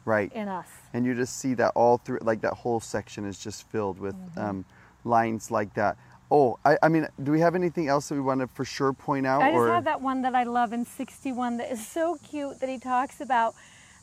right? 0.04 0.32
in 0.32 0.48
us. 0.48 0.66
and 0.92 1.06
you 1.06 1.14
just 1.14 1.38
see 1.38 1.54
that 1.54 1.72
all 1.74 1.98
through 1.98 2.18
like 2.22 2.40
that 2.42 2.52
whole 2.54 2.80
section 2.80 3.24
is 3.24 3.38
just 3.38 3.68
filled 3.70 3.98
with 3.98 4.14
Mm-hmm. 4.14 4.40
um, 4.40 4.64
lines 5.04 5.50
like 5.50 5.72
that 5.74 5.96
oh 6.30 6.58
I, 6.64 6.76
I 6.82 6.88
mean 6.88 7.08
do 7.22 7.32
we 7.32 7.40
have 7.40 7.54
anything 7.54 7.88
else 7.88 8.08
that 8.08 8.14
we 8.16 8.20
want 8.20 8.40
to 8.40 8.46
for 8.48 8.64
sure 8.64 8.92
point 8.92 9.26
out 9.26 9.42
I 9.42 9.50
just 9.50 9.56
or 9.56 9.68
have 9.68 9.84
that 9.84 10.00
one 10.00 10.22
that 10.22 10.34
I 10.34 10.42
love 10.44 10.72
in 10.72 10.84
61 10.84 11.56
that 11.58 11.70
is 11.72 11.84
so 11.86 12.18
cute 12.28 12.60
that 12.60 12.68
he 12.68 12.78
talks 12.78 13.20
about. 13.20 13.54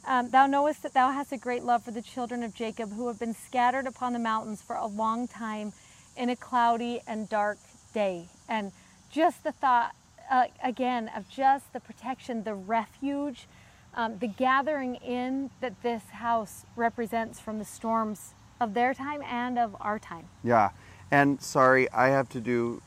Um, 0.06 0.30
thou 0.30 0.48
knowest 0.48 0.82
that 0.84 0.94
thou 0.94 1.12
hast 1.12 1.32
a 1.32 1.38
great 1.38 1.64
love 1.64 1.84
for 1.84 1.92
the 1.92 2.02
children 2.02 2.42
of 2.44 2.54
Jacob 2.54 2.94
who 2.94 3.08
have 3.08 3.20
been 3.20 3.34
scattered 3.34 3.86
upon 3.86 4.14
the 4.14 4.20
mountains 4.20 4.62
for 4.62 4.76
a 4.76 4.88
long 4.88 5.28
time 5.28 5.74
in 6.18 6.30
a 6.30 6.36
cloudy 6.36 7.02
and 7.08 7.30
dark 7.30 7.58
day. 7.94 8.28
And 8.48 8.72
just 9.10 9.44
the 9.44 9.52
thought, 9.52 9.94
uh, 10.32 10.46
again, 10.64 11.10
of 11.16 11.30
just 11.30 11.72
the 11.74 11.80
protection, 11.80 12.44
the 12.44 12.54
refuge, 12.56 13.48
um, 13.94 14.18
the 14.20 14.28
gathering 14.28 14.96
in 14.96 15.50
that 15.62 15.82
this 15.84 16.04
house 16.12 16.66
represents 16.76 17.40
from 17.40 17.60
the 17.60 17.66
storms 17.66 18.34
of 18.62 18.74
their 18.74 18.94
time 18.94 19.22
and 19.24 19.58
of 19.58 19.76
our 19.80 19.98
time. 20.00 20.26
yeah 20.44 20.70
and 21.12 21.42
sorry 21.42 21.90
i 21.92 22.10
have 22.10 22.28
to 22.30 22.40
do 22.42 22.82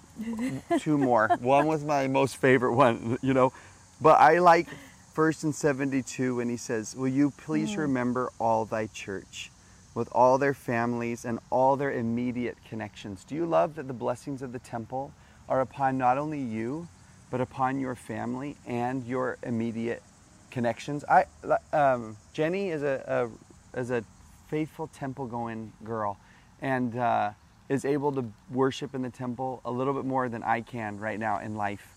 two 0.78 0.96
more 0.98 1.28
one 1.40 1.66
was 1.66 1.82
my 1.82 2.06
most 2.06 2.36
favorite 2.36 2.74
one 2.74 3.18
you 3.22 3.32
know 3.34 3.52
but 4.00 4.20
i 4.20 4.38
like 4.38 4.68
first 5.12 5.44
in 5.44 5.52
72 5.52 6.36
when 6.36 6.48
he 6.48 6.56
says 6.56 6.96
will 6.96 7.08
you 7.08 7.30
please 7.36 7.72
Mm. 7.72 7.78
remember 7.78 8.32
all 8.38 8.64
thy 8.64 8.86
church 8.86 9.50
with 9.94 10.08
all 10.12 10.38
their 10.38 10.54
families 10.54 11.24
and 11.24 11.38
all 11.50 11.76
their 11.76 11.92
immediate 11.92 12.56
connections 12.68 13.24
do 13.24 13.34
you 13.34 13.46
love 13.46 13.74
that 13.74 13.88
the 13.88 13.94
blessings 13.94 14.42
of 14.42 14.52
the 14.52 14.58
temple 14.58 15.12
are 15.48 15.60
upon 15.60 15.98
not 15.98 16.18
only 16.18 16.40
you 16.40 16.88
but 17.30 17.40
upon 17.40 17.78
your 17.80 17.94
family 17.94 18.56
and 18.66 19.04
your 19.06 19.38
immediate 19.42 20.02
connections. 20.50 21.04
I 21.08 21.24
um, 21.72 22.16
Jenny 22.34 22.70
is 22.70 22.82
a, 22.82 23.30
a 23.74 23.80
is 23.80 23.90
a 23.90 24.04
faithful 24.48 24.86
temple 24.88 25.26
going 25.26 25.72
girl, 25.82 26.18
and 26.60 26.96
uh, 26.96 27.30
is 27.68 27.84
able 27.86 28.12
to 28.12 28.24
worship 28.50 28.94
in 28.94 29.02
the 29.02 29.10
temple 29.10 29.62
a 29.64 29.70
little 29.70 29.94
bit 29.94 30.04
more 30.04 30.28
than 30.28 30.42
I 30.42 30.60
can 30.60 31.00
right 31.00 31.18
now 31.18 31.38
in 31.40 31.56
life, 31.56 31.94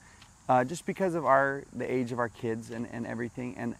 uh, 0.47 0.63
just 0.63 0.85
because 0.85 1.15
of 1.15 1.25
our 1.25 1.63
the 1.73 1.91
age 1.91 2.11
of 2.11 2.19
our 2.19 2.29
kids 2.29 2.71
and, 2.71 2.87
and 2.91 3.05
everything. 3.05 3.55
And 3.57 3.75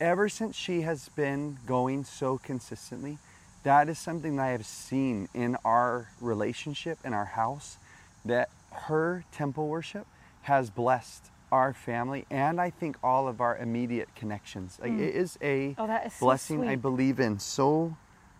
ever 0.00 0.28
since 0.28 0.56
she 0.56 0.82
has 0.82 1.08
been 1.10 1.58
going 1.66 2.04
so 2.04 2.38
consistently, 2.38 3.18
that 3.62 3.88
is 3.88 3.98
something 3.98 4.36
that 4.36 4.42
I 4.42 4.50
have 4.50 4.66
seen 4.66 5.28
in 5.34 5.56
our 5.64 6.08
relationship 6.20 6.98
in 7.04 7.12
our 7.12 7.26
house 7.26 7.76
that 8.24 8.48
her 8.72 9.24
temple 9.32 9.68
worship 9.68 10.06
has 10.42 10.70
blessed 10.70 11.30
our 11.52 11.72
family 11.72 12.26
and 12.30 12.60
I 12.60 12.70
think 12.70 12.96
all 13.02 13.28
of 13.28 13.40
our 13.40 13.56
immediate 13.58 14.14
connections. 14.14 14.78
Like, 14.80 14.92
It 14.92 15.14
is 15.14 15.38
a 15.42 15.74
Oh, 15.76 15.86
that 15.86 16.06
is 16.06 16.14
so 16.14 16.26
blessing 16.26 16.66
I 16.66 16.76
believe 16.76 17.20
in 17.20 17.38
so 17.38 17.96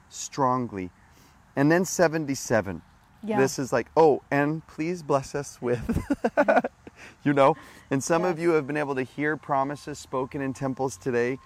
strongly. 0.08 0.90
And 1.56 1.70
then 1.70 1.84
77. 1.84 2.82
Yeah. 3.22 3.38
This 3.38 3.58
is 3.58 3.72
like, 3.72 3.88
oh, 3.96 4.22
and 4.30 4.66
please 4.66 5.02
bless 5.02 5.34
us 5.34 5.60
with, 5.60 6.02
you 7.24 7.32
know. 7.32 7.56
And 7.90 8.02
some 8.02 8.24
of 8.24 8.38
you 8.38 8.50
have 8.50 8.66
been 8.66 8.76
able 8.76 8.94
to 8.94 9.02
hear 9.02 9.36
promises 9.36 9.98
spoken 9.98 10.40
in 10.40 10.52
temples 10.54 10.96
today. 10.96 11.38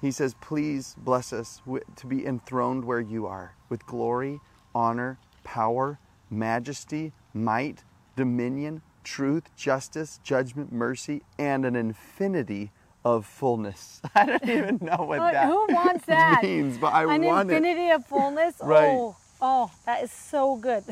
He 0.00 0.10
says, 0.10 0.34
please 0.40 0.96
bless 0.98 1.32
us 1.32 1.62
to 1.96 2.06
be 2.06 2.26
enthroned 2.26 2.84
where 2.84 3.00
you 3.00 3.26
are 3.26 3.54
with 3.68 3.86
glory, 3.86 4.40
honor, 4.74 5.18
power, 5.44 5.98
majesty, 6.28 7.12
might, 7.32 7.84
dominion, 8.16 8.82
truth, 9.04 9.44
justice, 9.56 10.18
judgment, 10.24 10.72
mercy, 10.72 11.22
and 11.38 11.64
an 11.64 11.76
infinity 11.76 12.72
of 13.04 13.26
fullness. 13.26 14.00
I 14.14 14.26
don't 14.26 14.48
even 14.48 14.78
know 14.80 15.04
what 15.04 15.18
that 15.32 15.46
Who 15.46 15.66
wants 15.72 16.04
that? 16.06 16.42
means, 16.42 16.78
but 16.78 16.92
I 16.92 17.02
An 17.14 17.22
want 17.22 17.50
it. 17.50 17.54
infinity 17.56 17.90
of 17.90 18.04
fullness. 18.06 18.54
Right. 18.60 18.96
Oh, 18.98 19.16
oh, 19.40 19.70
that 19.86 20.02
is 20.02 20.10
so 20.12 20.56
good. 20.56 20.84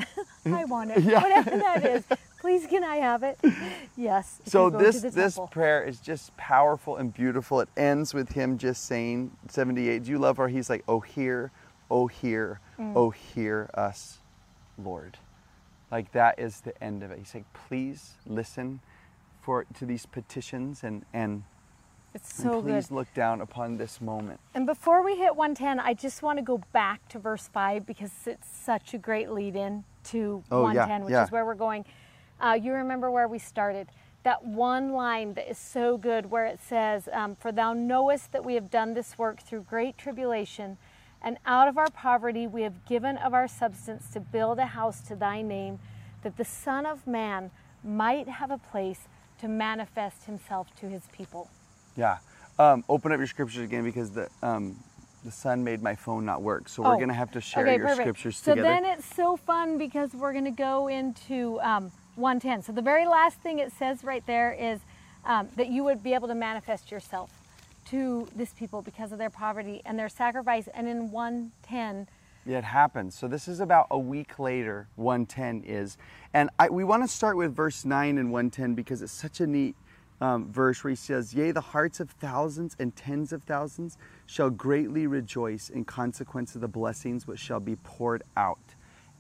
I 0.46 0.64
want 0.64 0.90
it. 0.92 1.02
Yeah. 1.02 1.22
Whatever 1.22 1.50
that 1.58 1.84
is. 1.84 2.04
Please, 2.40 2.66
can 2.66 2.82
I 2.84 2.96
have 2.96 3.22
it? 3.22 3.38
Yes. 3.96 4.40
So 4.46 4.66
you 4.66 4.70
go 4.70 4.78
to 4.78 4.84
this 4.84 5.02
this 5.02 5.34
temple. 5.34 5.48
prayer 5.48 5.82
is 5.84 6.00
just 6.00 6.34
powerful 6.38 6.96
and 6.96 7.12
beautiful. 7.12 7.60
It 7.60 7.68
ends 7.76 8.14
with 8.14 8.30
him 8.32 8.56
just 8.56 8.86
saying 8.86 9.30
78. 9.48 10.04
Do 10.04 10.10
you 10.10 10.18
love 10.18 10.38
her? 10.38 10.48
He's 10.48 10.70
like, 10.70 10.82
"Oh 10.88 11.00
hear, 11.00 11.50
oh 11.90 12.06
hear, 12.06 12.60
Mm. 12.78 12.92
oh 12.96 13.10
hear 13.10 13.68
us, 13.74 14.20
Lord." 14.82 15.18
Like 15.90 16.12
that 16.12 16.38
is 16.38 16.62
the 16.62 16.72
end 16.82 17.02
of 17.02 17.10
it. 17.10 17.18
He's 17.18 17.34
like, 17.34 17.44
"Please 17.52 18.12
listen 18.26 18.80
for 19.42 19.64
to 19.74 19.84
these 19.84 20.06
petitions 20.06 20.82
and 20.82 21.04
and, 21.12 21.42
It's 22.14 22.38
and 22.38 22.44
so 22.44 22.62
good. 22.62 22.70
please 22.72 22.90
look 22.90 23.12
down 23.12 23.42
upon 23.42 23.76
this 23.76 24.00
moment." 24.00 24.40
And 24.54 24.64
before 24.64 25.02
we 25.02 25.16
hit 25.16 25.36
110, 25.36 25.78
I 25.78 25.92
just 25.92 26.22
want 26.22 26.38
to 26.38 26.42
go 26.44 26.58
back 26.72 27.06
to 27.10 27.18
verse 27.18 27.48
5 27.48 27.84
because 27.84 28.12
it's 28.26 28.48
such 28.48 28.94
a 28.94 28.98
great 28.98 29.30
lead 29.30 29.56
in 29.56 29.84
to 30.04 30.42
Oh, 30.50 30.60
yeah, 30.60 30.86
110, 30.86 31.04
which 31.04 31.12
yeah. 31.12 31.24
is 31.24 31.30
where 31.30 31.44
we're 31.44 31.54
going. 31.54 31.84
Uh, 32.40 32.58
you 32.60 32.72
remember 32.72 33.10
where 33.10 33.28
we 33.28 33.38
started. 33.38 33.88
That 34.22 34.44
one 34.44 34.92
line 34.92 35.34
that 35.34 35.48
is 35.50 35.58
so 35.58 35.96
good 35.96 36.30
where 36.30 36.46
it 36.46 36.60
says, 36.60 37.08
um, 37.12 37.36
For 37.36 37.52
thou 37.52 37.72
knowest 37.72 38.32
that 38.32 38.44
we 38.44 38.54
have 38.54 38.70
done 38.70 38.94
this 38.94 39.16
work 39.18 39.40
through 39.40 39.62
great 39.62 39.96
tribulation, 39.96 40.76
and 41.22 41.38
out 41.46 41.68
of 41.68 41.78
our 41.78 41.90
poverty 41.90 42.46
we 42.46 42.62
have 42.62 42.84
given 42.86 43.16
of 43.18 43.32
our 43.34 43.48
substance 43.48 44.10
to 44.12 44.20
build 44.20 44.58
a 44.58 44.66
house 44.66 45.00
to 45.02 45.16
thy 45.16 45.42
name, 45.42 45.78
that 46.22 46.36
the 46.36 46.44
Son 46.44 46.84
of 46.86 47.06
Man 47.06 47.50
might 47.82 48.28
have 48.28 48.50
a 48.50 48.58
place 48.58 49.00
to 49.40 49.48
manifest 49.48 50.24
himself 50.24 50.68
to 50.80 50.86
his 50.88 51.04
people. 51.12 51.48
Yeah. 51.96 52.18
Um, 52.58 52.84
open 52.90 53.10
up 53.12 53.18
your 53.18 53.26
scriptures 53.26 53.64
again 53.64 53.84
because 53.84 54.10
the 54.10 54.28
um, 54.42 54.76
the 55.24 55.30
sun 55.30 55.64
made 55.64 55.82
my 55.82 55.94
phone 55.94 56.26
not 56.26 56.42
work. 56.42 56.68
So 56.68 56.82
we're 56.82 56.94
Oh, 56.96 56.98
gonna 57.00 57.14
have 57.14 57.30
to 57.32 57.40
share 57.40 57.62
okay, 57.64 57.76
your 57.76 57.86
perfect. 57.86 58.00
scriptures 58.02 58.36
so 58.36 58.54
together. 58.54 58.68
then 58.68 58.84
it's 58.84 59.14
so 59.16 59.36
fun 59.38 59.78
because 59.78 60.12
we're 60.14 60.32
going 60.32 60.44
to 60.44 60.50
go 60.50 60.88
into 60.88 61.58
um, 61.60 61.90
110. 62.20 62.62
So 62.62 62.72
the 62.72 62.82
very 62.82 63.06
last 63.06 63.38
thing 63.38 63.58
it 63.58 63.72
says 63.72 64.04
right 64.04 64.24
there 64.26 64.52
is 64.52 64.80
um, 65.24 65.48
that 65.56 65.68
you 65.68 65.84
would 65.84 66.02
be 66.02 66.14
able 66.14 66.28
to 66.28 66.34
manifest 66.34 66.90
yourself 66.90 67.30
to 67.90 68.28
this 68.36 68.52
people 68.52 68.82
because 68.82 69.12
of 69.12 69.18
their 69.18 69.30
poverty 69.30 69.82
and 69.84 69.98
their 69.98 70.08
sacrifice. 70.08 70.68
And 70.74 70.86
in 70.86 71.10
110, 71.10 72.06
it 72.46 72.64
happens. 72.64 73.14
So 73.14 73.28
this 73.28 73.48
is 73.48 73.60
about 73.60 73.86
a 73.90 73.98
week 73.98 74.38
later, 74.38 74.88
110 74.96 75.64
is. 75.66 75.98
And 76.32 76.50
I, 76.58 76.68
we 76.68 76.84
want 76.84 77.02
to 77.02 77.08
start 77.08 77.36
with 77.36 77.54
verse 77.54 77.84
9 77.84 78.18
and 78.18 78.32
110 78.32 78.74
because 78.74 79.02
it's 79.02 79.12
such 79.12 79.40
a 79.40 79.46
neat 79.46 79.76
um, 80.20 80.50
verse 80.50 80.82
where 80.84 80.90
he 80.90 80.96
says, 80.96 81.34
Yea, 81.34 81.50
the 81.50 81.60
hearts 81.60 82.00
of 82.00 82.10
thousands 82.10 82.76
and 82.78 82.94
tens 82.94 83.32
of 83.32 83.42
thousands 83.42 83.96
shall 84.26 84.50
greatly 84.50 85.06
rejoice 85.06 85.70
in 85.70 85.84
consequence 85.84 86.54
of 86.54 86.60
the 86.60 86.68
blessings 86.68 87.26
which 87.26 87.40
shall 87.40 87.60
be 87.60 87.76
poured 87.76 88.22
out, 88.36 88.69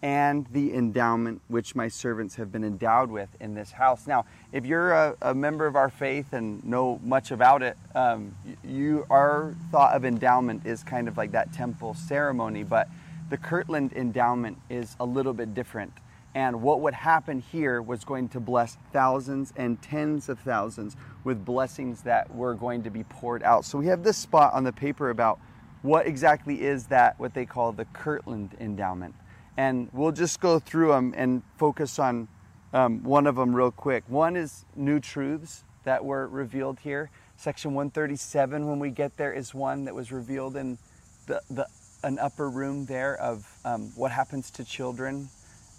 and 0.02 0.46
the 0.52 0.72
endowment 0.74 1.42
which 1.48 1.74
my 1.74 1.88
servants 1.88 2.36
have 2.36 2.50
been 2.50 2.64
endowed 2.64 3.10
with 3.10 3.28
in 3.40 3.54
this 3.54 3.72
house. 3.72 4.06
Now, 4.06 4.24
if 4.52 4.64
you're 4.64 4.92
a, 4.92 5.16
a 5.20 5.34
member 5.34 5.66
of 5.66 5.76
our 5.76 5.90
faith 5.90 6.32
and 6.32 6.64
know 6.64 6.98
much 7.02 7.30
about 7.30 7.62
it, 7.62 7.76
um, 7.94 8.34
you 8.64 9.06
our 9.10 9.54
thought 9.70 9.94
of 9.94 10.04
endowment 10.04 10.66
is 10.66 10.82
kind 10.82 11.06
of 11.06 11.16
like 11.16 11.32
that 11.32 11.52
temple 11.52 11.94
ceremony, 11.94 12.64
but 12.64 12.88
the 13.28 13.36
Kirtland 13.36 13.92
endowment 13.92 14.58
is 14.70 14.96
a 14.98 15.04
little 15.04 15.34
bit 15.34 15.54
different. 15.54 15.92
And 16.34 16.62
what 16.62 16.80
would 16.80 16.94
happen 16.94 17.40
here 17.40 17.82
was 17.82 18.04
going 18.04 18.28
to 18.30 18.40
bless 18.40 18.78
thousands 18.92 19.52
and 19.56 19.82
tens 19.82 20.28
of 20.28 20.38
thousands 20.38 20.96
with 21.24 21.44
blessings 21.44 22.02
that 22.02 22.34
were 22.34 22.54
going 22.54 22.84
to 22.84 22.90
be 22.90 23.02
poured 23.04 23.42
out. 23.42 23.64
So 23.64 23.78
we 23.78 23.86
have 23.86 24.04
this 24.04 24.16
spot 24.16 24.54
on 24.54 24.64
the 24.64 24.72
paper 24.72 25.10
about 25.10 25.40
what 25.82 26.06
exactly 26.06 26.62
is 26.62 26.86
that, 26.86 27.18
what 27.18 27.34
they 27.34 27.46
call 27.46 27.72
the 27.72 27.84
Kirtland 27.86 28.56
endowment. 28.60 29.14
And 29.60 29.90
we'll 29.92 30.12
just 30.12 30.40
go 30.40 30.58
through 30.58 30.88
them 30.88 31.12
and 31.14 31.42
focus 31.58 31.98
on 31.98 32.28
um, 32.72 33.04
one 33.04 33.26
of 33.26 33.36
them 33.36 33.54
real 33.54 33.70
quick. 33.70 34.04
One 34.08 34.34
is 34.34 34.64
new 34.74 35.00
truths 35.00 35.64
that 35.84 36.02
were 36.02 36.26
revealed 36.28 36.80
here. 36.80 37.10
Section 37.36 37.74
137, 37.74 38.66
when 38.66 38.78
we 38.78 38.88
get 38.88 39.18
there, 39.18 39.34
is 39.34 39.52
one 39.52 39.84
that 39.84 39.94
was 39.94 40.12
revealed 40.12 40.56
in 40.56 40.78
the, 41.26 41.42
the 41.50 41.66
an 42.04 42.18
upper 42.18 42.48
room 42.48 42.86
there 42.86 43.18
of 43.18 43.46
um, 43.66 43.92
what 43.96 44.10
happens 44.10 44.50
to 44.52 44.64
children 44.64 45.28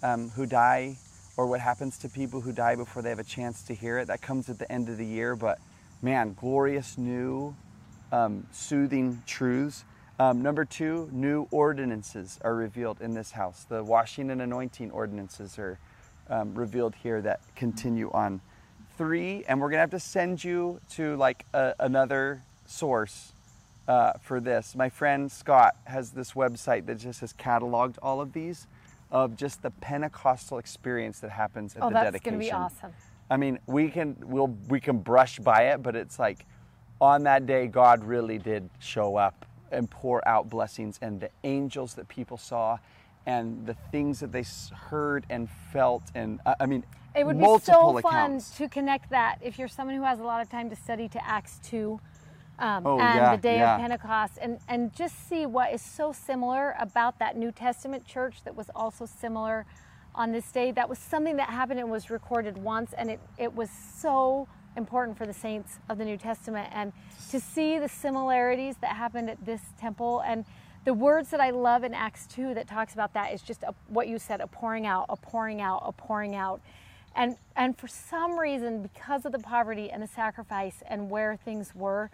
um, 0.04 0.28
who 0.28 0.46
die, 0.46 0.96
or 1.36 1.48
what 1.48 1.58
happens 1.58 1.98
to 1.98 2.08
people 2.08 2.40
who 2.40 2.52
die 2.52 2.76
before 2.76 3.02
they 3.02 3.08
have 3.08 3.18
a 3.18 3.24
chance 3.24 3.64
to 3.64 3.74
hear 3.74 3.98
it. 3.98 4.06
That 4.06 4.22
comes 4.22 4.48
at 4.48 4.60
the 4.60 4.70
end 4.70 4.90
of 4.90 4.96
the 4.96 5.06
year, 5.06 5.34
but 5.34 5.58
man, 6.02 6.36
glorious 6.38 6.96
new, 6.96 7.56
um, 8.12 8.46
soothing 8.52 9.24
truths. 9.26 9.84
Um, 10.22 10.40
number 10.40 10.64
two, 10.64 11.08
new 11.10 11.48
ordinances 11.50 12.38
are 12.42 12.54
revealed 12.54 13.00
in 13.00 13.12
this 13.12 13.32
house. 13.32 13.66
The 13.68 13.82
washing 13.82 14.30
and 14.30 14.40
anointing 14.40 14.92
ordinances 14.92 15.58
are 15.58 15.80
um, 16.30 16.54
revealed 16.54 16.94
here 16.94 17.20
that 17.22 17.40
continue 17.56 18.08
on. 18.12 18.40
Three, 18.96 19.42
and 19.48 19.60
we're 19.60 19.68
gonna 19.68 19.80
have 19.80 19.90
to 19.90 19.98
send 19.98 20.44
you 20.44 20.80
to 20.90 21.16
like 21.16 21.44
a, 21.52 21.74
another 21.80 22.44
source 22.66 23.32
uh, 23.88 24.12
for 24.20 24.38
this. 24.38 24.76
My 24.76 24.88
friend 24.88 25.32
Scott 25.32 25.74
has 25.86 26.10
this 26.10 26.34
website 26.34 26.86
that 26.86 26.98
just 26.98 27.18
has 27.18 27.32
cataloged 27.32 27.96
all 28.00 28.20
of 28.20 28.32
these 28.32 28.68
of 29.10 29.34
just 29.36 29.60
the 29.62 29.72
Pentecostal 29.72 30.58
experience 30.58 31.18
that 31.18 31.30
happens 31.30 31.74
at 31.74 31.82
oh, 31.82 31.88
the 31.88 31.94
that's 31.94 32.04
dedication. 32.12 32.38
going 32.38 32.40
to 32.40 32.46
be 32.46 32.52
awesome. 32.52 32.92
I 33.28 33.38
mean, 33.38 33.58
we 33.66 33.88
can 33.88 34.16
we'll 34.20 34.54
we 34.68 34.78
can 34.78 34.98
brush 34.98 35.40
by 35.40 35.70
it, 35.70 35.82
but 35.82 35.96
it's 35.96 36.20
like 36.20 36.46
on 37.00 37.24
that 37.24 37.44
day 37.44 37.66
God 37.66 38.04
really 38.04 38.38
did 38.38 38.70
show 38.78 39.16
up 39.16 39.46
and 39.72 39.90
pour 39.90 40.26
out 40.26 40.48
blessings 40.48 40.98
and 41.02 41.20
the 41.20 41.30
angels 41.44 41.94
that 41.94 42.08
people 42.08 42.36
saw 42.36 42.78
and 43.26 43.66
the 43.66 43.74
things 43.90 44.20
that 44.20 44.32
they 44.32 44.44
heard 44.90 45.24
and 45.30 45.48
felt 45.72 46.02
and 46.14 46.40
I 46.46 46.56
I 46.60 46.66
mean 46.66 46.84
It 47.14 47.24
would 47.24 47.38
be 47.38 47.58
so 47.62 48.00
fun 48.00 48.40
to 48.56 48.68
connect 48.68 49.10
that 49.10 49.38
if 49.42 49.58
you're 49.58 49.68
someone 49.68 49.96
who 49.96 50.02
has 50.02 50.20
a 50.20 50.24
lot 50.24 50.40
of 50.42 50.50
time 50.50 50.70
to 50.70 50.76
study 50.76 51.08
to 51.10 51.26
Acts 51.26 51.60
2 51.64 52.00
um, 52.58 52.86
Oh, 52.86 52.98
and 53.00 53.16
yeah, 53.16 53.36
the 53.36 53.42
day 53.42 53.56
yeah. 53.56 53.74
of 53.74 53.80
Pentecost 53.80 54.38
and, 54.40 54.58
and 54.68 54.94
just 54.94 55.28
see 55.28 55.46
what 55.46 55.72
is 55.72 55.82
so 55.82 56.12
similar 56.12 56.76
about 56.78 57.18
that 57.18 57.36
New 57.36 57.50
Testament 57.52 58.06
church 58.06 58.44
that 58.44 58.54
was 58.54 58.70
also 58.74 59.06
similar 59.06 59.66
on 60.14 60.32
this 60.32 60.50
day. 60.52 60.70
That 60.70 60.88
was 60.88 60.98
something 60.98 61.36
that 61.36 61.48
happened 61.48 61.80
and 61.80 61.90
was 61.90 62.10
recorded 62.10 62.58
once, 62.58 62.92
and 62.92 63.10
it, 63.10 63.20
it 63.38 63.54
was 63.54 63.70
so 63.70 64.48
important 64.76 65.16
for 65.16 65.26
the 65.26 65.32
saints 65.32 65.78
of 65.88 65.98
the 65.98 66.04
New 66.04 66.16
Testament. 66.16 66.68
And 66.72 66.92
to 67.30 67.40
see 67.40 67.78
the 67.78 67.88
similarities 67.88 68.76
that 68.80 68.96
happened 68.96 69.30
at 69.30 69.44
this 69.44 69.60
temple 69.78 70.22
and 70.26 70.44
the 70.84 70.94
words 70.94 71.30
that 71.30 71.40
I 71.40 71.50
love 71.50 71.84
in 71.84 71.94
Acts 71.94 72.26
2 72.26 72.54
that 72.54 72.66
talks 72.66 72.94
about 72.94 73.14
that 73.14 73.32
is 73.32 73.42
just 73.42 73.62
a, 73.62 73.74
what 73.88 74.08
you 74.08 74.18
said 74.18 74.40
a 74.40 74.46
pouring 74.46 74.86
out, 74.86 75.06
a 75.08 75.16
pouring 75.16 75.60
out, 75.60 75.82
a 75.84 75.92
pouring 75.92 76.34
out. 76.34 76.60
And, 77.14 77.36
and 77.56 77.78
for 77.78 77.86
some 77.86 78.38
reason, 78.38 78.82
because 78.82 79.24
of 79.24 79.32
the 79.32 79.38
poverty 79.38 79.90
and 79.90 80.02
the 80.02 80.08
sacrifice 80.08 80.82
and 80.86 81.08
where 81.10 81.36
things 81.36 81.74
were, 81.74 82.10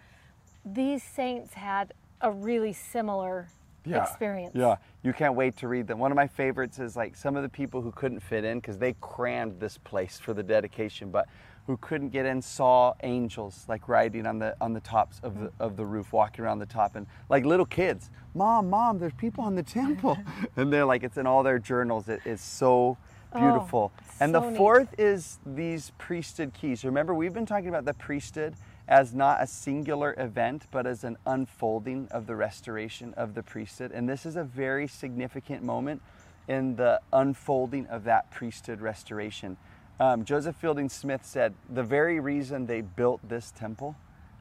these 0.65 1.01
saints 1.01 1.53
had 1.53 1.93
a 2.21 2.29
really 2.29 2.73
similar 2.73 3.47
experience. 3.85 4.51
Yeah, 4.53 4.75
you 5.03 5.13
can't 5.13 5.35
wait 5.35 5.57
to 5.57 5.67
read 5.67 5.87
them. 5.87 5.99
One 5.99 6.11
of 6.11 6.15
my 6.15 6.27
favorites 6.27 6.79
is 6.79 6.95
like 6.95 7.15
some 7.15 7.35
of 7.35 7.43
the 7.43 7.49
people 7.49 7.81
who 7.81 7.91
couldn't 7.91 8.19
fit 8.19 8.43
in 8.43 8.59
because 8.59 8.77
they 8.77 8.93
crammed 9.01 9.59
this 9.59 9.77
place 9.77 10.19
for 10.19 10.33
the 10.33 10.43
dedication, 10.43 11.09
but 11.09 11.27
who 11.67 11.77
couldn't 11.77 12.09
get 12.09 12.25
in 12.25 12.41
saw 12.41 12.93
angels 13.03 13.65
like 13.67 13.87
riding 13.87 14.25
on 14.25 14.39
the 14.39 14.55
on 14.59 14.73
the 14.73 14.79
tops 14.79 15.19
of 15.23 15.39
the 15.39 15.51
of 15.59 15.77
the 15.77 15.85
roof, 15.85 16.11
walking 16.13 16.43
around 16.43 16.59
the 16.59 16.65
top, 16.65 16.95
and 16.95 17.05
like 17.29 17.45
little 17.45 17.65
kids, 17.65 18.09
mom, 18.33 18.69
mom, 18.69 18.99
there's 18.99 19.13
people 19.13 19.43
on 19.43 19.55
the 19.55 19.63
temple, 19.63 20.17
and 20.55 20.71
they're 20.73 20.85
like 20.85 21.03
it's 21.03 21.17
in 21.17 21.27
all 21.27 21.43
their 21.43 21.59
journals. 21.59 22.09
It 22.09 22.21
is 22.25 22.41
so 22.41 22.97
oh, 23.33 23.39
beautiful. 23.39 23.91
and 24.19 24.33
the 24.33 24.41
Oh, 24.41 24.49
neat. 24.49 24.57
fourth 24.57 24.95
is 24.97 25.39
these 25.45 25.91
priesthood 25.97 26.53
keys. 26.53 26.83
Remember, 26.83 27.13
we've 27.13 27.33
been 27.33 27.45
talking 27.45 27.69
about 27.69 27.85
the 27.85 27.93
priesthood 27.93 28.55
as 28.87 29.13
not 29.13 29.41
a 29.41 29.45
singular 29.45 30.15
event, 30.17 30.65
but 30.71 30.87
as 30.87 31.03
an 31.03 31.15
unfolding 31.27 32.07
of 32.09 32.25
the 32.25 32.35
restoration 32.35 33.13
of 33.15 33.35
the 33.35 33.43
priesthood. 33.43 33.91
And 33.91 34.09
this 34.09 34.25
is 34.25 34.35
a 34.35 34.43
very 34.43 34.87
significant 34.87 35.61
moment 35.61 36.01
in 36.47 36.75
the 36.75 36.99
unfolding 37.13 37.85
of 37.85 38.03
that 38.05 38.31
priesthood 38.31 38.81
restoration. 38.81 39.57
Um, 39.99 40.23
Joseph 40.23 40.55
Fielding 40.55 40.87
Smith 40.87 41.25
said 41.25 41.53
the 41.69 41.83
very 41.83 42.19
reason 42.19 42.65
they 42.65 42.81
built 42.81 43.19
this 43.27 43.51
temple 43.51 43.95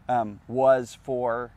um, 0.09 0.41
was 0.47 0.97
for 1.03 1.51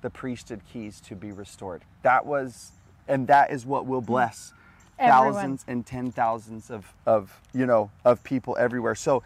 the 0.00 0.10
priesthood 0.10 0.60
keys 0.72 1.00
to 1.00 1.16
be 1.16 1.32
restored. 1.32 1.82
That 2.02 2.24
was, 2.24 2.72
and 3.08 3.26
that 3.26 3.50
is 3.50 3.66
what 3.66 3.84
will 3.86 4.00
bless 4.00 4.52
Everyone. 4.98 5.32
thousands 5.32 5.64
and 5.66 5.84
ten 5.84 6.12
thousands 6.12 6.70
of, 6.70 6.92
of 7.04 7.40
you 7.52 7.66
know 7.66 7.90
of 8.04 8.22
people 8.22 8.56
everywhere. 8.58 8.94
So 8.94 9.24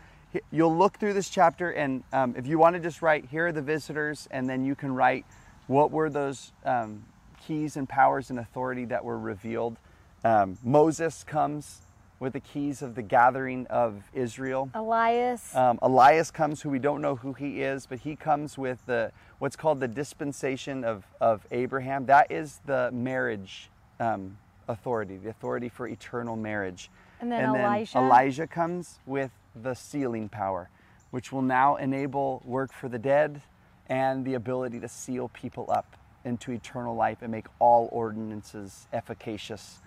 you'll 0.50 0.74
look 0.74 0.98
through 0.98 1.12
this 1.12 1.28
chapter, 1.28 1.70
and 1.70 2.02
um, 2.12 2.34
if 2.36 2.46
you 2.46 2.58
want 2.58 2.74
to 2.74 2.80
just 2.80 3.02
write, 3.02 3.26
here 3.26 3.48
are 3.48 3.52
the 3.52 3.62
visitors, 3.62 4.28
and 4.30 4.48
then 4.48 4.64
you 4.64 4.74
can 4.74 4.94
write 4.94 5.26
what 5.66 5.90
were 5.90 6.08
those 6.08 6.52
um, 6.64 7.04
keys 7.46 7.76
and 7.76 7.86
powers 7.86 8.30
and 8.30 8.38
authority 8.38 8.86
that 8.86 9.04
were 9.04 9.18
revealed. 9.18 9.76
Um, 10.24 10.56
Moses 10.64 11.22
comes 11.22 11.82
with 12.22 12.34
the 12.34 12.40
keys 12.40 12.82
of 12.82 12.94
the 12.94 13.02
gathering 13.02 13.66
of 13.66 14.04
Israel. 14.14 14.70
Elias. 14.74 15.54
Um, 15.56 15.80
Elias 15.82 16.30
comes, 16.30 16.62
who 16.62 16.70
we 16.70 16.78
don't 16.78 17.02
know 17.02 17.16
who 17.16 17.32
he 17.32 17.62
is, 17.62 17.84
but 17.84 17.98
he 17.98 18.14
comes 18.14 18.56
with 18.56 18.78
the 18.86 19.10
what's 19.40 19.56
called 19.56 19.80
the 19.80 19.88
dispensation 19.88 20.84
of, 20.84 21.04
of 21.20 21.44
Abraham. 21.50 22.06
That 22.06 22.30
is 22.30 22.60
the 22.64 22.90
marriage 22.92 23.70
um, 23.98 24.38
authority, 24.68 25.16
the 25.16 25.30
authority 25.30 25.68
for 25.68 25.88
eternal 25.88 26.36
marriage. 26.36 26.90
And 27.20 27.32
then 27.32 27.44
Elijah. 27.56 27.98
Elijah 27.98 28.46
comes 28.46 29.00
with 29.04 29.32
the 29.60 29.74
sealing 29.74 30.28
power, 30.28 30.70
which 31.10 31.32
will 31.32 31.42
now 31.42 31.74
enable 31.74 32.40
work 32.44 32.72
for 32.72 32.88
the 32.88 33.00
dead 33.00 33.42
and 33.88 34.24
the 34.24 34.34
ability 34.34 34.78
to 34.78 34.88
seal 34.88 35.28
people 35.34 35.68
up 35.72 35.96
into 36.24 36.52
eternal 36.52 36.94
life 36.94 37.18
and 37.20 37.32
make 37.32 37.46
all 37.58 37.88
ordinances 37.90 38.86
efficacious 38.92 39.80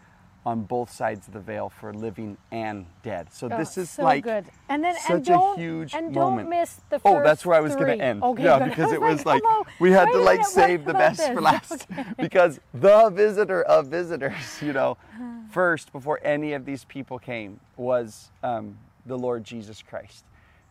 on 0.46 0.62
both 0.62 0.92
sides 0.92 1.28
of 1.28 1.34
the 1.34 1.40
veil 1.40 1.70
for 1.70 1.92
living 1.94 2.38
and 2.52 2.86
dead. 3.02 3.34
So 3.34 3.48
Oh, 3.52 3.58
this 3.58 3.78
is 3.78 3.90
so 3.90 4.04
like 4.04 4.24
good. 4.24 4.46
And 4.70 4.84
then 4.84 4.96
such 4.96 5.28
and 5.28 5.30
a 5.30 5.56
huge 5.56 5.94
and 5.96 6.14
moment. 6.14 6.50
don't 6.50 6.50
miss 6.60 6.82
the 6.90 7.02
Oh, 7.04 7.24
that's 7.24 7.46
where 7.46 7.58
I 7.58 7.62
was 7.62 7.76
going 7.76 7.98
to 7.98 8.04
end. 8.04 8.22
Okay, 8.22 8.44
yeah, 8.44 8.60
good. 8.60 8.70
because 8.70 8.92
I 8.92 8.96
it 8.96 9.02
was 9.02 9.26
like 9.26 9.42
hello, 9.44 9.66
we 9.80 9.92
had 9.92 10.06
to 10.12 10.20
like 10.20 10.46
save 10.46 10.86
the 10.86 10.94
best 10.94 11.18
this? 11.18 11.30
for 11.30 11.42
last 11.52 11.88
Okay. 11.92 12.06
because 12.20 12.60
the 12.74 13.10
visitor 13.10 13.64
of 13.64 13.88
visitors, 13.88 14.62
you 14.62 14.72
know, 14.74 14.98
first 15.50 15.92
before 15.92 16.20
any 16.24 16.54
of 16.54 16.66
these 16.66 16.86
people 16.86 17.18
came 17.18 17.60
was 17.76 18.30
um, 18.44 18.78
the 19.06 19.18
Lord 19.18 19.44
Jesus 19.44 19.82
Christ, 19.82 20.26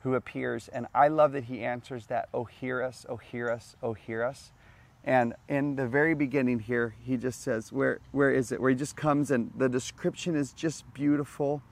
who 0.04 0.14
appears, 0.14 0.68
and 0.68 0.86
I 0.94 1.08
love 1.08 1.32
that 1.32 1.44
He 1.44 1.64
answers 1.64 2.06
that, 2.06 2.28
"Oh, 2.32 2.44
hear 2.44 2.80
us! 2.82 3.04
Oh, 3.08 3.16
hear 3.16 3.50
us! 3.50 3.74
Oh, 3.82 3.94
hear 3.94 4.22
us!" 4.22 4.52
And 5.06 5.34
in 5.48 5.76
the 5.76 5.86
very 5.86 6.14
beginning 6.14 6.60
here, 6.60 6.94
he 7.02 7.16
just 7.18 7.42
says, 7.42 7.70
"Where, 7.70 8.00
where 8.12 8.30
is 8.30 8.52
it?" 8.52 8.60
Where 8.60 8.70
he 8.70 8.76
just 8.76 8.96
comes, 8.96 9.30
and 9.30 9.50
the 9.54 9.68
description 9.68 10.34
is 10.34 10.52
just 10.52 10.90
beautiful. 10.94 11.62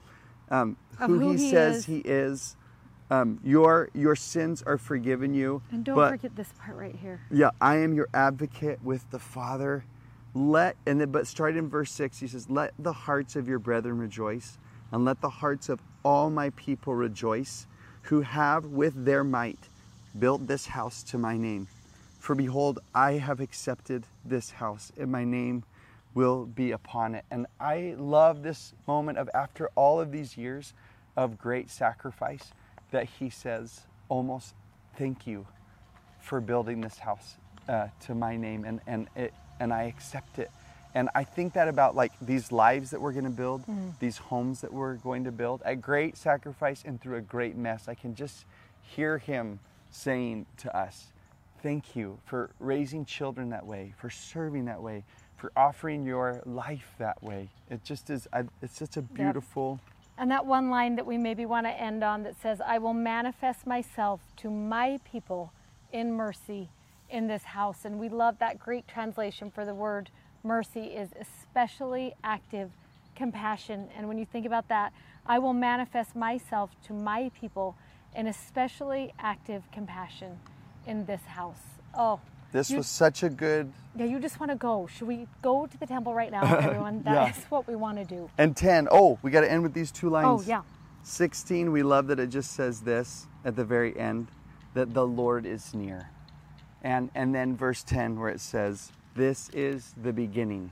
Um, 0.49 0.77
who, 0.99 1.19
who 1.19 1.31
he, 1.31 1.37
he 1.37 1.49
says 1.49 1.77
is. 1.77 1.85
he 1.85 1.97
is. 2.05 2.55
Um, 3.09 3.39
your 3.43 3.89
your 3.93 4.15
sins 4.15 4.61
are 4.63 4.77
forgiven 4.77 5.33
you. 5.33 5.61
And 5.71 5.83
don't 5.83 5.95
but 5.95 6.11
forget 6.11 6.35
this 6.35 6.53
part 6.59 6.77
right 6.77 6.95
here. 6.95 7.21
yeah, 7.31 7.49
I 7.59 7.77
am 7.77 7.93
your 7.93 8.07
advocate 8.13 8.83
with 8.83 9.09
the 9.11 9.19
Father. 9.19 9.83
Let 10.35 10.77
and 10.85 11.01
then 11.01 11.11
but 11.11 11.27
starting 11.27 11.57
in 11.57 11.69
verse 11.69 11.91
six, 11.91 12.19
he 12.19 12.27
says, 12.27 12.49
Let 12.49 12.73
the 12.79 12.93
hearts 12.93 13.35
of 13.35 13.47
your 13.47 13.59
brethren 13.59 13.97
rejoice, 13.97 14.57
and 14.91 15.05
let 15.05 15.21
the 15.21 15.29
hearts 15.29 15.69
of 15.69 15.79
all 16.03 16.29
my 16.29 16.51
people 16.51 16.95
rejoice, 16.95 17.67
who 18.03 18.21
have 18.21 18.65
with 18.65 19.05
their 19.05 19.23
might 19.23 19.69
built 20.17 20.47
this 20.47 20.67
house 20.67 21.03
to 21.03 21.17
my 21.17 21.37
name. 21.37 21.67
For 22.23 22.35
behold, 22.35 22.79
I 22.95 23.13
have 23.15 23.41
accepted 23.41 24.05
this 24.23 24.51
house, 24.51 24.93
and 24.97 25.11
my 25.11 25.25
name 25.25 25.65
will 26.13 26.45
be 26.45 26.71
upon 26.71 27.15
it. 27.15 27.25
And 27.29 27.47
I 27.59 27.95
love 27.97 28.43
this 28.43 28.73
moment 28.87 29.17
of 29.17 29.29
after 29.33 29.69
all 29.75 29.99
of 29.99 30.13
these 30.13 30.37
years 30.37 30.73
of 31.17 31.37
great 31.37 31.69
sacrifice 31.69 32.53
that 32.91 33.09
he 33.19 33.29
says 33.29 33.81
almost 34.07 34.53
thank 34.97 35.27
you 35.27 35.45
for 36.21 36.39
building 36.39 36.79
this 36.79 36.97
house 36.97 37.35
uh, 37.67 37.87
to 38.05 38.15
my 38.15 38.37
name 38.37 38.63
and, 38.63 38.79
and 38.87 39.09
it 39.17 39.33
and 39.59 39.73
I 39.73 39.83
accept 39.83 40.39
it. 40.39 40.49
And 40.95 41.09
I 41.13 41.25
think 41.25 41.51
that 41.55 41.67
about 41.67 41.93
like 41.93 42.13
these 42.21 42.53
lives 42.53 42.91
that 42.91 43.01
we're 43.01 43.11
going 43.11 43.25
to 43.25 43.31
build, 43.31 43.65
these 43.99 44.15
homes 44.15 44.61
that 44.61 44.71
we're 44.71 44.95
going 44.95 45.25
to 45.25 45.31
build 45.33 45.61
at 45.65 45.81
great 45.81 46.15
sacrifice 46.15 46.83
and 46.85 47.01
through 47.01 47.17
a 47.17 47.21
great 47.21 47.57
mess. 47.57 47.89
I 47.89 47.95
can 47.95 48.15
just 48.15 48.45
hear 48.81 49.17
him 49.17 49.59
saying 49.91 50.45
to 50.59 50.73
us, 50.73 51.07
Thank 51.63 51.95
you 51.95 52.19
for 52.25 52.49
raising 52.59 53.05
children 53.05 53.49
that 53.51 53.65
way, 53.65 53.93
for 53.97 54.09
serving 54.09 54.65
that 54.65 54.81
way, 54.81 55.05
for 55.37 55.49
offering 55.55 56.05
your 56.05 56.41
life 56.45 56.93
that 56.97 57.23
way. 57.23 57.47
It 57.69 57.85
just 57.85 58.09
is, 58.09 58.27
it's 58.61 58.77
such 58.77 58.97
a 58.97 59.01
beautiful. 59.01 59.79
And 60.17 60.29
that 60.29 60.45
one 60.45 60.69
line 60.69 60.97
that 60.97 61.05
we 61.05 61.17
maybe 61.17 61.45
want 61.45 61.65
to 61.65 61.71
end 61.71 62.03
on 62.03 62.23
that 62.23 62.35
says, 62.41 62.59
I 62.59 62.79
will 62.79 62.93
manifest 62.93 63.65
myself 63.65 64.19
to 64.37 64.49
my 64.49 64.99
people 65.09 65.53
in 65.93 66.11
mercy 66.11 66.67
in 67.09 67.27
this 67.27 67.43
house. 67.45 67.85
And 67.85 67.97
we 67.97 68.09
love 68.09 68.39
that 68.39 68.59
Greek 68.59 68.85
translation 68.85 69.49
for 69.49 69.63
the 69.63 69.73
word 69.73 70.09
mercy 70.43 70.87
is 70.87 71.11
especially 71.17 72.13
active 72.25 72.71
compassion. 73.15 73.87
And 73.97 74.09
when 74.09 74.17
you 74.17 74.25
think 74.25 74.45
about 74.45 74.67
that, 74.67 74.91
I 75.25 75.39
will 75.39 75.53
manifest 75.53 76.13
myself 76.13 76.71
to 76.87 76.93
my 76.93 77.31
people 77.39 77.77
in 78.13 78.27
especially 78.27 79.13
active 79.17 79.63
compassion 79.71 80.39
in 80.85 81.05
this 81.05 81.21
house. 81.25 81.61
Oh, 81.93 82.19
This 82.51 82.69
you- 82.69 82.77
was 82.77 82.87
such 82.87 83.23
a 83.23 83.29
good 83.29 83.71
yeah, 83.95 84.05
you 84.05 84.19
just 84.19 84.39
want 84.39 84.51
to 84.51 84.55
go. 84.55 84.87
Should 84.87 85.07
we 85.07 85.27
go 85.43 85.67
to 85.67 85.77
the 85.77 85.85
temple 85.85 86.15
right 86.15 86.31
now, 86.31 86.43
everyone? 86.57 87.03
That 87.03 87.29
is 87.29 87.37
Yeah. 87.37 87.45
what 87.49 87.67
we 87.67 87.75
want 87.75 87.97
to 87.99 88.05
do. 88.05 88.29
And 88.39 88.57
10, 88.57 88.87
oh, 88.91 89.19
we 89.21 89.29
got 89.29 89.41
to 89.41 89.51
end 89.51 89.61
with 89.61 89.73
these 89.73 89.91
two 89.91 90.07
oh, 90.07 90.11
lines. 90.11 90.41
Oh, 90.41 90.45
yeah. 90.47 90.61
16, 91.03 91.71
we 91.71 91.83
love 91.83 92.07
that 92.07 92.19
it 92.19 92.27
just 92.27 92.53
says 92.53 92.81
this 92.81 93.27
at 93.45 93.55
the 93.55 93.63
very 93.63 93.97
end 93.97 94.29
that 94.73 94.93
the 94.93 95.05
Lord 95.05 95.45
is 95.45 95.73
near. 95.73 96.09
And 96.81 97.11
and 97.13 97.33
then 97.33 97.55
verse 97.55 97.83
10 97.83 98.19
where 98.19 98.29
it 98.29 98.41
says, 98.41 98.91
"This 99.15 99.49
is 99.49 99.93
the 100.01 100.11
beginning 100.11 100.71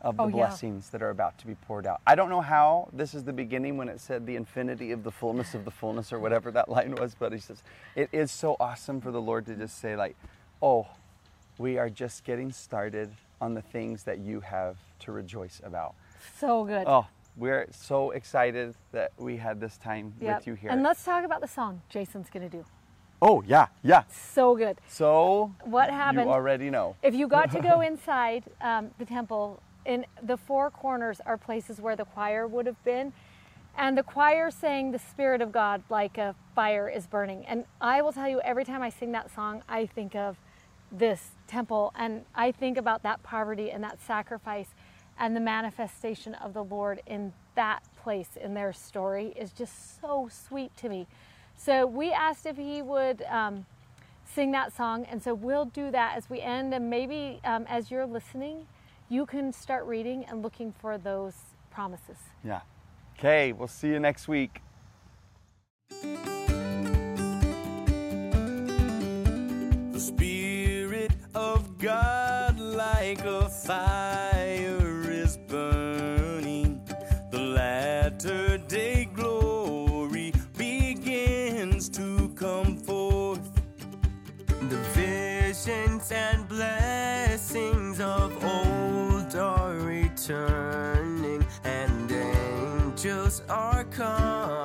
of 0.00 0.16
the 0.16 0.22
Oh, 0.22 0.26
yeah. 0.28 0.32
blessings 0.32 0.90
that 0.90 1.02
are 1.02 1.10
about 1.10 1.38
to 1.38 1.46
be 1.46 1.54
poured 1.54 1.86
out." 1.86 2.00
I 2.06 2.14
don't 2.14 2.28
know 2.30 2.40
how 2.40 2.88
this 2.92 3.14
is 3.14 3.24
the 3.24 3.32
beginning 3.32 3.76
when 3.76 3.88
it 3.88 4.00
said 4.00 4.26
the 4.26 4.36
infinity 4.36 4.92
of 4.92 5.02
the 5.04 5.10
fullness 5.12 5.54
of 5.54 5.64
the 5.64 5.70
fullness 5.70 6.12
or 6.12 6.18
whatever 6.18 6.50
that 6.52 6.68
line 6.68 6.94
was, 6.94 7.14
but 7.14 7.32
he 7.32 7.38
says 7.38 7.62
it 7.96 8.08
is 8.12 8.30
so 8.30 8.56
awesome 8.60 9.00
for 9.00 9.10
the 9.10 9.20
Lord 9.20 9.46
to 9.46 9.54
just 9.54 9.78
say 9.78 9.96
like, 9.96 10.16
"Oh, 10.62 10.86
we 11.58 11.78
are 11.78 11.90
just 11.90 12.24
getting 12.24 12.52
started 12.52 13.10
on 13.40 13.54
the 13.54 13.62
things 13.62 14.04
that 14.04 14.18
you 14.18 14.40
have 14.40 14.76
to 15.00 15.12
rejoice 15.12 15.60
about." 15.64 15.94
So 16.38 16.64
good. 16.64 16.84
Oh, 16.86 17.06
we're 17.36 17.66
so 17.70 18.10
excited 18.10 18.74
that 18.92 19.12
we 19.18 19.36
had 19.36 19.60
this 19.60 19.76
time 19.78 20.14
Yep. 20.20 20.36
with 20.38 20.46
you 20.48 20.54
here. 20.54 20.70
And 20.70 20.82
let's 20.82 21.04
talk 21.04 21.24
about 21.24 21.40
the 21.40 21.46
song 21.48 21.82
Jason's 21.88 22.28
going 22.30 22.48
to 22.48 22.56
do. 22.56 22.64
oh, 23.22 23.42
yeah, 23.46 23.66
yeah. 23.82 24.02
So 24.10 24.54
good. 24.56 24.80
So 24.88 25.52
What 25.64 25.90
happened? 25.90 26.26
You 26.26 26.32
already 26.32 26.70
know. 26.70 26.94
If 27.02 27.14
you 27.14 27.26
got 27.26 27.50
to 27.52 27.60
go 27.60 27.80
inside 27.90 28.44
um, 28.60 28.90
the 28.98 29.04
temple, 29.04 29.60
in 29.88 30.04
the 30.22 30.36
four 30.36 30.70
corners 30.70 31.20
are 31.24 31.38
places 31.38 31.80
where 31.80 31.96
the 31.96 32.04
choir 32.04 32.46
would 32.46 32.66
have 32.66 32.82
been. 32.84 33.12
And 33.76 33.96
the 33.96 34.02
choir 34.02 34.50
sang 34.50 34.90
the 34.90 34.98
Spirit 34.98 35.40
of 35.40 35.50
God 35.50 35.82
like 35.88 36.18
a 36.18 36.34
fire 36.54 36.88
is 36.88 37.06
burning. 37.06 37.46
And 37.46 37.64
I 37.80 38.02
will 38.02 38.12
tell 38.12 38.28
you, 38.28 38.40
every 38.42 38.64
time 38.64 38.82
I 38.82 38.90
sing 38.90 39.12
that 39.12 39.34
song, 39.34 39.62
I 39.68 39.86
think 39.86 40.14
of 40.14 40.36
this 40.92 41.30
temple 41.46 41.92
and 41.96 42.24
I 42.34 42.52
think 42.52 42.76
about 42.76 43.02
that 43.02 43.22
poverty 43.22 43.70
and 43.70 43.82
that 43.84 44.00
sacrifice 44.00 44.68
and 45.18 45.34
the 45.34 45.40
manifestation 45.40 46.34
of 46.34 46.54
the 46.54 46.64
Lord 46.64 47.02
in 47.06 47.32
that 47.54 47.82
place 48.02 48.30
in 48.40 48.54
their 48.54 48.72
story 48.72 49.32
is 49.36 49.52
just 49.52 50.00
so 50.00 50.28
sweet 50.30 50.76
to 50.76 50.88
me. 50.88 51.06
So 51.56 51.86
we 51.86 52.12
asked 52.12 52.46
if 52.46 52.56
he 52.56 52.82
would 52.82 53.22
um, 53.22 53.66
sing 54.24 54.52
that 54.52 54.76
song, 54.76 55.04
and 55.10 55.22
so 55.22 55.34
we'll 55.34 55.64
do 55.64 55.90
that 55.90 56.16
as 56.16 56.30
we 56.30 56.40
end. 56.40 56.72
And 56.72 56.88
maybe 56.88 57.40
um, 57.44 57.64
as 57.68 57.90
you're 57.90 58.06
listening, 58.06 58.66
you 59.08 59.24
can 59.26 59.52
start 59.52 59.86
reading 59.86 60.24
and 60.26 60.42
looking 60.42 60.72
for 60.72 60.98
those 60.98 61.34
promises. 61.70 62.18
Yeah. 62.44 62.60
Okay, 63.18 63.52
we'll 63.52 63.68
see 63.68 63.88
you 63.88 63.98
next 63.98 64.28
week. 64.28 64.60
The 69.90 69.98
Spirit 69.98 71.12
of 71.34 71.78
God, 71.78 72.60
like 72.60 73.24
a 73.24 73.48
fire, 73.48 74.27
returning, 90.28 91.46
and 91.64 92.12
angels 92.12 93.42
are 93.48 93.84
coming 93.84 94.57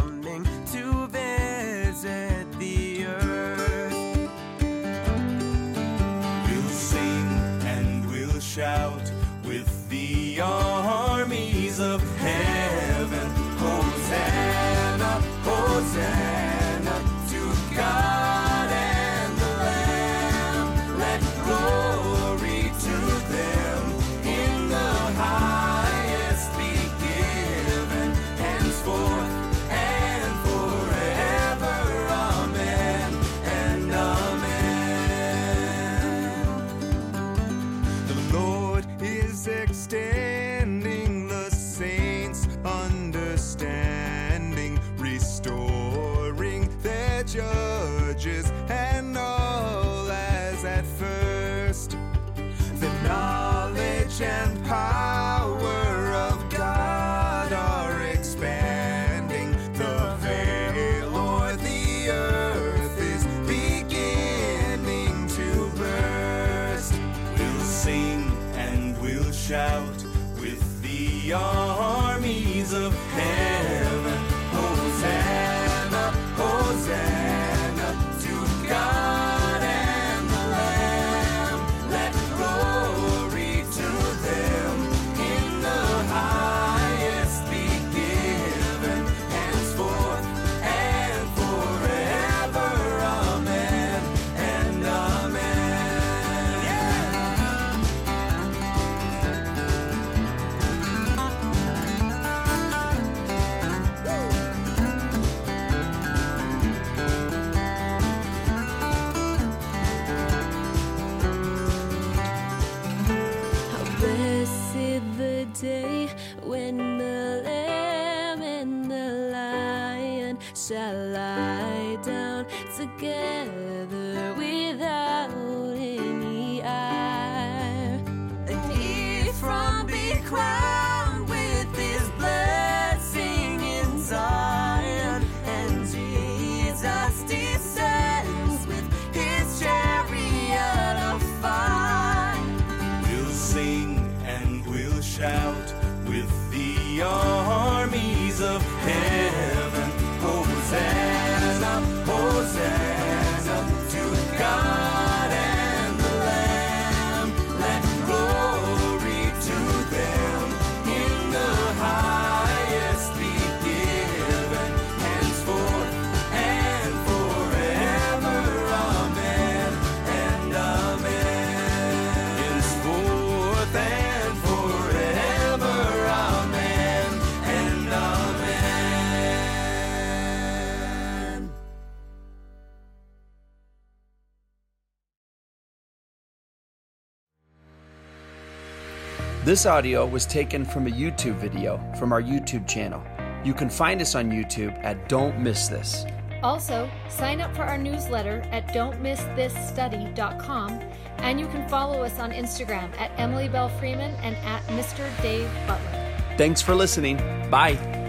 This 189.54 189.68
audio 189.68 190.02
was 190.04 190.26
taken 190.26 190.66
from 190.66 190.88
a 190.88 190.90
YouTube 190.90 191.36
video 191.36 191.80
from 192.00 192.12
our 192.12 192.24
YouTube 192.24 192.68
channel. 192.68 193.04
You 193.44 193.54
can 193.54 193.70
find 193.70 194.02
us 194.02 194.16
on 194.16 194.32
YouTube 194.32 194.76
at 194.84 195.08
Don't 195.08 195.38
Miss 195.38 195.68
This. 195.68 196.08
Also, 196.42 196.90
sign 197.08 197.40
up 197.40 197.56
for 197.56 197.62
our 197.62 197.78
newsletter 197.78 198.44
at 198.52 198.68
don'tmissthisstudy.com 198.70 200.82
and 201.20 201.40
you 201.40 201.46
can 201.50 201.70
follow 201.70 202.02
us 202.02 202.18
on 202.18 202.32
Instagram 202.32 203.00
at 203.00 203.12
Emily 203.20 203.48
Belle 203.48 203.70
Freeman 203.70 204.16
and 204.24 204.36
at 204.38 204.64
Mr. 204.70 205.08
Dave 205.22 205.48
Butler. 205.68 206.18
Thanks 206.36 206.64
for 206.64 206.74
listening. 206.74 207.18
Bye. 207.52 208.03